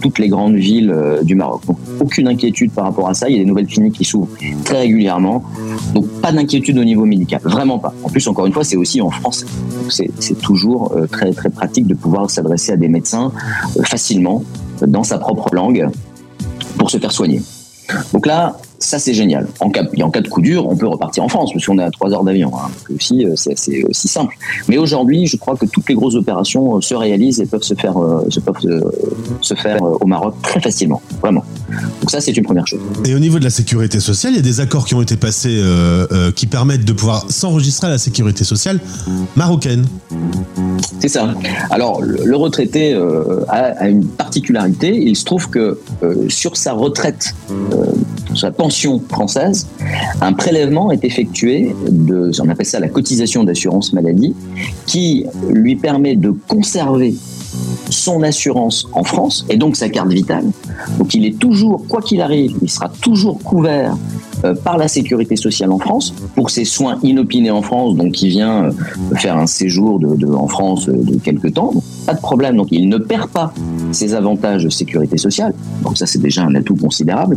toutes 0.01 0.19
les 0.21 0.29
grandes 0.29 0.55
villes 0.55 0.91
euh, 0.91 1.23
du 1.23 1.35
Maroc. 1.35 1.63
Donc 1.67 1.79
aucune 2.01 2.29
inquiétude 2.29 2.71
par 2.71 2.85
rapport 2.85 3.09
à 3.09 3.15
ça. 3.15 3.29
Il 3.29 3.37
y 3.37 3.41
a 3.41 3.43
des 3.43 3.45
nouvelles 3.45 3.67
cliniques 3.67 3.95
qui 3.95 4.05
s'ouvrent 4.05 4.29
très 4.65 4.81
régulièrement. 4.81 5.43
Donc 5.95 6.07
pas 6.23 6.33
d'inquiétude 6.33 6.79
au 6.79 6.85
niveau 6.85 7.05
médical, 7.05 7.41
vraiment 7.43 7.79
pas. 7.79 7.93
En 8.05 8.09
plus, 8.09 8.27
encore 8.29 8.47
une 8.47 8.53
fois, 8.53 8.65
c'est 8.65 8.77
aussi 8.77 9.01
en 9.01 9.11
français. 9.11 9.47
C'est 9.89 10.41
toujours 10.41 10.95
très 11.11 11.33
très 11.33 11.51
pratique 11.51 11.87
de 11.87 11.95
pouvoir 11.95 12.31
s'adresser 12.31 12.73
à 12.73 12.77
des 12.77 12.89
médecins 12.89 13.33
facilement 13.85 14.45
dans 14.87 15.03
sa 15.03 15.19
propre 15.19 15.53
langue 15.55 15.89
pour 16.77 16.91
se 16.91 16.99
faire 16.99 17.13
soigner. 17.13 17.43
Donc 18.13 18.27
là, 18.27 18.57
ça 18.79 18.99
c'est 18.99 19.15
génial. 19.15 19.49
En 19.61 19.71
cas, 19.71 19.85
et 19.95 20.03
en 20.03 20.11
cas 20.11 20.21
de 20.21 20.29
coup 20.29 20.41
dur, 20.41 20.67
on 20.69 20.77
peut 20.77 20.87
repartir 20.87 21.25
en 21.25 21.29
France 21.29 21.53
parce 21.53 21.65
qu'on 21.67 21.79
est 21.79 21.83
à 21.83 21.91
trois 21.91 22.13
heures 22.13 22.25
d'avion. 22.25 22.53
Hein. 22.57 22.71
Aussi, 22.95 23.25
euh, 23.25 23.33
c'est 23.37 23.83
aussi 23.85 24.09
simple. 24.09 24.37
Mais 24.69 24.79
aujourd'hui, 24.79 25.27
je 25.27 25.37
crois 25.37 25.57
que 25.57 25.67
toutes 25.67 25.89
les 25.89 25.95
grosses 25.95 26.15
opérations 26.15 26.77
euh, 26.77 26.81
se 26.81 26.95
réalisent 26.95 27.41
et 27.41 27.47
peuvent 27.47 27.63
se 27.63 27.75
faire, 27.75 27.97
euh, 27.99 28.25
se 28.29 28.41
peuvent 28.41 28.57
se 29.41 29.55
faire 29.55 29.83
au 29.83 30.07
Maroc 30.07 30.35
très 30.43 30.61
facilement, 30.61 31.03
vraiment. 31.21 31.45
Donc 32.01 32.11
ça, 32.11 32.21
c'est 32.21 32.37
une 32.37 32.45
première 32.45 32.67
chose. 32.67 32.81
Et 33.05 33.15
au 33.15 33.19
niveau 33.19 33.39
de 33.39 33.45
la 33.45 33.51
sécurité 33.51 34.01
sociale, 34.01 34.33
il 34.33 34.37
y 34.37 34.41
a 34.41 34.43
des 34.43 34.61
accords 34.61 34.85
qui 34.85 34.95
ont 34.95 35.03
été 35.03 35.17
passés 35.17 35.61
euh, 35.61 36.07
euh, 36.13 36.33
qui 36.33 36.47
permettent 36.47 36.85
de 36.85 36.93
pouvoir 36.93 37.31
s'enregistrer 37.31 37.89
à 37.89 37.91
la 37.91 37.99
sécurité 37.99 38.45
sociale 38.45 38.81
marocaine. 39.37 39.85
C'est 41.01 41.09
ça. 41.09 41.35
Alors, 41.71 42.01
le, 42.03 42.37
retraité 42.37 42.95
euh, 42.95 43.45
a, 43.49 43.73
a 43.79 43.89
une 43.89 44.07
particularité. 44.07 44.97
Il 44.97 45.17
se 45.17 45.25
trouve 45.25 45.49
que 45.51 45.79
sur 46.29 46.57
sa 46.57 46.73
retraite, 46.73 47.35
sa 48.35 48.51
pension 48.51 49.01
française, 49.09 49.67
un 50.21 50.33
prélèvement 50.33 50.93
est 50.93 51.05
effectué 51.05 51.75
de, 51.89 52.31
on 52.41 52.49
appelle 52.49 52.67
ça 52.67 52.81
la 52.81 52.89
cotisation 52.89 53.45
d'assurance 53.45 53.93
maladie, 53.93 54.35
qui 54.87 55.25
lui 55.51 55.77
permet 55.77 56.17
de 56.17 56.31
conserver 56.31 57.15
son 57.91 58.23
assurance 58.23 58.87
en 58.93 59.05
France 59.05 59.47
et 59.49 59.57
donc 59.57 59.77
sa 59.77 59.89
carte 59.89 60.13
vitale. 60.13 60.45
Donc 60.99 61.15
il 61.15 61.25
est 61.27 61.39
toujours, 61.39 61.85
quoi 61.89 62.01
qu'il 62.01 62.21
arrive, 62.21 62.57
il 62.63 62.71
sera 62.71 62.89
toujours 63.01 63.39
couvert 63.43 63.97
euh, 64.45 64.55
par 64.55 64.79
la 64.79 64.87
sécurité 64.87 65.35
sociale 65.35 65.73
en 65.73 65.79
France 65.79 66.15
pour 66.37 66.51
ses 66.51 66.65
soins 66.65 66.99
inopinés 67.03 67.51
en 67.51 67.63
France. 67.63 67.97
Donc 67.97 68.23
il 68.23 68.29
vient 68.29 68.67
euh, 68.67 68.71
faire 69.17 69.37
un 69.37 69.49
séjour 69.49 70.01
en 70.33 70.47
France 70.47 70.89
euh, 70.89 70.93
de 70.93 71.17
quelques 71.17 71.55
temps. 71.55 71.73
Pas 72.07 72.15
de 72.15 72.21
problème. 72.21 72.57
Donc 72.57 72.69
il 72.71 72.89
ne 72.89 72.99
perd 72.99 73.31
pas 73.31 73.53
ses 73.91 74.15
avantages 74.15 74.63
de 74.63 74.69
sécurité 74.69 75.19
sociale. 75.19 75.55
Donc 75.83 75.99
ça 75.99 76.07
c'est 76.07 76.21
déjà 76.21 76.43
un 76.45 76.55
atout 76.55 76.77
considérable. 76.77 77.37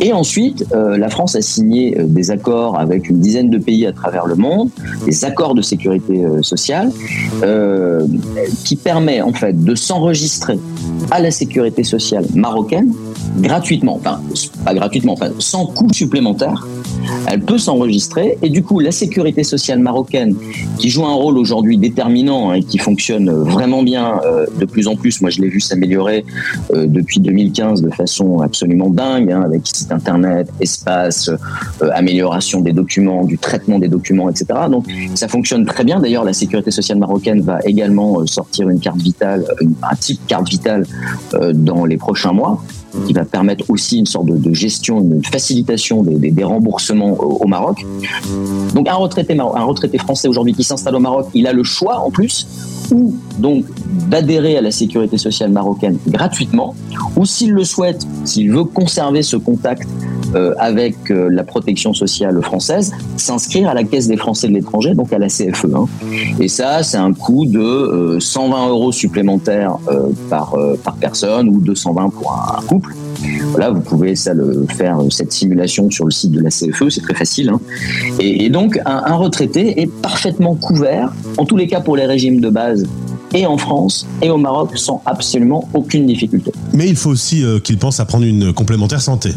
Et 0.00 0.12
ensuite, 0.12 0.66
la 0.72 1.08
France 1.08 1.36
a 1.36 1.42
signé 1.42 1.96
des 2.04 2.30
accords 2.30 2.78
avec 2.78 3.08
une 3.08 3.18
dizaine 3.18 3.50
de 3.50 3.58
pays 3.58 3.86
à 3.86 3.92
travers 3.92 4.26
le 4.26 4.34
monde, 4.34 4.68
des 5.06 5.24
accords 5.24 5.54
de 5.54 5.62
sécurité 5.62 6.24
sociale, 6.42 6.90
qui 8.64 8.76
permet 8.76 9.22
en 9.22 9.32
fait 9.32 9.64
de 9.64 9.74
s'enregistrer 9.74 10.58
à 11.10 11.20
la 11.20 11.30
sécurité 11.30 11.84
sociale 11.84 12.26
marocaine 12.34 12.92
gratuitement, 13.38 13.96
enfin 13.96 14.20
pas 14.64 14.74
gratuitement, 14.74 15.12
enfin 15.12 15.30
sans 15.38 15.66
coût 15.66 15.92
supplémentaire. 15.92 16.66
Elle 17.26 17.40
peut 17.40 17.58
s'enregistrer 17.58 18.38
et 18.42 18.48
du 18.48 18.62
coup 18.62 18.80
la 18.80 18.92
sécurité 18.92 19.42
sociale 19.44 19.80
marocaine 19.80 20.36
qui 20.78 20.88
joue 20.88 21.04
un 21.04 21.14
rôle 21.14 21.38
aujourd'hui 21.38 21.76
déterminant 21.76 22.52
et 22.52 22.62
qui 22.62 22.78
fonctionne 22.78 23.30
vraiment 23.30 23.82
bien 23.82 24.20
euh, 24.24 24.46
de 24.58 24.64
plus 24.64 24.86
en 24.86 24.96
plus. 24.96 25.20
Moi 25.20 25.30
je 25.30 25.40
l'ai 25.40 25.48
vu 25.48 25.60
s'améliorer 25.60 26.24
euh, 26.72 26.86
depuis 26.86 27.20
2015 27.20 27.82
de 27.82 27.90
façon 27.90 28.40
absolument 28.40 28.90
dingue 28.90 29.32
hein, 29.32 29.42
avec 29.42 29.62
site 29.66 29.90
internet, 29.92 30.48
espace, 30.60 31.28
euh, 31.28 31.90
amélioration 31.92 32.60
des 32.60 32.72
documents, 32.72 33.24
du 33.24 33.38
traitement 33.38 33.78
des 33.78 33.88
documents, 33.88 34.30
etc. 34.30 34.46
Donc 34.70 34.86
ça 35.14 35.28
fonctionne 35.28 35.66
très 35.66 35.84
bien. 35.84 36.00
D'ailleurs 36.00 36.24
la 36.24 36.32
sécurité 36.32 36.70
sociale 36.70 36.98
marocaine 36.98 37.40
va 37.40 37.58
également 37.64 38.24
sortir 38.26 38.68
une 38.68 38.80
carte 38.80 39.00
vitale, 39.00 39.44
un 39.82 39.96
type 39.96 40.20
carte 40.26 40.48
vitale 40.48 40.86
dans 41.54 41.84
les 41.84 41.96
prochains 41.96 42.32
mois 42.32 42.62
qui 43.06 43.12
va 43.12 43.24
permettre 43.24 43.64
aussi 43.68 43.98
une 43.98 44.06
sorte 44.06 44.26
de, 44.26 44.52
gestion, 44.52 45.00
une 45.00 45.24
facilitation 45.24 46.02
des, 46.02 46.44
remboursements 46.44 47.12
au, 47.20 47.46
Maroc. 47.46 47.84
Donc 48.74 48.88
un 48.88 48.94
retraité, 48.94 49.34
maro- 49.34 49.56
un 49.56 49.64
retraité 49.64 49.98
français 49.98 50.28
aujourd'hui 50.28 50.54
qui 50.54 50.64
s'installe 50.64 50.96
au 50.96 51.00
Maroc, 51.00 51.28
il 51.34 51.46
a 51.46 51.52
le 51.52 51.62
choix 51.64 51.98
en 52.00 52.10
plus 52.10 52.46
ou 52.92 53.16
donc 53.38 53.64
d'adhérer 54.08 54.56
à 54.56 54.60
la 54.60 54.70
sécurité 54.70 55.18
sociale 55.18 55.50
marocaine 55.50 55.98
gratuitement, 56.06 56.74
ou 57.16 57.26
s'il 57.26 57.52
le 57.52 57.64
souhaite, 57.64 58.06
s'il 58.24 58.52
veut 58.52 58.64
conserver 58.64 59.22
ce 59.22 59.36
contact 59.36 59.88
euh, 60.36 60.54
avec 60.58 61.10
euh, 61.10 61.28
la 61.30 61.42
protection 61.44 61.92
sociale 61.94 62.40
française, 62.42 62.92
s'inscrire 63.16 63.68
à 63.68 63.74
la 63.74 63.82
Caisse 63.84 64.06
des 64.06 64.16
Français 64.16 64.48
de 64.48 64.52
l'étranger, 64.54 64.94
donc 64.94 65.12
à 65.12 65.18
la 65.18 65.28
CFE. 65.28 65.66
hein. 65.74 65.86
Et 66.38 66.48
ça, 66.48 66.82
c'est 66.82 66.98
un 66.98 67.12
coût 67.12 67.46
de 67.46 67.58
euh, 67.58 68.20
120 68.20 68.68
euros 68.68 68.92
supplémentaires 68.92 69.76
euh, 69.88 70.08
par, 70.30 70.54
euh, 70.54 70.78
personne 71.00 71.48
ou 71.48 71.60
220 71.60 72.10
pour 72.10 72.32
un, 72.32 72.62
couple. 72.62 72.94
Voilà, 73.50 73.70
vous 73.70 73.80
pouvez 73.80 74.14
faire 74.14 74.34
euh, 75.00 75.10
cette 75.10 75.32
simulation 75.32 75.90
sur 75.90 76.04
le 76.04 76.10
site 76.10 76.32
de 76.32 76.40
la 76.40 76.50
CFE, 76.50 76.88
c'est 76.90 77.00
très 77.00 77.14
facile. 77.14 77.48
hein. 77.50 77.60
Et, 78.20 78.48
donc 78.50 78.78
un, 78.84 79.14
retraité 79.16 79.80
est 79.80 79.90
parfaitement 79.90 80.54
couvert, 80.54 81.12
en 81.38 81.44
tous 81.44 81.56
les 81.56 81.66
cas 81.66 81.80
pour 81.80 81.96
les 81.96 82.04
régimes 82.06 82.40
de 82.40 82.50
base, 82.50 82.84
et 83.34 83.46
en 83.46 83.56
France 83.58 84.06
et 84.22 84.30
au 84.30 84.36
Maroc 84.36 84.70
sans 84.76 85.02
absolument 85.06 85.68
aucune 85.74 86.06
difficulté. 86.06 86.52
Mais 86.72 86.88
il 86.88 86.96
faut 86.96 87.10
aussi 87.10 87.44
euh, 87.44 87.58
qu'il 87.58 87.78
pense 87.78 88.00
à 88.00 88.04
prendre 88.04 88.24
une 88.24 88.52
complémentaire 88.52 89.00
santé. 89.00 89.30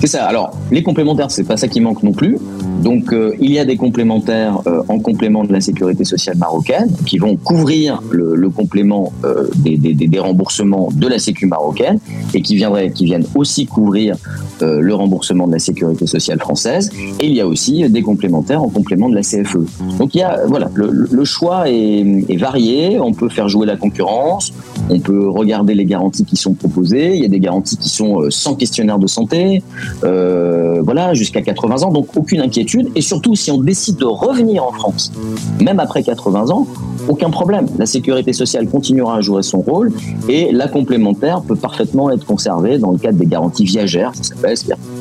C'est 0.00 0.06
ça. 0.06 0.26
Alors, 0.26 0.52
les 0.70 0.82
complémentaires, 0.82 1.30
c'est 1.30 1.44
pas 1.44 1.56
ça 1.56 1.68
qui 1.68 1.80
manque 1.80 2.02
non 2.02 2.12
plus. 2.12 2.38
Donc, 2.82 3.12
euh, 3.12 3.34
il 3.40 3.50
y 3.52 3.58
a 3.58 3.64
des 3.64 3.76
complémentaires 3.76 4.60
euh, 4.68 4.82
en 4.88 5.00
complément 5.00 5.42
de 5.42 5.52
la 5.52 5.60
sécurité 5.60 6.04
sociale 6.04 6.36
marocaine 6.36 6.88
qui 7.04 7.18
vont 7.18 7.36
couvrir 7.36 8.00
le, 8.10 8.48
complément 8.48 9.12
euh, 9.24 9.48
des, 9.56 10.18
remboursements 10.20 10.90
de 10.94 11.08
la 11.08 11.18
Sécu 11.18 11.46
marocaine 11.46 11.98
et 12.32 12.42
qui 12.42 12.54
viendraient, 12.54 12.90
qui 12.90 13.04
viennent 13.04 13.26
aussi 13.34 13.66
couvrir 13.66 14.16
le 14.60 14.94
remboursement 14.94 15.46
de 15.46 15.52
la 15.52 15.58
sécurité 15.58 16.06
sociale 16.06 16.38
française. 16.38 16.90
Et 17.20 17.26
il 17.26 17.34
y 17.34 17.40
a 17.40 17.46
aussi 17.46 17.88
des 17.90 18.02
complémentaires 18.02 18.62
en 18.62 18.68
complément 18.68 19.08
de 19.08 19.14
la 19.14 19.22
CFE. 19.22 19.58
Donc, 19.98 20.14
il 20.14 20.18
y 20.18 20.22
a, 20.22 20.46
voilà, 20.46 20.70
le, 20.74 21.24
choix 21.24 21.68
est, 21.68 22.36
varié. 22.38 22.98
On 23.00 23.12
peut 23.12 23.28
faire 23.28 23.48
jouer 23.48 23.66
la 23.66 23.76
concurrence. 23.76 24.52
On 24.88 25.00
peut 25.00 25.28
regarder 25.28 25.74
les 25.74 25.84
garanties 25.84 26.24
qui 26.24 26.36
sont 26.36 26.54
proposées. 26.54 27.16
Il 27.16 27.22
y 27.22 27.26
a 27.26 27.28
des 27.28 27.40
garanties 27.40 27.76
qui 27.76 27.88
sont 27.88 28.30
sans 28.30 28.54
questionnaire 28.54 28.98
de 28.98 29.06
santé, 29.06 29.62
euh, 30.04 30.80
voilà, 30.82 31.14
jusqu'à 31.14 31.42
80 31.42 31.82
ans, 31.82 31.90
donc 31.90 32.08
aucune 32.16 32.40
inquiétude. 32.40 32.90
Et 32.94 33.00
surtout, 33.00 33.34
si 33.34 33.50
on 33.50 33.58
décide 33.58 33.96
de 33.96 34.04
revenir 34.04 34.64
en 34.64 34.72
France, 34.72 35.12
même 35.60 35.80
après 35.80 36.02
80 36.02 36.50
ans, 36.50 36.66
aucun 37.08 37.30
problème. 37.30 37.66
La 37.78 37.86
sécurité 37.86 38.32
sociale 38.32 38.68
continuera 38.68 39.16
à 39.16 39.20
jouer 39.20 39.42
son 39.42 39.60
rôle 39.60 39.92
et 40.28 40.52
la 40.52 40.68
complémentaire 40.68 41.40
peut 41.42 41.56
parfaitement 41.56 42.10
être 42.10 42.26
conservée 42.26 42.78
dans 42.78 42.92
le 42.92 42.98
cadre 42.98 43.18
des 43.18 43.26
garanties 43.26 43.64
viagères, 43.64 44.12
ça 44.14 44.22
s'appelle, 44.22 44.56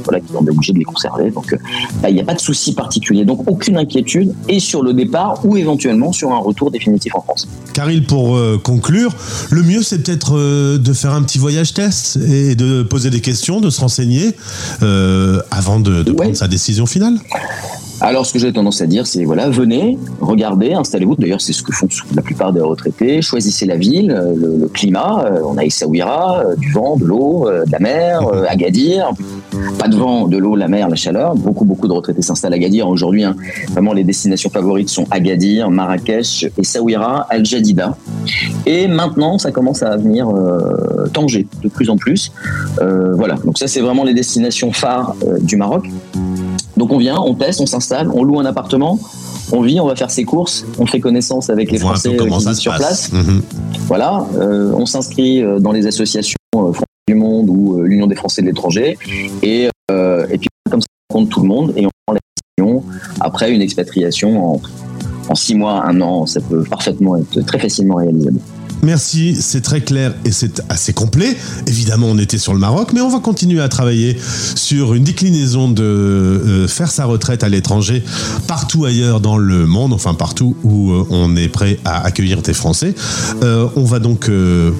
voilà, 0.06 0.20
qu'on 0.22 0.46
est 0.46 0.50
obligé 0.50 0.74
de 0.74 0.80
les 0.80 0.86
conserver. 0.86 1.32
Donc, 1.32 1.54
euh, 1.54 1.58
là, 2.02 2.10
il 2.10 2.16
n'y 2.16 2.22
a 2.22 2.26
pas 2.26 2.34
de 2.34 2.40
souci 2.40 2.74
particulier. 2.74 3.26
Donc, 3.26 3.50
aucune 3.50 3.78
inquiétude 3.78 4.34
et 4.48 4.60
sur 4.60 4.84
le 4.84 4.94
départ 4.94 5.40
ou 5.46 5.58
éventuellement 5.58 6.12
sur 6.12 6.32
un 6.32 6.38
retour 6.38 6.72
définitif 6.72 7.16
en 7.16 7.22
France. 7.22 7.48
Caril, 7.74 8.06
pour 8.06 8.36
euh, 8.36 8.60
conclure, 8.64 9.14
le 9.52 9.64
mieux 9.64 9.84
c'est 9.84 10.00
peut-être 10.00 10.38
euh, 10.38 10.78
de 10.78 10.94
faire 10.94 11.14
un 11.14 11.22
petit 11.24 11.38
voyage 11.38 11.74
test 11.74 12.18
et 12.18 12.56
de 12.56 12.84
poser 12.84 13.10
des 13.10 13.22
questions, 13.22 13.60
de 13.60 13.70
se 13.70 13.82
renseigner 13.82 14.34
euh, 14.82 15.42
avant 15.52 15.80
de, 15.80 16.04
de 16.04 16.12
prendre 16.12 16.36
sa 16.36 16.48
décision 16.48 16.86
finale. 16.86 17.16
Alors, 18.02 18.26
ce 18.26 18.34
que 18.34 18.40
j'ai 18.40 18.52
tendance 18.52 18.82
à 18.82 18.88
dire, 18.88 19.08
c'est 19.08 19.24
voilà, 19.24 19.50
venez, 19.50 19.98
regardez, 20.20 20.74
installez-vous. 20.74 21.16
D'ailleurs, 21.16 21.40
c'est 21.40 21.54
ce 21.54 21.64
que 21.64 21.72
font 21.72 21.88
la 22.14 22.22
plupart 22.22 22.52
des 22.52 22.60
retraités. 22.60 23.22
Choisissez 23.22 23.66
la 23.66 23.78
ville, 23.78 24.08
le, 24.08 24.58
le 24.58 24.68
climat. 24.68 25.26
On 25.46 25.58
a 25.58 25.64
Essaouira, 25.64 26.44
du 26.58 26.74
vent, 26.74 26.98
de 26.98 27.06
l'eau, 27.06 27.48
de 27.50 27.72
la 27.72 27.80
mer, 27.80 28.22
euh, 28.28 28.44
Agadir. 28.50 29.12
Pas 29.78 29.88
de 29.88 29.96
vent, 29.96 30.28
de 30.28 30.38
l'eau, 30.38 30.56
la 30.56 30.68
mer, 30.68 30.90
la 30.90 30.96
chaleur. 30.96 31.36
Beaucoup, 31.36 31.66
beaucoup 31.66 31.88
de 31.88 31.94
retraités 31.94 32.22
s'installent 32.22 32.54
à 32.54 32.56
Agadir. 32.56 32.88
Aujourd'hui, 32.88 33.24
hein, 33.24 33.36
vraiment, 33.72 33.94
les 33.94 34.04
destinations 34.04 34.50
favorites 34.50 34.90
sont 34.90 35.06
Agadir, 35.12 35.70
Marrakech, 35.70 36.48
Essaouira, 36.58 37.28
Al 37.30 37.46
Jadida. 37.46 37.98
Et 38.66 38.88
maintenant, 38.88 39.38
ça 39.38 39.52
commence 39.52 39.84
à 39.84 39.96
venir 39.98 40.30
euh, 40.30 41.08
Tanger 41.14 41.48
de 41.62 41.70
plus 41.70 41.90
en 41.90 41.98
plus. 41.98 42.32
Euh, 42.82 43.14
voilà. 43.16 43.36
Donc 43.36 43.58
ça, 43.58 43.68
c'est 43.68 43.82
vraiment 43.82 44.04
les 44.04 44.14
destinations 44.14 44.72
phares 44.72 45.16
euh, 45.24 45.38
du 45.40 45.56
Maroc. 45.56 45.86
Donc 46.78 46.92
on 46.92 46.98
vient, 46.98 47.20
on 47.20 47.34
teste, 47.34 47.62
on 47.62 47.66
s'installe, 47.66 48.10
on 48.14 48.24
loue 48.24 48.40
un 48.40 48.46
appartement, 48.46 49.00
on 49.54 49.62
vit, 49.62 49.80
on 49.80 49.88
va 49.88 49.96
faire 49.96 50.12
ses 50.12 50.26
courses, 50.26 50.66
on 50.78 50.86
fait 50.86 51.00
connaissance 51.00 51.50
avec 51.50 51.72
les 51.72 51.78
Français 51.78 52.16
qui 52.18 52.28
vivent 52.28 52.54
sur 52.54 52.74
passe. 52.74 53.10
place. 53.10 53.12
Mhm. 53.14 53.42
Voilà, 53.88 54.26
euh, 54.38 54.74
on 54.76 54.86
s'inscrit 54.86 55.42
dans 55.60 55.72
les 55.72 55.88
associations 55.88 56.36
du 57.08 57.16
Monde 57.16 57.50
ou 57.50 57.80
euh, 57.80 57.88
l'Union 57.88 58.08
des 58.08 58.16
Français 58.16 58.42
de 58.42 58.48
l'étranger 58.48 58.98
et, 59.44 59.70
euh, 59.92 60.26
et 60.32 60.38
puis 60.38 60.50
comme 60.70 60.82
ça 60.82 60.88
on 61.10 61.14
compte 61.14 61.30
tout 61.30 61.42
le 61.42 61.48
monde 61.48 61.74
et 61.76 61.86
on 61.86 61.90
prend 62.06 62.14
la 62.16 62.20
décision 62.36 62.84
après 63.20 63.52
une 63.52 63.62
expatriation 63.62 64.54
en, 64.54 64.62
en 65.30 65.36
six 65.36 65.56
mois, 65.56 65.84
un 65.86 66.02
an, 66.02 66.26
ça 66.26 66.42
peut 66.42 66.64
parfaitement 66.64 67.18
être 67.18 67.42
très 67.42 67.60
facilement 67.60 67.96
réalisable. 67.96 68.40
Merci, 68.86 69.36
c'est 69.36 69.62
très 69.62 69.82
clair 69.82 70.14
et 70.26 70.32
c'est 70.32 70.62
assez 70.70 70.94
complet. 70.94 71.36
Évidemment, 71.66 72.06
on 72.08 72.20
était 72.20 72.38
sur 72.38 72.54
le 72.54 72.60
Maroc, 72.60 72.94
mais 72.94 73.02
on 73.02 73.10
va 73.10 73.20
continuer 73.20 73.60
à 73.60 73.68
travailler 73.68 74.16
sur 74.54 74.94
une 74.94 75.04
déclinaison 75.04 75.72
de 75.72 75.82
euh, 75.82 76.68
faire 76.68 76.92
sa 76.92 77.06
retraite 77.06 77.44
à 77.44 77.50
l'étranger 77.50 78.04
partout 78.48 78.86
ailleurs 78.86 79.22
dans 79.22 79.38
le 79.38 79.66
monde, 79.66 79.92
enfin 79.92 80.14
partout 80.14 80.56
où 80.64 80.92
euh, 80.92 81.04
on 81.10 81.36
est 81.36 81.48
prêt 81.48 81.80
à 81.84 82.06
accueillir 82.06 82.44
des 82.44 82.54
Français. 82.54 82.94
Euh, 83.42 83.68
on 83.76 83.86
va 83.86 83.98
donc 83.98 84.30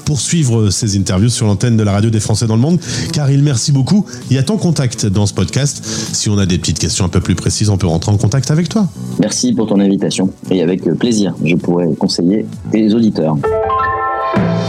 poursuivre 0.04 0.70
ces 0.70 0.96
interviews 0.96 1.28
sur 1.28 1.46
l'antenne 1.48 1.76
de 1.76 1.82
la 1.82 1.90
radio 1.90 2.08
des 2.08 2.20
Français 2.20 2.46
dans 2.46 2.54
le 2.54 2.62
monde. 2.62 2.78
Caril, 3.12 3.42
merci 3.42 3.72
beaucoup. 3.72 4.06
Il 4.30 4.36
y 4.36 4.38
a 4.38 4.44
ton 4.44 4.56
contact 4.56 5.06
dans 5.06 5.26
ce 5.26 5.34
podcast. 5.34 5.84
Si 6.12 6.30
on 6.30 6.38
a 6.38 6.46
des 6.46 6.58
petites 6.58 6.78
questions 6.78 7.04
un 7.04 7.08
peu 7.08 7.20
plus 7.20 7.34
précises, 7.34 7.70
on 7.70 7.76
peut 7.76 7.88
rentrer 7.88 8.12
en 8.12 8.18
contact 8.18 8.52
avec 8.52 8.68
toi. 8.68 8.86
Merci 9.18 9.52
pour 9.52 9.66
ton 9.66 9.80
invitation 9.80 10.30
et 10.48 10.62
avec 10.62 10.84
plaisir, 10.96 11.34
je 11.44 11.56
pourrais 11.56 11.92
conseiller 11.98 12.46
tes 12.70 12.94
auditeurs. 12.94 13.36